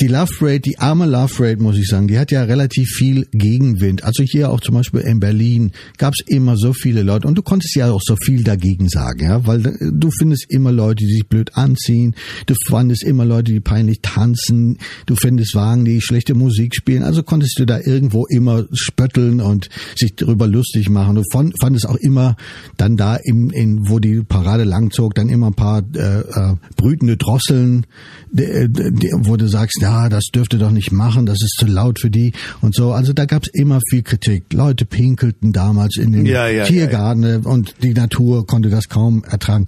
die 0.00 0.08
Love 0.08 0.30
Parade, 0.38 0.60
die 0.60 0.78
arme 0.78 1.06
Love 1.06 1.34
Parade, 1.34 1.62
muss 1.62 1.78
ich 1.78 1.88
sagen, 1.88 2.08
die 2.08 2.18
hat 2.18 2.30
ja 2.30 2.42
relativ 2.42 2.88
viel 2.90 3.26
Gegenwind. 3.32 4.04
Also 4.04 4.22
hier 4.22 4.50
auch 4.50 4.60
zum 4.60 4.74
Beispiel 4.74 5.00
in 5.00 5.20
Berlin 5.20 5.72
gab 5.96 6.12
es 6.18 6.26
immer 6.26 6.56
so 6.56 6.72
viele 6.72 7.02
Leute 7.02 7.26
und 7.26 7.36
du 7.36 7.42
konntest 7.42 7.74
ja 7.76 7.90
auch 7.90 8.02
so 8.02 8.16
viel 8.16 8.44
dagegen 8.44 8.88
sagen, 8.88 9.24
ja, 9.24 9.46
weil 9.46 9.62
du 9.62 10.10
findest 10.10 10.46
immer 10.50 10.70
Leute, 10.70 11.04
die 11.04 11.12
sich 11.12 11.26
blöd 11.26 11.56
anziehen, 11.56 12.14
du 12.46 12.54
fandest 12.68 13.04
immer 13.04 13.24
Leute, 13.24 13.52
die 13.52 13.60
peinlich 13.60 14.00
tanzen, 14.02 14.78
du 15.06 15.16
findest 15.16 15.54
Wagen, 15.54 15.84
die 15.84 16.00
schlechte 16.02 16.34
Musik 16.34 16.74
spielen, 16.76 17.02
also 17.02 17.22
konntest 17.22 17.58
du 17.58 17.64
da 17.64 17.78
irgendwo 17.78 18.26
immer 18.26 18.66
spötteln 18.72 19.40
und 19.40 19.70
sich 19.96 20.14
darüber 20.14 20.46
lustig 20.46 20.90
machen. 20.90 21.16
Du 21.16 21.22
fand, 21.32 21.54
fandest 21.60 21.88
auch 21.88 21.96
immer 21.96 22.36
dann 22.76 22.96
da, 22.96 23.16
im, 23.16 23.50
in, 23.50 23.88
wo 23.88 23.98
die 23.98 24.22
Parade 24.22 24.64
langzog, 24.64 25.14
dann 25.14 25.28
immer 25.28 25.48
ein 25.48 25.54
paar 25.54 25.82
äh, 25.94 26.20
äh, 26.20 26.54
brütende 26.76 27.16
Drosseln, 27.16 27.86
de, 28.30 28.68
de, 28.68 28.90
de, 28.90 29.10
wo 29.20 29.36
du 29.36 29.48
sagst, 29.48 29.78
ja, 29.86 30.08
das 30.08 30.24
dürfte 30.34 30.58
doch 30.58 30.72
nicht 30.72 30.90
machen, 30.90 31.26
das 31.26 31.40
ist 31.42 31.56
zu 31.60 31.66
laut 31.66 32.00
für 32.00 32.10
die 32.10 32.32
und 32.60 32.74
so. 32.74 32.92
Also 32.92 33.12
da 33.12 33.24
gab's 33.24 33.48
immer 33.52 33.78
viel 33.88 34.02
Kritik. 34.02 34.52
Leute 34.52 34.84
pinkelten 34.84 35.52
damals 35.52 35.96
in 35.96 36.10
den 36.10 36.26
Ja, 36.26 36.48
ja, 36.48 36.64
Tiergarten 36.64 37.46
und 37.46 37.74
die 37.84 37.94
Natur 37.94 38.46
konnte 38.46 38.68
das 38.68 38.88
kaum 38.88 39.22
ertragen. 39.22 39.66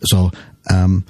So, 0.00 0.30
ähm, 0.70 1.04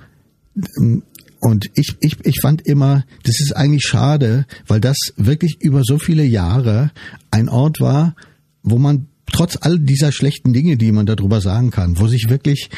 und 1.40 1.66
ich, 1.75 1.94
ich, 2.01 2.16
ich 2.25 2.40
fand 2.40 2.66
immer, 2.66 3.05
das 3.23 3.38
ist 3.38 3.55
eigentlich 3.55 3.85
schade, 3.85 4.44
weil 4.66 4.81
das 4.81 4.97
wirklich 5.16 5.59
über 5.61 5.85
so 5.85 6.01
viele 6.01 6.25
Jahre 6.25 6.90
ein 7.31 7.49
Ort 7.49 7.81
war, 7.81 8.16
wo 8.64 8.79
man 8.79 9.07
trotz 9.33 9.57
all 9.61 9.79
dieser 9.79 10.11
schlechten 10.11 10.53
Dinge, 10.53 10.77
die 10.77 10.90
man 10.90 11.07
darüber 11.07 11.40
sagen 11.40 11.71
kann, 11.71 12.01
wo 12.01 12.09
sich 12.09 12.29
wirklich 12.29 12.71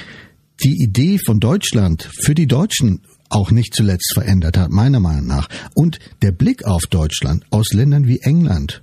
die 0.62 0.83
Idee 0.83 1.19
von 1.25 1.40
Deutschland 1.40 2.07
für 2.23 2.35
die 2.35 2.47
Deutschen 2.47 3.01
auch 3.31 3.51
nicht 3.51 3.75
zuletzt 3.75 4.12
verändert 4.14 4.59
hat, 4.59 4.71
meiner 4.71 5.01
Meinung 5.01 5.27
nach. 5.27 5.49
Und 5.75 5.99
der 6.23 6.33
Blick 6.33 6.64
auf 6.64 6.83
Deutschland 6.87 7.45
aus 7.51 7.73
Ländern 7.73 8.07
wie 8.07 8.21
England 8.21 8.83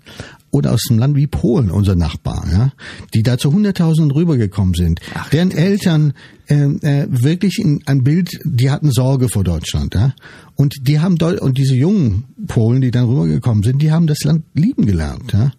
oder 0.49 0.73
aus 0.73 0.89
einem 0.89 0.99
Land 0.99 1.15
wie 1.15 1.27
Polen, 1.27 1.69
unser 1.69 1.95
Nachbar, 1.95 2.45
ja, 2.51 2.71
die 3.13 3.21
da 3.21 3.37
zu 3.37 3.51
Hunderttausenden 3.51 4.11
rübergekommen 4.11 4.73
sind, 4.73 5.01
Ach, 5.13 5.29
deren 5.29 5.51
Eltern 5.51 6.13
äh, 6.47 6.55
äh, 6.55 7.07
wirklich 7.09 7.59
in, 7.59 7.81
ein 7.85 8.03
Bild, 8.03 8.39
die 8.45 8.71
hatten 8.71 8.91
Sorge 8.91 9.27
vor 9.29 9.43
Deutschland, 9.43 9.93
ja, 9.93 10.13
und 10.55 10.75
die 10.87 10.99
haben 10.99 11.17
Deu 11.17 11.37
und 11.39 11.57
diese 11.57 11.75
jungen 11.75 12.23
Polen, 12.47 12.81
die 12.81 12.91
dann 12.91 13.05
rübergekommen 13.05 13.63
sind, 13.63 13.81
die 13.81 13.91
haben 13.91 14.07
das 14.07 14.23
Land 14.23 14.45
lieben 14.53 14.85
gelernt, 14.85 15.33
ja. 15.33 15.51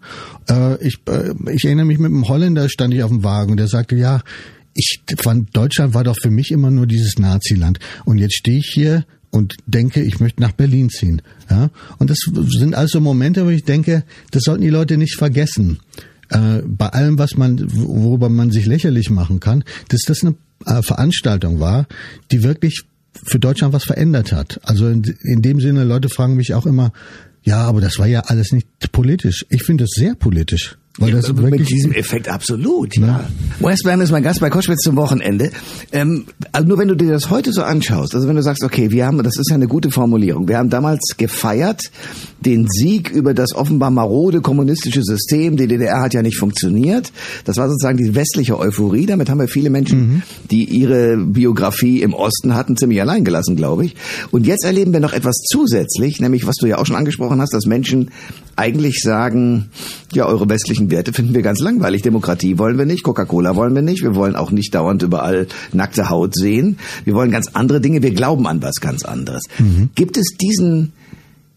Äh, 0.49 0.85
ich, 0.85 0.99
äh, 1.07 1.35
ich 1.53 1.65
erinnere 1.65 1.87
mich 1.87 1.99
mit 1.99 2.11
einem 2.11 2.27
Holländer 2.27 2.69
stand 2.69 2.95
ich 2.95 3.03
auf 3.03 3.11
dem 3.11 3.23
Wagen 3.23 3.53
und 3.53 3.59
der 3.59 3.69
sagte, 3.69 3.95
ja, 3.95 4.23
ich 4.79 5.01
fand, 5.19 5.57
Deutschland 5.57 5.93
war 5.93 6.05
doch 6.05 6.17
für 6.17 6.31
mich 6.31 6.53
immer 6.53 6.71
nur 6.71 6.87
dieses 6.87 7.19
Naziland. 7.19 7.81
Und 8.05 8.19
jetzt 8.19 8.37
stehe 8.37 8.59
ich 8.59 8.71
hier 8.73 9.05
und 9.31 9.57
denke, 9.67 10.03
ich 10.03 10.21
möchte 10.21 10.41
nach 10.41 10.53
Berlin 10.53 10.89
ziehen. 10.89 11.21
Ja? 11.51 11.71
Und 11.99 12.11
das 12.11 12.19
sind 12.59 12.77
also 12.77 13.01
Momente, 13.01 13.45
wo 13.45 13.51
ich 13.51 13.65
denke, 13.65 14.05
das 14.31 14.45
sollten 14.45 14.63
die 14.63 14.71
Leute 14.71 14.97
nicht 14.97 15.17
vergessen. 15.17 15.81
Äh, 16.31 16.63
bei 16.65 16.87
allem, 16.91 17.19
was 17.19 17.35
man, 17.37 17.61
worüber 17.75 18.29
man 18.29 18.53
sich 18.53 18.67
lächerlich 18.67 19.11
machen 19.11 19.41
kann, 19.41 19.65
dass 19.89 20.03
das 20.03 20.23
eine 20.23 20.37
äh, 20.65 20.81
Veranstaltung 20.83 21.59
war, 21.59 21.89
die 22.31 22.45
wirklich 22.45 22.83
für 23.25 23.41
Deutschland 23.41 23.75
was 23.75 23.83
verändert 23.83 24.31
hat. 24.31 24.61
Also 24.63 24.89
in, 24.89 25.03
in 25.23 25.43
dem 25.43 25.59
Sinne, 25.59 25.83
Leute 25.83 26.09
fragen 26.09 26.37
mich 26.37 26.55
auch 26.55 26.67
immer, 26.67 26.93
ja, 27.43 27.63
aber 27.63 27.81
das 27.81 27.99
war 27.99 28.07
ja 28.07 28.21
alles 28.21 28.53
nicht 28.53 28.69
politisch. 28.93 29.45
Ich 29.49 29.65
finde 29.65 29.85
es 29.85 29.91
sehr 29.91 30.15
politisch. 30.15 30.78
Weil 30.99 31.13
das 31.13 31.29
ja, 31.29 31.37
wirklich 31.37 31.61
mit 31.61 31.71
diesem 31.71 31.93
Effekt 31.93 32.29
absolut, 32.29 32.97
ja. 32.97 33.07
ja. 33.07 33.29
Wes 33.61 33.83
Bam 33.85 34.01
ist 34.01 34.11
mein 34.11 34.23
Gast 34.23 34.41
bei 34.41 34.51
Koschwitz 34.51 34.83
zum 34.83 34.97
Wochenende. 34.97 35.51
Ähm, 35.93 36.25
also 36.53 36.67
nur 36.67 36.79
wenn 36.79 36.89
du 36.89 36.97
dir 36.97 37.11
das 37.11 37.31
heute 37.31 37.53
so 37.53 37.63
anschaust, 37.63 38.15
also 38.15 38.27
wenn 38.27 38.37
du 38.37 38.43
sagst, 38.43 38.65
okay, 38.65 38.91
wir 38.91 39.07
haben, 39.07 39.23
das 39.23 39.37
ist 39.39 39.49
ja 39.51 39.55
eine 39.55 39.69
gute 39.69 39.91
Formulierung, 39.91 40.49
wir 40.49 40.59
haben 40.59 40.71
damals 40.71 41.15
gefeiert 41.17 41.83
den 42.41 42.69
Sieg 42.69 43.11
über 43.11 43.35
das 43.35 43.55
offenbar 43.55 43.91
marode 43.91 44.41
kommunistische 44.41 45.03
System. 45.03 45.57
Die 45.57 45.67
DDR 45.67 46.03
hat 46.03 46.15
ja 46.15 46.23
nicht 46.23 46.39
funktioniert. 46.39 47.13
Das 47.45 47.57
war 47.57 47.69
sozusagen 47.69 47.99
die 47.99 48.15
westliche 48.15 48.59
Euphorie. 48.59 49.07
Damit 49.07 49.29
haben 49.29 49.41
wir 49.41 49.49
viele 49.49 49.71
Menschen, 49.71 49.99
mhm. 49.99 50.23
die 50.51 50.65
ihre 50.65 51.17
Biografie 51.17 52.03
im 52.03 52.15
Osten 52.15 52.55
hatten, 52.55 52.77
ziemlich 52.77 53.01
allein 53.01 53.25
gelassen, 53.25 53.57
glaube 53.57 53.87
ich. 53.87 53.97
Und 54.31 54.47
jetzt 54.47 54.65
erleben 54.65 54.93
wir 54.93 55.01
noch 55.01 55.13
etwas 55.13 55.37
zusätzlich, 55.51 56.21
nämlich 56.21 56.47
was 56.47 56.57
du 56.57 56.67
ja 56.67 56.79
auch 56.79 56.87
schon 56.87 56.97
angesprochen 56.97 57.41
hast, 57.41 57.53
dass 57.55 57.67
Menschen 57.67 58.11
eigentlich 58.59 59.01
sagen, 59.01 59.71
ja, 60.13 60.27
eure 60.27 60.49
westlichen 60.49 60.91
Werte 60.91 61.13
finden 61.13 61.35
wir 61.35 61.43
ganz 61.43 61.61
langweilig. 61.61 62.03
Demokratie 62.03 62.59
wollen 62.59 62.77
wir 62.77 62.87
nicht, 62.87 63.05
Coca-Cola 63.05 63.57
wollen 63.57 63.75
wir 63.75 63.83
nicht, 63.83 64.03
wir 64.03 64.15
wollen 64.15 64.37
auch 64.37 64.51
nicht 64.51 64.75
dauernd 64.75 65.03
überall 65.03 65.47
nackte 65.73 66.11
Haut 66.11 66.35
sehen. 66.35 66.79
Wir 67.05 67.15
wollen 67.15 67.31
ganz 67.31 67.49
andere 67.53 67.81
Dinge, 67.81 68.03
wir 68.03 68.13
glauben 68.13 68.47
an 68.47 68.63
was 68.63 68.77
ganz 68.81 69.05
anderes. 69.05 69.43
Mhm. 69.59 69.91
Gibt 69.95 70.17
es 70.17 70.37
diesen 70.41 70.93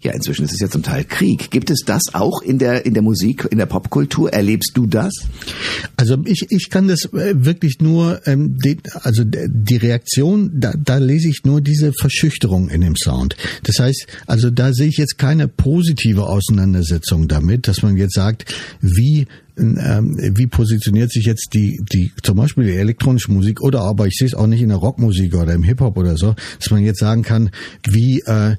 ja, 0.01 0.13
inzwischen 0.13 0.45
ist 0.45 0.53
es 0.53 0.59
ja 0.59 0.69
zum 0.69 0.81
Teil 0.81 1.03
Krieg. 1.03 1.51
Gibt 1.51 1.69
es 1.69 1.81
das 1.85 2.13
auch 2.13 2.41
in 2.41 2.57
der, 2.57 2.85
in 2.85 2.93
der 2.93 3.03
Musik, 3.03 3.47
in 3.51 3.59
der 3.59 3.67
Popkultur? 3.67 4.33
Erlebst 4.33 4.71
du 4.73 4.87
das? 4.87 5.13
Also 5.95 6.17
ich, 6.25 6.47
ich 6.49 6.69
kann 6.71 6.87
das 6.87 7.05
äh, 7.13 7.33
wirklich 7.35 7.79
nur, 7.81 8.19
ähm, 8.25 8.57
die, 8.57 8.77
also 9.01 9.23
die 9.23 9.77
Reaktion, 9.77 10.51
da, 10.59 10.73
da 10.75 10.97
lese 10.97 11.29
ich 11.29 11.41
nur 11.45 11.61
diese 11.61 11.93
Verschüchterung 11.93 12.69
in 12.69 12.81
dem 12.81 12.95
Sound. 12.95 13.37
Das 13.63 13.79
heißt, 13.79 14.07
also 14.25 14.49
da 14.49 14.73
sehe 14.73 14.87
ich 14.87 14.97
jetzt 14.97 15.19
keine 15.19 15.47
positive 15.47 16.25
Auseinandersetzung 16.25 17.27
damit, 17.27 17.67
dass 17.67 17.83
man 17.83 17.95
jetzt 17.95 18.15
sagt, 18.15 18.45
wie 18.81 19.27
ähm, 19.57 20.17
wie 20.33 20.47
positioniert 20.47 21.11
sich 21.11 21.25
jetzt 21.25 21.49
die, 21.53 21.79
die 21.93 22.11
zum 22.23 22.37
Beispiel 22.37 22.63
die 22.63 22.75
elektronische 22.75 23.31
Musik 23.31 23.61
oder 23.61 23.81
aber 23.81 24.07
ich 24.07 24.15
sehe 24.15 24.27
es 24.27 24.33
auch 24.33 24.47
nicht 24.47 24.61
in 24.61 24.69
der 24.69 24.77
Rockmusik 24.77 25.35
oder 25.35 25.53
im 25.53 25.63
Hip-Hop 25.63 25.97
oder 25.97 26.17
so, 26.17 26.35
dass 26.57 26.71
man 26.71 26.83
jetzt 26.83 26.99
sagen 26.99 27.21
kann, 27.21 27.51
wie 27.83 28.21
äh, 28.25 28.55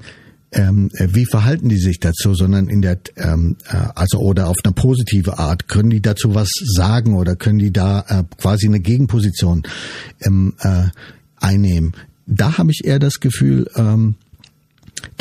ähm, 0.53 0.89
äh, 0.93 1.07
wie 1.11 1.25
verhalten 1.25 1.69
die 1.69 1.79
sich 1.79 1.99
dazu, 1.99 2.33
sondern 2.33 2.67
in 2.67 2.81
der, 2.81 2.99
ähm, 3.17 3.57
äh, 3.67 3.75
also 3.95 4.19
oder 4.19 4.47
auf 4.47 4.57
eine 4.63 4.73
positive 4.73 5.37
Art, 5.39 5.67
können 5.67 5.89
die 5.89 6.01
dazu 6.01 6.35
was 6.35 6.49
sagen 6.75 7.15
oder 7.15 7.35
können 7.35 7.59
die 7.59 7.73
da 7.73 8.05
äh, 8.07 8.23
quasi 8.37 8.67
eine 8.67 8.79
Gegenposition 8.79 9.63
ähm, 10.21 10.53
äh, 10.59 10.85
einnehmen? 11.37 11.93
Da 12.25 12.57
habe 12.57 12.71
ich 12.71 12.85
eher 12.85 12.99
das 12.99 13.19
Gefühl, 13.19 13.67
ähm, 13.75 14.15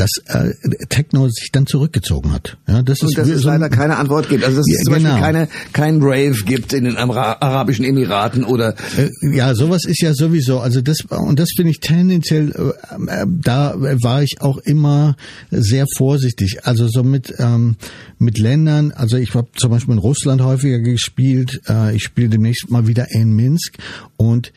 dass 0.02 0.10
äh, 0.26 0.52
Techno 0.88 1.28
sich 1.28 1.50
dann 1.52 1.66
zurückgezogen 1.66 2.32
hat. 2.32 2.56
Ja, 2.66 2.82
das 2.82 3.00
und 3.02 3.10
ist 3.10 3.18
dass 3.18 3.28
es 3.28 3.42
so 3.42 3.48
leider 3.48 3.68
keine 3.68 3.98
Antwort 3.98 4.28
gibt. 4.28 4.42
Also 4.44 4.56
dass 4.56 4.66
es 4.66 4.78
ja, 4.78 4.82
zum 4.84 4.94
genau. 4.94 5.10
Beispiel 5.10 5.22
keine 5.22 5.48
kein 5.72 6.02
Rave 6.02 6.44
gibt 6.44 6.72
in 6.72 6.84
den 6.84 6.96
Arabischen 6.96 7.84
Emiraten 7.84 8.42
oder 8.42 8.74
äh, 8.96 9.08
ja, 9.36 9.54
sowas 9.54 9.84
ist 9.84 10.02
ja 10.02 10.12
sowieso. 10.12 10.58
Also 10.58 10.80
das 10.80 11.02
und 11.08 11.38
das 11.38 11.50
finde 11.54 11.70
ich 11.70 11.80
tendenziell. 11.80 12.50
Äh, 12.50 13.22
äh, 13.22 13.26
da 13.28 13.74
war 13.76 14.22
ich 14.22 14.40
auch 14.40 14.58
immer 14.58 15.16
sehr 15.50 15.86
vorsichtig. 15.96 16.66
Also 16.66 16.88
so 16.88 17.04
mit 17.04 17.32
ähm, 17.38 17.76
mit 18.18 18.38
Ländern. 18.38 18.90
Also 18.90 19.18
ich 19.18 19.34
habe 19.34 19.48
zum 19.54 19.70
Beispiel 19.70 19.94
in 19.94 20.00
Russland 20.00 20.42
häufiger 20.42 20.80
gespielt. 20.80 21.60
Äh, 21.68 21.94
ich 21.94 22.02
spiele 22.02 22.28
demnächst 22.28 22.70
mal 22.70 22.88
wieder 22.88 23.06
in 23.12 23.34
Minsk 23.34 23.78
und 24.16 24.52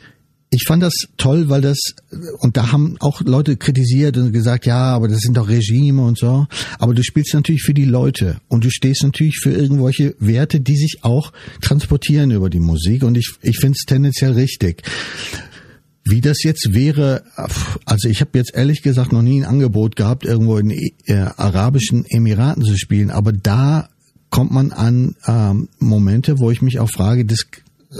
ich 0.55 0.63
fand 0.65 0.81
das 0.81 0.93
toll, 1.17 1.49
weil 1.49 1.59
das, 1.59 1.77
und 2.39 2.55
da 2.55 2.71
haben 2.71 2.95
auch 3.01 3.21
Leute 3.21 3.57
kritisiert 3.57 4.15
und 4.15 4.31
gesagt, 4.31 4.65
ja, 4.65 4.95
aber 4.95 5.09
das 5.09 5.19
sind 5.19 5.35
doch 5.35 5.49
Regime 5.49 6.01
und 6.01 6.17
so. 6.17 6.47
Aber 6.79 6.93
du 6.93 7.03
spielst 7.03 7.33
natürlich 7.33 7.63
für 7.63 7.73
die 7.73 7.83
Leute 7.83 8.37
und 8.47 8.63
du 8.63 8.69
stehst 8.69 9.03
natürlich 9.03 9.39
für 9.41 9.51
irgendwelche 9.51 10.15
Werte, 10.19 10.61
die 10.61 10.77
sich 10.77 10.99
auch 11.01 11.33
transportieren 11.61 12.31
über 12.31 12.49
die 12.49 12.61
Musik. 12.61 13.03
Und 13.03 13.17
ich, 13.17 13.33
ich 13.41 13.57
finde 13.59 13.75
es 13.77 13.85
tendenziell 13.85 14.31
richtig. 14.31 14.83
Wie 16.05 16.21
das 16.21 16.43
jetzt 16.43 16.73
wäre, 16.73 17.23
also 17.83 18.07
ich 18.07 18.21
habe 18.21 18.37
jetzt 18.37 18.55
ehrlich 18.55 18.81
gesagt 18.81 19.11
noch 19.11 19.23
nie 19.23 19.41
ein 19.41 19.45
Angebot 19.45 19.97
gehabt, 19.97 20.23
irgendwo 20.23 20.57
in 20.57 20.69
äh, 20.69 21.13
Arabischen 21.35 22.05
Emiraten 22.05 22.63
zu 22.63 22.77
spielen, 22.77 23.09
aber 23.09 23.33
da 23.33 23.89
kommt 24.29 24.51
man 24.51 24.71
an 24.71 25.15
ähm, 25.27 25.69
Momente, 25.79 26.39
wo 26.39 26.51
ich 26.51 26.61
mich 26.61 26.79
auch 26.79 26.89
frage, 26.89 27.25
das 27.25 27.47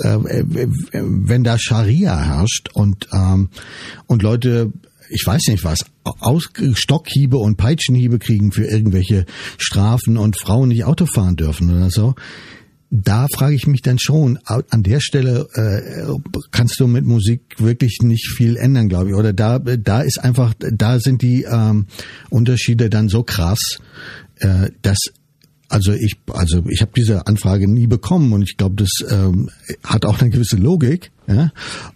wenn 0.04 1.44
da 1.44 1.58
Scharia 1.58 2.20
herrscht 2.20 2.70
und 2.74 3.08
ähm, 3.12 3.50
und 4.08 4.24
Leute 4.24 4.72
ich 5.10 5.26
weiß 5.26 5.48
nicht 5.50 5.64
was, 5.64 5.86
Aus 6.04 6.50
Stockhiebe 6.74 7.38
und 7.38 7.58
Peitschenhiebe 7.58 8.20
kriegen 8.20 8.52
für 8.52 8.66
irgendwelche 8.66 9.26
Strafen 9.58 10.18
und 10.18 10.40
Frauen 10.40 10.70
nicht 10.70 10.84
Auto 10.84 11.06
fahren 11.06 11.36
dürfen 11.36 11.76
oder 11.76 11.90
so. 11.90 12.16
Da 12.92 13.28
frage 13.28 13.56
ich 13.56 13.68
mich 13.68 13.82
dann 13.82 14.00
schon, 14.00 14.40
an 14.46 14.84
der 14.84 15.00
Stelle 15.00 15.48
äh, 15.54 16.08
kannst 16.52 16.80
du 16.80 16.88
mit 16.88 17.04
Musik 17.04 17.42
wirklich 17.58 17.98
nicht 18.02 18.32
viel 18.38 18.58
ändern, 18.58 18.88
glaube 18.88 19.10
ich. 19.10 19.16
Oder 19.16 19.34
da, 19.34 19.60
da 19.60 20.02
ist 20.02 20.20
einfach, 20.20 20.54
da 20.58 21.00
sind 21.00 21.22
die 21.22 21.44
ähm, 21.44 21.88
Unterschiede 22.30 22.90
dann 22.90 23.10
so 23.10 23.24
krass, 23.24 23.80
äh, 24.38 24.70
dass 24.82 25.00
also 25.70 25.94
ich, 25.94 26.18
also 26.32 26.64
ich 26.70 26.82
habe 26.82 26.92
diese 26.96 27.28
Anfrage 27.28 27.68
nie 27.68 27.88
bekommen 27.88 28.34
und 28.34 28.44
ich 28.44 28.58
glaube, 28.58 28.76
das 28.76 28.92
ähm, 29.10 29.50
hat 29.84 30.06
auch 30.06 30.22
eine 30.22 30.30
gewisse 30.30 30.58
Logik, 30.58 31.12
ja? 31.28 31.52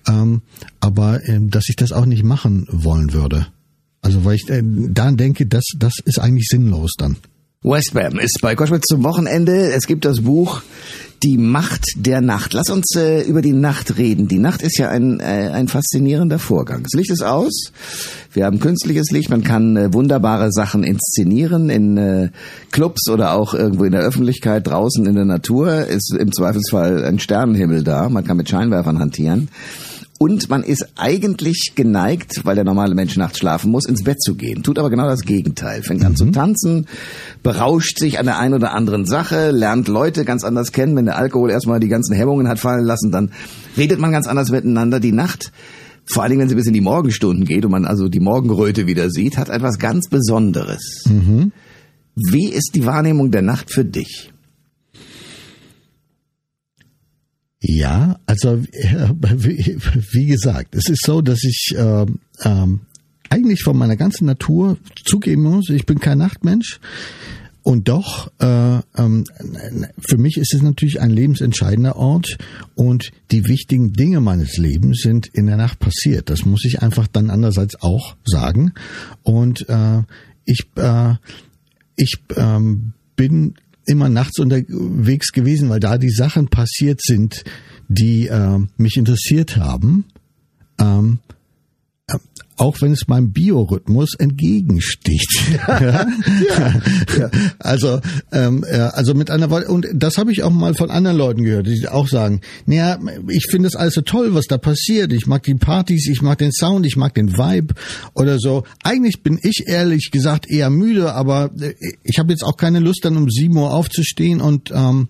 ähm, 0.07 0.41
aber 0.79 1.27
ähm, 1.27 1.49
dass 1.49 1.69
ich 1.69 1.75
das 1.75 1.91
auch 1.91 2.05
nicht 2.05 2.23
machen 2.23 2.67
wollen 2.71 3.13
würde. 3.13 3.47
Also 4.01 4.25
weil 4.25 4.35
ich 4.35 4.49
äh, 4.49 4.63
dann 4.63 5.17
denke, 5.17 5.45
das, 5.45 5.65
das 5.77 5.95
ist 6.03 6.19
eigentlich 6.19 6.47
sinnlos 6.47 6.93
dann. 6.97 7.17
Westbam 7.61 8.19
ist 8.19 8.39
bei 8.41 8.55
Koschwitz 8.55 8.85
zum 8.87 9.03
Wochenende. 9.03 9.73
Es 9.73 9.85
gibt 9.85 10.05
das 10.05 10.21
Buch 10.21 10.61
Die 11.23 11.37
Macht 11.37 11.83
der 11.97 12.21
Nacht. 12.21 12.53
Lass 12.53 12.69
uns 12.69 12.95
äh, 12.95 13.23
über 13.23 13.41
die 13.41 13.51
Nacht 13.51 13.97
reden. 13.97 14.29
Die 14.29 14.39
Nacht 14.39 14.61
ist 14.61 14.77
ja 14.77 14.87
ein, 14.87 15.19
äh, 15.19 15.49
ein 15.51 15.67
faszinierender 15.67 16.39
Vorgang. 16.39 16.83
Das 16.83 16.93
Licht 16.93 17.11
ist 17.11 17.21
aus. 17.21 17.73
Wir 18.31 18.45
haben 18.45 18.61
künstliches 18.61 19.11
Licht. 19.11 19.29
Man 19.29 19.43
kann 19.43 19.75
äh, 19.75 19.93
wunderbare 19.93 20.53
Sachen 20.53 20.85
inszenieren 20.85 21.69
in 21.69 21.97
äh, 21.97 22.29
Clubs 22.71 23.09
oder 23.09 23.33
auch 23.33 23.53
irgendwo 23.53 23.83
in 23.83 23.91
der 23.91 24.03
Öffentlichkeit, 24.03 24.65
draußen 24.65 25.05
in 25.05 25.15
der 25.15 25.25
Natur. 25.25 25.85
Ist 25.85 26.15
im 26.17 26.31
Zweifelsfall 26.31 27.03
ein 27.03 27.19
Sternenhimmel 27.19 27.83
da. 27.83 28.07
Man 28.07 28.23
kann 28.23 28.37
mit 28.37 28.47
Scheinwerfern 28.47 28.99
hantieren. 28.99 29.49
Und 30.21 30.49
man 30.49 30.63
ist 30.63 30.85
eigentlich 30.97 31.71
geneigt, 31.75 32.41
weil 32.43 32.55
der 32.55 32.65
normale 32.65 32.93
Mensch 32.93 33.15
nachts 33.15 33.39
schlafen 33.39 33.71
muss, 33.71 33.85
ins 33.85 34.03
Bett 34.03 34.21
zu 34.21 34.35
gehen. 34.35 34.63
Tut 34.63 34.77
aber 34.77 34.89
genau 34.89 35.07
das 35.07 35.21
Gegenteil. 35.21 35.81
Fängt 35.81 36.03
an 36.03 36.17
zu 36.17 36.25
mhm. 36.25 36.33
tanzen, 36.33 36.87
berauscht 37.41 37.97
sich 37.97 38.19
an 38.19 38.25
der 38.25 38.37
einen 38.37 38.53
oder 38.53 38.73
anderen 38.73 39.05
Sache, 39.05 39.51
lernt 39.51 39.87
Leute 39.87 40.25
ganz 40.25 40.43
anders 40.43 40.73
kennen. 40.73 40.97
Wenn 40.97 41.05
der 41.05 41.17
Alkohol 41.17 41.51
erstmal 41.51 41.79
die 41.79 41.87
ganzen 41.87 42.13
Hemmungen 42.13 42.49
hat 42.49 42.59
fallen 42.59 42.83
lassen, 42.83 43.11
dann 43.11 43.31
redet 43.77 43.99
man 43.99 44.11
ganz 44.11 44.27
anders 44.27 44.51
miteinander. 44.51 44.99
Die 44.99 45.13
Nacht, 45.13 45.53
vor 46.05 46.23
allen 46.23 46.31
Dingen, 46.31 46.41
wenn 46.41 46.49
sie 46.49 46.55
bis 46.55 46.67
in 46.67 46.73
die 46.73 46.81
Morgenstunden 46.81 47.45
geht 47.45 47.63
und 47.63 47.71
man 47.71 47.85
also 47.85 48.09
die 48.09 48.19
Morgenröte 48.19 48.87
wieder 48.87 49.09
sieht, 49.09 49.37
hat 49.37 49.47
etwas 49.47 49.79
ganz 49.79 50.09
Besonderes. 50.09 51.05
Mhm. 51.07 51.53
Wie 52.15 52.47
ist 52.47 52.71
die 52.75 52.85
Wahrnehmung 52.85 53.31
der 53.31 53.41
Nacht 53.41 53.71
für 53.71 53.85
dich? 53.85 54.33
Ja, 57.61 58.19
also 58.25 58.61
wie, 58.63 60.25
gesagt, 60.25 60.75
es 60.75 60.89
ist 60.89 61.05
so, 61.05 61.21
dass 61.21 61.43
ich 61.43 61.73
äh, 61.75 62.05
ähm, 62.43 62.81
eigentlich 63.29 63.61
von 63.63 63.77
meiner 63.77 63.97
ganzen 63.97 64.25
Natur 64.25 64.77
zugeben 65.05 65.43
muss, 65.43 65.69
ich 65.69 65.85
bin 65.85 65.99
kein 65.99 66.17
Nachtmensch. 66.17 66.79
Und 67.61 67.89
doch, 67.89 68.31
äh, 68.39 68.79
ähm, 68.97 69.25
für 69.99 70.17
mich 70.17 70.37
ist 70.37 70.53
es 70.53 70.61
natürlich 70.61 71.01
ein 71.01 71.11
lebensentscheidender 71.11 71.97
Ort 71.97 72.37
und 72.73 73.11
die 73.31 73.47
wichtigen 73.47 73.93
Dinge 73.93 74.21
meines 74.21 74.57
Lebens 74.57 75.01
sind 75.01 75.27
in 75.27 75.45
der 75.45 75.57
Nacht 75.57 75.77
passiert. 75.77 76.29
Das 76.29 76.45
muss 76.45 76.63
ich 76.63 76.81
einfach 76.81 77.07
dann 77.07 77.29
andererseits 77.29 77.81
auch 77.81 78.15
sagen. 78.23 78.73
Und 79.21 79.67
äh, 79.67 80.01
ich, 80.45 80.65
äh, 80.77 81.15
ich 81.97 82.17
ähm, 82.37 82.93
bin 83.17 83.55
immer 83.85 84.09
nachts 84.09 84.39
unterwegs 84.39 85.31
gewesen, 85.31 85.69
weil 85.69 85.79
da 85.79 85.97
die 85.97 86.11
Sachen 86.11 86.47
passiert 86.47 87.01
sind, 87.01 87.43
die 87.87 88.27
äh, 88.27 88.59
mich 88.77 88.97
interessiert 88.97 89.57
haben. 89.57 90.05
Ähm, 90.79 91.19
äh, 91.29 91.33
auch 92.59 92.81
wenn 92.81 92.91
es 92.91 93.07
meinem 93.07 93.31
Biorhythmus 93.31 94.15
entgegensticht. 94.17 95.41
ja? 95.67 96.07
Ja. 97.17 97.29
Also, 97.59 97.99
ähm, 98.31 98.65
ja, 98.71 98.89
also 98.89 99.13
mit 99.13 99.31
einer 99.31 99.49
und 99.69 99.87
das 99.93 100.17
habe 100.17 100.31
ich 100.31 100.43
auch 100.43 100.51
mal 100.51 100.73
von 100.73 100.91
anderen 100.91 101.17
Leuten 101.17 101.43
gehört, 101.43 101.67
die 101.67 101.87
auch 101.87 102.07
sagen, 102.07 102.41
naja, 102.65 102.99
ich 103.29 103.47
finde 103.49 103.67
das 103.67 103.75
alles 103.75 103.95
so 103.95 104.01
toll, 104.01 104.33
was 104.33 104.45
da 104.45 104.57
passiert. 104.57 105.11
Ich 105.11 105.25
mag 105.25 105.43
die 105.43 105.55
Partys, 105.55 106.07
ich 106.07 106.21
mag 106.21 106.37
den 106.37 106.51
Sound, 106.51 106.85
ich 106.85 106.97
mag 106.97 107.13
den 107.13 107.37
Vibe 107.37 107.73
oder 108.13 108.37
so. 108.39 108.63
Eigentlich 108.83 109.23
bin 109.23 109.39
ich 109.41 109.65
ehrlich 109.67 110.11
gesagt 110.11 110.49
eher 110.49 110.69
müde, 110.69 111.13
aber 111.13 111.51
äh, 111.59 111.73
ich 112.03 112.19
habe 112.19 112.31
jetzt 112.31 112.43
auch 112.43 112.57
keine 112.57 112.79
Lust, 112.79 113.03
dann 113.03 113.17
um 113.17 113.29
sieben 113.29 113.57
Uhr 113.57 113.73
aufzustehen 113.73 114.41
und 114.41 114.71
ähm, 114.71 115.09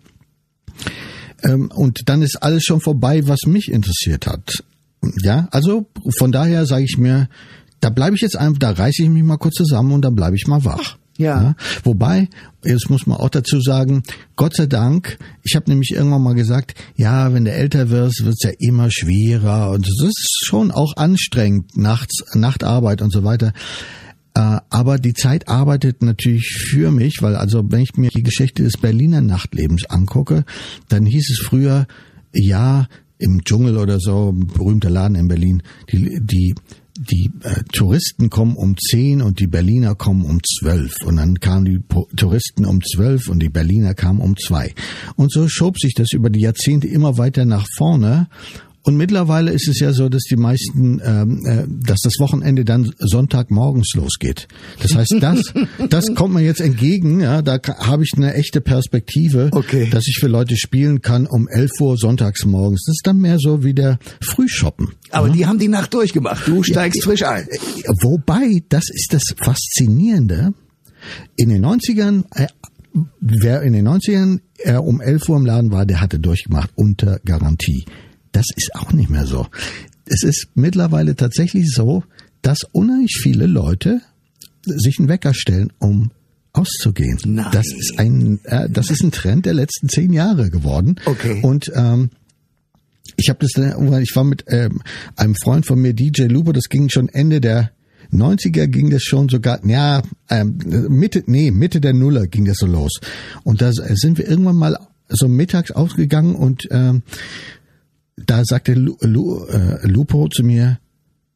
ähm, 1.43 1.71
und 1.73 2.01
dann 2.05 2.21
ist 2.21 2.41
alles 2.41 2.63
schon 2.63 2.81
vorbei, 2.81 3.27
was 3.27 3.41
mich 3.45 3.71
interessiert 3.71 4.27
hat. 4.27 4.63
Ja, 5.23 5.47
also 5.51 5.88
von 6.17 6.31
daher 6.31 6.65
sage 6.65 6.83
ich 6.83 6.97
mir, 6.97 7.29
da 7.79 7.89
bleibe 7.89 8.15
ich 8.15 8.21
jetzt 8.21 8.38
einfach, 8.38 8.59
da 8.59 8.71
reiße 8.71 9.03
ich 9.03 9.09
mich 9.09 9.23
mal 9.23 9.38
kurz 9.38 9.55
zusammen 9.55 9.93
und 9.93 10.03
dann 10.03 10.15
bleibe 10.15 10.35
ich 10.35 10.47
mal 10.47 10.65
wach. 10.65 10.97
Ja. 11.17 11.41
ja. 11.41 11.55
Wobei, 11.83 12.29
jetzt 12.63 12.89
muss 12.89 13.05
man 13.05 13.17
auch 13.17 13.29
dazu 13.29 13.59
sagen, 13.59 14.03
Gott 14.38 14.55
sei 14.55 14.67
Dank, 14.67 15.17
ich 15.43 15.55
habe 15.55 15.69
nämlich 15.69 15.91
irgendwann 15.91 16.23
mal 16.23 16.33
gesagt, 16.33 16.75
ja, 16.95 17.33
wenn 17.33 17.43
du 17.43 17.51
älter 17.51 17.89
wirst, 17.89 18.23
wird's 18.23 18.43
ja 18.43 18.51
immer 18.57 18.89
schwerer 18.89 19.71
und 19.71 19.85
das 19.85 20.07
ist 20.07 20.45
schon 20.45 20.71
auch 20.71 20.95
anstrengend, 20.95 21.77
nachts, 21.77 22.23
Nachtarbeit 22.33 23.01
und 23.01 23.12
so 23.12 23.25
weiter. 23.25 23.51
Äh, 24.33 24.59
aber 24.69 24.97
die 24.97 25.13
Zeit 25.13 25.49
arbeitet 25.49 26.01
natürlich 26.01 26.47
für 26.69 26.89
mich, 26.89 27.21
weil 27.21 27.35
also 27.35 27.63
wenn 27.69 27.81
ich 27.81 27.97
mir 27.97 28.09
die 28.09 28.23
Geschichte 28.23 28.63
des 28.63 28.77
Berliner 28.77 29.19
Nachtlebens 29.19 29.85
angucke, 29.89 30.45
dann 30.88 31.05
hieß 31.05 31.29
es 31.31 31.45
früher, 31.45 31.85
ja, 32.33 32.88
im 33.19 33.43
Dschungel 33.43 33.77
oder 33.77 33.99
so, 33.99 34.34
berühmter 34.34 34.89
Laden 34.89 35.15
in 35.15 35.27
Berlin, 35.27 35.62
die, 35.91 36.19
die 36.21 36.55
die 36.99 37.32
äh, 37.43 37.63
Touristen 37.71 38.29
kommen 38.29 38.58
um 38.58 38.75
zehn 38.77 39.21
und 39.21 39.39
die 39.39 39.47
Berliner 39.47 39.95
kommen 39.95 40.25
um 40.25 40.41
zwölf. 40.43 41.01
Und 41.05 41.15
dann 41.15 41.39
kamen 41.39 41.63
die 41.63 41.79
po 41.79 42.10
Touristen 42.15 42.65
um 42.65 42.82
zwölf 42.84 43.29
und 43.29 43.39
die 43.41 43.47
Berliner 43.47 43.93
kamen 43.93 44.19
um 44.19 44.36
zwei. 44.36 44.73
Und 45.15 45.32
so 45.32 45.47
schob 45.47 45.79
sich 45.79 45.93
das 45.93 46.12
über 46.12 46.29
die 46.29 46.41
Jahrzehnte 46.41 46.88
immer 46.88 47.17
weiter 47.17 47.45
nach 47.45 47.65
vorne. 47.77 48.27
Und 48.83 48.95
mittlerweile 48.95 49.51
ist 49.51 49.67
es 49.67 49.79
ja 49.79 49.91
so, 49.91 50.07
dass 50.07 50.23
die 50.23 50.37
meisten, 50.37 51.01
ähm, 51.03 51.45
äh, 51.45 51.65
dass 51.67 51.99
das 52.01 52.13
Wochenende 52.19 52.63
dann 52.63 52.91
Sonntagmorgens 52.97 53.91
losgeht. 53.95 54.47
Das 54.81 54.95
heißt, 54.95 55.17
das, 55.19 55.53
das 55.89 56.15
kommt 56.15 56.33
mir 56.33 56.41
jetzt 56.41 56.61
entgegen. 56.61 57.19
Ja, 57.19 57.41
da 57.41 57.59
habe 57.79 58.03
ich 58.03 58.13
eine 58.15 58.33
echte 58.35 58.61
Perspektive, 58.61 59.49
okay. 59.51 59.89
dass 59.89 60.07
ich 60.07 60.17
für 60.19 60.27
Leute 60.27 60.55
spielen 60.55 61.01
kann 61.01 61.27
um 61.27 61.47
11 61.47 61.71
Uhr 61.81 61.97
sonntags 61.97 62.45
morgens. 62.45 62.85
Das 62.85 62.95
ist 62.95 63.05
dann 63.05 63.17
mehr 63.17 63.37
so 63.37 63.63
wie 63.63 63.73
der 63.73 63.99
Frühshoppen. 64.21 64.93
Aber 65.11 65.27
ja? 65.27 65.33
die 65.33 65.45
haben 65.45 65.59
die 65.59 65.67
Nacht 65.67 65.93
durchgemacht. 65.93 66.47
Du 66.47 66.63
steigst 66.63 66.99
ja, 66.99 67.03
frisch 67.03 67.23
ein. 67.23 67.47
Wobei, 68.01 68.63
das 68.69 68.85
ist 68.89 69.09
das 69.11 69.23
Faszinierende. 69.43 70.53
In 71.35 71.49
den 71.49 71.65
90ern, 71.65 72.23
äh, 72.35 72.47
wer 73.19 73.61
in 73.61 73.73
den 73.73 73.87
90ern 73.87 74.39
äh, 74.57 74.75
um 74.75 75.01
11 75.01 75.29
Uhr 75.29 75.37
im 75.37 75.45
Laden 75.45 75.71
war, 75.71 75.85
der 75.85 76.01
hatte 76.01 76.19
durchgemacht 76.19 76.71
unter 76.75 77.19
Garantie. 77.25 77.85
Das 78.31 78.45
ist 78.55 78.71
auch 78.75 78.93
nicht 78.93 79.09
mehr 79.09 79.25
so. 79.25 79.47
Es 80.05 80.23
ist 80.23 80.47
mittlerweile 80.55 81.15
tatsächlich 81.15 81.71
so, 81.71 82.03
dass 82.41 82.63
unheimlich 82.71 83.19
viele 83.21 83.45
Leute 83.45 84.01
sich 84.65 84.99
einen 84.99 85.07
Wecker 85.07 85.33
stellen, 85.33 85.71
um 85.79 86.11
auszugehen. 86.53 87.17
Nein. 87.25 87.47
Das 87.51 87.67
ist 87.67 87.99
ein, 87.99 88.39
äh, 88.45 88.69
das 88.69 88.89
ist 88.89 89.03
ein 89.03 89.11
Trend 89.11 89.45
der 89.45 89.53
letzten 89.53 89.87
zehn 89.89 90.13
Jahre 90.13 90.49
geworden. 90.49 90.95
Okay. 91.05 91.39
Und 91.43 91.71
ähm, 91.75 92.09
ich 93.17 93.29
habe 93.29 93.39
das, 93.39 93.51
ich 94.01 94.15
war 94.15 94.23
mit 94.23 94.45
ähm, 94.47 94.81
einem 95.15 95.35
Freund 95.35 95.65
von 95.65 95.79
mir, 95.79 95.93
DJ 95.93 96.23
Lupo, 96.23 96.51
das 96.51 96.69
ging 96.69 96.89
schon 96.89 97.09
Ende 97.09 97.41
der 97.41 97.71
90er 98.11 98.65
ging 98.67 98.89
das 98.89 99.03
schon 99.03 99.29
sogar, 99.29 99.63
ja, 99.65 100.01
ähm, 100.29 100.57
Mitte, 100.89 101.23
nee, 101.27 101.51
Mitte 101.51 101.79
der 101.79 101.93
Nuller 101.93 102.25
ging 102.27 102.45
das 102.45 102.57
so 102.57 102.65
los. 102.65 102.99
Und 103.43 103.61
da 103.61 103.71
sind 103.71 104.17
wir 104.17 104.27
irgendwann 104.27 104.55
mal 104.55 104.77
so 105.09 105.27
mittags 105.27 105.71
ausgegangen 105.71 106.35
und 106.35 106.67
ähm, 106.71 107.03
da 108.25 108.43
sagte 108.43 108.73
Lu, 108.73 108.97
Lu, 109.01 109.45
äh, 109.45 109.86
Lupo 109.88 110.27
zu 110.27 110.43
mir, 110.43 110.79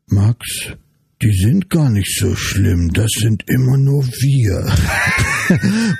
Max, 0.08 0.74
die 1.24 1.32
sind 1.32 1.70
gar 1.70 1.90
nicht 1.90 2.20
so 2.20 2.36
schlimm, 2.36 2.92
das 2.92 3.10
sind 3.18 3.46
immer 3.48 3.78
nur 3.78 4.06
wir. 4.06 4.68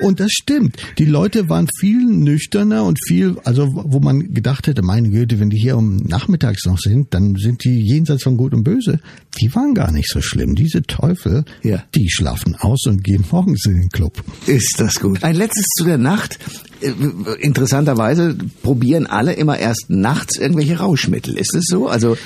und 0.00 0.20
das 0.20 0.30
stimmt. 0.32 0.76
Die 0.98 1.06
Leute 1.06 1.48
waren 1.48 1.66
viel 1.78 2.04
nüchterner 2.04 2.84
und 2.84 2.98
viel, 3.06 3.38
also 3.44 3.70
wo 3.72 4.00
man 4.00 4.34
gedacht 4.34 4.66
hätte, 4.66 4.82
meine 4.82 5.08
Güte, 5.08 5.40
wenn 5.40 5.48
die 5.48 5.56
hier 5.56 5.78
um 5.78 5.96
nachmittags 5.96 6.66
noch 6.66 6.78
sind, 6.78 7.14
dann 7.14 7.36
sind 7.36 7.64
die 7.64 7.80
jenseits 7.80 8.22
von 8.22 8.36
Gut 8.36 8.52
und 8.52 8.64
Böse. 8.64 9.00
Die 9.40 9.54
waren 9.54 9.72
gar 9.74 9.92
nicht 9.92 10.10
so 10.10 10.20
schlimm. 10.20 10.54
Diese 10.54 10.82
Teufel, 10.82 11.44
ja. 11.62 11.82
die 11.94 12.10
schlafen 12.10 12.54
aus 12.56 12.84
und 12.86 13.02
gehen 13.02 13.24
morgens 13.30 13.64
in 13.64 13.74
den 13.74 13.88
Club. 13.88 14.22
Ist 14.46 14.74
das 14.78 15.00
gut. 15.00 15.24
Ein 15.24 15.36
letztes 15.36 15.64
zu 15.78 15.84
der 15.84 15.98
Nacht. 15.98 16.38
Äh, 16.82 16.92
interessanterweise 17.40 18.36
probieren 18.62 19.06
alle 19.06 19.32
immer 19.32 19.58
erst 19.58 19.86
nachts 19.88 20.36
irgendwelche 20.36 20.78
Rauschmittel. 20.78 21.38
Ist 21.38 21.54
es 21.54 21.64
so? 21.66 21.88
Also 21.88 22.18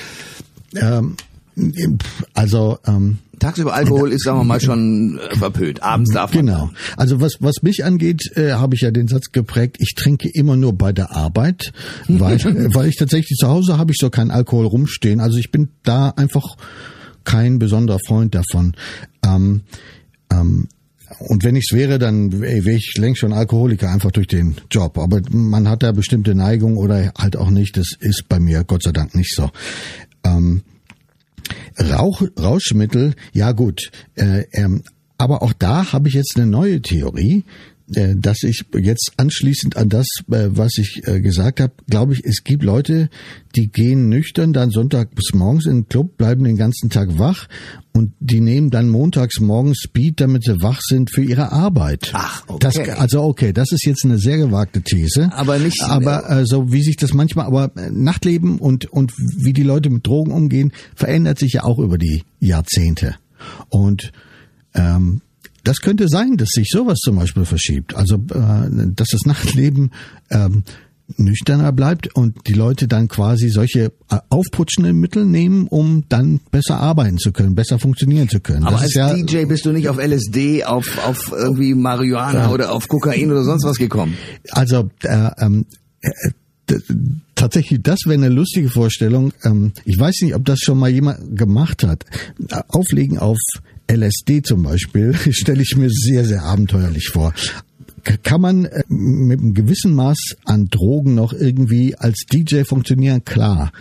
ähm, 0.75 1.15
also 2.33 2.77
ähm, 2.85 3.17
tagsüber 3.39 3.73
Alkohol 3.73 4.11
ist, 4.11 4.23
sagen 4.23 4.39
wir 4.39 4.43
mal, 4.43 4.61
schon 4.61 5.19
äh, 5.19 5.35
verpönt. 5.35 5.81
Abends 5.83 6.13
darf 6.13 6.33
man. 6.33 6.45
Genau. 6.45 6.69
Also 6.97 7.21
was 7.21 7.37
was 7.39 7.61
mich 7.61 7.83
angeht, 7.85 8.31
äh, 8.35 8.53
habe 8.53 8.75
ich 8.75 8.81
ja 8.81 8.91
den 8.91 9.07
Satz 9.07 9.31
geprägt: 9.31 9.77
Ich 9.79 9.95
trinke 9.95 10.29
immer 10.29 10.55
nur 10.55 10.77
bei 10.77 10.91
der 10.91 11.15
Arbeit, 11.15 11.71
weil 12.07 12.39
weil 12.73 12.89
ich 12.89 12.97
tatsächlich 12.97 13.37
zu 13.37 13.47
Hause 13.47 13.77
habe 13.77 13.91
ich 13.91 13.97
so 13.99 14.09
keinen 14.09 14.31
Alkohol 14.31 14.65
rumstehen. 14.65 15.19
Also 15.19 15.37
ich 15.37 15.51
bin 15.51 15.69
da 15.83 16.09
einfach 16.09 16.57
kein 17.23 17.59
besonderer 17.59 17.99
Freund 18.07 18.35
davon. 18.35 18.73
Ähm, 19.25 19.61
ähm, 20.31 20.67
und 21.19 21.43
wenn 21.43 21.55
ich's 21.55 21.73
wäre, 21.73 21.99
dann 21.99 22.39
wäre 22.39 22.71
ich 22.71 22.93
längst 22.97 23.21
schon 23.21 23.33
Alkoholiker, 23.33 23.89
einfach 23.89 24.11
durch 24.11 24.27
den 24.27 24.55
Job. 24.69 24.97
Aber 24.97 25.21
man 25.31 25.67
hat 25.67 25.83
da 25.83 25.91
bestimmte 25.91 26.35
Neigung 26.35 26.77
oder 26.77 27.11
halt 27.17 27.35
auch 27.35 27.49
nicht. 27.49 27.77
Das 27.77 27.93
ist 27.99 28.29
bei 28.29 28.39
mir 28.39 28.63
Gott 28.63 28.83
sei 28.83 28.91
Dank 28.91 29.15
nicht 29.15 29.35
so. 29.35 29.49
Ähm, 30.23 30.61
Rauch, 31.79 32.21
Rauschmittel, 32.39 33.13
ja 33.33 33.51
gut. 33.51 33.91
Äh, 34.15 34.45
ähm, 34.53 34.83
aber 35.17 35.41
auch 35.41 35.53
da 35.53 35.91
habe 35.91 36.07
ich 36.07 36.13
jetzt 36.13 36.37
eine 36.37 36.45
neue 36.45 36.81
Theorie, 36.81 37.43
dass 38.15 38.43
ich 38.43 38.65
jetzt 38.77 39.13
anschließend 39.17 39.75
an 39.75 39.89
das, 39.89 40.07
äh, 40.31 40.49
was 40.49 40.77
ich 40.77 41.07
äh, 41.07 41.21
gesagt 41.21 41.59
habe, 41.59 41.73
glaube 41.89 42.13
ich, 42.13 42.23
es 42.23 42.43
gibt 42.43 42.63
Leute, 42.63 43.09
die 43.55 43.67
gehen 43.67 44.09
nüchtern 44.09 44.53
dann 44.53 44.69
Sonntag 44.69 45.15
bis 45.15 45.33
morgens 45.33 45.65
in 45.65 45.81
den 45.81 45.89
Club, 45.89 46.17
bleiben 46.17 46.43
den 46.43 46.55
ganzen 46.55 46.89
Tag 46.89 47.17
wach 47.17 47.47
und 47.93 48.13
die 48.19 48.41
nehmen 48.41 48.69
dann 48.69 48.89
montags 48.89 49.39
morgens 49.39 49.79
Speed, 49.79 50.21
damit 50.21 50.43
sie 50.43 50.61
wach 50.61 50.79
sind 50.81 51.09
für 51.11 51.23
ihre 51.23 51.51
Arbeit. 51.51 52.11
Ach, 52.13 52.43
okay. 52.47 52.59
Das, 52.59 52.77
also 52.99 53.23
okay, 53.23 53.53
das 53.53 53.71
ist 53.71 53.85
jetzt 53.85 54.05
eine 54.05 54.19
sehr 54.19 54.37
gewagte 54.37 54.81
These. 54.81 55.31
Aber 55.33 55.57
nicht. 55.57 55.81
Aber 55.81 56.29
äh, 56.29 56.45
so 56.45 56.71
wie 56.71 56.83
sich 56.83 56.97
das 56.97 57.13
manchmal, 57.13 57.47
aber 57.47 57.71
Nachtleben 57.91 58.59
und 58.59 58.85
und 58.85 59.13
wie 59.17 59.53
die 59.53 59.63
Leute 59.63 59.89
mit 59.89 60.05
Drogen 60.05 60.31
umgehen, 60.31 60.71
verändert 60.95 61.39
sich 61.39 61.53
ja 61.53 61.63
auch 61.63 61.79
über 61.79 61.97
die 61.97 62.23
Jahrzehnte. 62.39 63.15
Und 63.69 64.11
ähm, 64.75 65.21
das 65.69 65.81
könnte 65.81 66.07
sein, 66.07 66.35
dass 66.35 66.49
sich 66.49 66.67
sowas 66.71 66.97
zum 66.97 67.17
Beispiel 67.17 67.45
verschiebt. 67.45 67.95
Also, 67.95 68.15
äh, 68.15 68.87
dass 68.95 69.09
das 69.09 69.21
Nachtleben 69.25 69.91
ähm, 70.31 70.63
nüchterner 71.15 71.71
bleibt 71.71 72.15
und 72.15 72.47
die 72.47 72.53
Leute 72.53 72.87
dann 72.87 73.07
quasi 73.07 73.49
solche 73.49 73.91
äh, 74.09 74.17
aufputschenden 74.29 74.97
Mittel 74.97 75.25
nehmen, 75.25 75.67
um 75.67 76.05
dann 76.09 76.39
besser 76.49 76.79
arbeiten 76.79 77.19
zu 77.19 77.31
können, 77.31 77.53
besser 77.53 77.77
funktionieren 77.77 78.29
zu 78.29 78.39
können. 78.39 78.63
Aber 78.63 78.77
das 78.77 78.81
als 78.85 78.93
ja, 78.95 79.13
DJ 79.13 79.45
bist 79.45 79.63
du 79.63 79.71
nicht 79.71 79.89
auf 79.89 79.99
LSD, 79.99 80.63
auf, 80.63 80.97
auf 81.05 81.31
irgendwie 81.31 81.75
Marihuana 81.75 82.45
ja. 82.45 82.49
oder 82.49 82.71
auf 82.71 82.87
Kokain 82.87 83.29
oder 83.29 83.43
sonst 83.43 83.63
was 83.63 83.77
gekommen? 83.77 84.15
Also 84.49 84.89
äh, 85.03 85.29
ähm, 85.37 85.67
äh, 86.01 86.09
tatsächlich, 87.35 87.83
das 87.83 87.99
wäre 88.05 88.15
eine 88.15 88.29
lustige 88.29 88.69
Vorstellung. 88.69 89.33
Ähm, 89.43 89.73
ich 89.85 89.99
weiß 89.99 90.21
nicht, 90.23 90.33
ob 90.33 90.45
das 90.45 90.61
schon 90.61 90.79
mal 90.79 90.89
jemand 90.89 91.37
gemacht 91.37 91.83
hat. 91.83 92.05
Auflegen 92.69 93.19
auf 93.19 93.37
LSD 93.89 94.43
zum 94.43 94.63
Beispiel 94.63 95.13
stelle 95.31 95.61
ich 95.61 95.75
mir 95.75 95.89
sehr, 95.89 96.25
sehr 96.25 96.43
abenteuerlich 96.43 97.09
vor. 97.09 97.33
Kann 98.23 98.41
man 98.41 98.65
äh, 98.65 98.83
mit 98.87 99.39
einem 99.39 99.53
gewissen 99.53 99.93
Maß 99.93 100.37
an 100.45 100.67
Drogen 100.69 101.15
noch 101.15 101.33
irgendwie 101.33 101.95
als 101.95 102.25
DJ 102.31 102.63
funktionieren? 102.63 103.25
Klar 103.25 103.71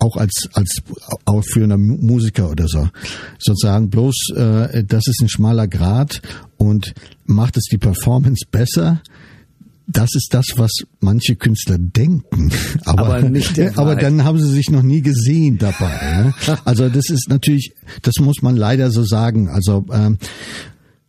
auch 0.00 0.16
als 0.16 0.48
als 0.52 0.82
einen 1.54 2.04
Musiker 2.04 2.50
oder 2.50 2.66
so 2.66 2.88
sozusagen 3.38 3.90
bloß 3.90 4.32
äh, 4.36 4.84
das 4.84 5.06
ist 5.06 5.22
ein 5.22 5.28
schmaler 5.28 5.68
Grad 5.68 6.20
und 6.58 6.94
macht 7.24 7.56
es 7.56 7.64
die 7.70 7.78
Performance 7.78 8.44
besser 8.50 9.00
das 9.86 10.14
ist 10.14 10.28
das, 10.32 10.46
was 10.56 10.70
manche 11.00 11.36
Künstler 11.36 11.78
denken. 11.78 12.50
Aber, 12.84 13.16
aber, 13.16 13.28
nicht 13.28 13.56
der 13.56 13.78
aber 13.78 13.96
dann 13.96 14.24
haben 14.24 14.38
sie 14.38 14.50
sich 14.50 14.70
noch 14.70 14.82
nie 14.82 15.02
gesehen 15.02 15.58
dabei. 15.58 16.32
Also 16.64 16.88
das 16.88 17.10
ist 17.10 17.28
natürlich, 17.28 17.74
das 18.02 18.14
muss 18.20 18.42
man 18.42 18.56
leider 18.56 18.90
so 18.90 19.04
sagen. 19.04 19.48
Also 19.48 19.86
ähm, 19.92 20.18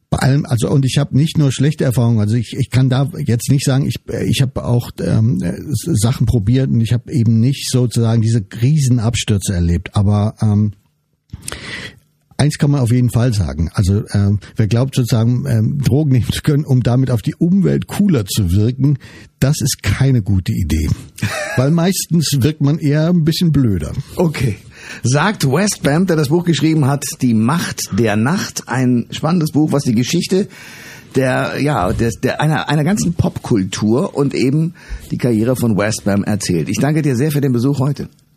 bei 0.09 0.17
allem, 0.19 0.45
also 0.45 0.69
und 0.69 0.85
ich 0.85 0.97
habe 0.97 1.17
nicht 1.17 1.37
nur 1.37 1.51
schlechte 1.51 1.83
Erfahrungen, 1.83 2.19
also 2.19 2.35
ich, 2.35 2.55
ich 2.57 2.69
kann 2.69 2.89
da 2.89 3.09
jetzt 3.25 3.49
nicht 3.49 3.65
sagen, 3.65 3.85
ich, 3.85 3.95
ich 4.27 4.41
habe 4.41 4.63
auch 4.63 4.91
ähm, 4.99 5.39
Sachen 5.69 6.25
probiert 6.25 6.69
und 6.69 6.81
ich 6.81 6.93
habe 6.93 7.11
eben 7.11 7.39
nicht 7.39 7.69
sozusagen 7.69 8.21
diese 8.21 8.45
Riesenabstürze 8.61 9.53
erlebt. 9.53 9.95
Aber 9.95 10.35
ähm, 10.41 10.73
eins 12.37 12.57
kann 12.57 12.71
man 12.71 12.81
auf 12.81 12.91
jeden 12.91 13.09
Fall 13.09 13.33
sagen. 13.33 13.69
Also 13.73 14.03
ähm, 14.11 14.39
wer 14.55 14.67
glaubt 14.67 14.95
sozusagen 14.95 15.45
ähm, 15.47 15.79
Drogen 15.79 16.11
nehmen 16.11 16.31
zu 16.31 16.41
können, 16.41 16.65
um 16.65 16.83
damit 16.83 17.11
auf 17.11 17.21
die 17.21 17.35
Umwelt 17.35 17.87
cooler 17.87 18.25
zu 18.25 18.51
wirken, 18.51 18.97
das 19.39 19.55
ist 19.61 19.83
keine 19.83 20.21
gute 20.21 20.51
Idee. 20.51 20.89
Weil 21.57 21.71
meistens 21.71 22.29
wirkt 22.39 22.61
man 22.61 22.79
eher 22.79 23.09
ein 23.09 23.23
bisschen 23.23 23.51
blöder. 23.51 23.93
Okay. 24.15 24.57
Sagt 25.03 25.45
Westbam, 25.45 26.05
der 26.05 26.15
das 26.15 26.29
Buch 26.29 26.45
geschrieben 26.45 26.85
hat, 26.85 27.03
Die 27.21 27.33
Macht 27.33 27.89
der 27.97 28.15
Nacht, 28.15 28.63
ein 28.67 29.07
spannendes 29.11 29.51
Buch, 29.51 29.71
was 29.71 29.83
die 29.83 29.95
Geschichte 29.95 30.47
der 31.15 31.61
ja 31.61 31.93
der, 31.93 32.11
der 32.21 32.41
einer 32.41 32.67
einer 32.67 32.83
ganzen 32.83 33.13
Popkultur 33.13 34.15
und 34.15 34.33
eben 34.33 34.73
die 35.11 35.17
Karriere 35.17 35.55
von 35.55 35.77
Westbam 35.77 36.25
erzählt. 36.25 36.67
Ich 36.67 36.77
danke 36.79 37.01
dir 37.01 37.15
sehr 37.15 37.31
für 37.31 37.39
den 37.39 37.53
Besuch 37.53 37.79
heute. 37.79 38.09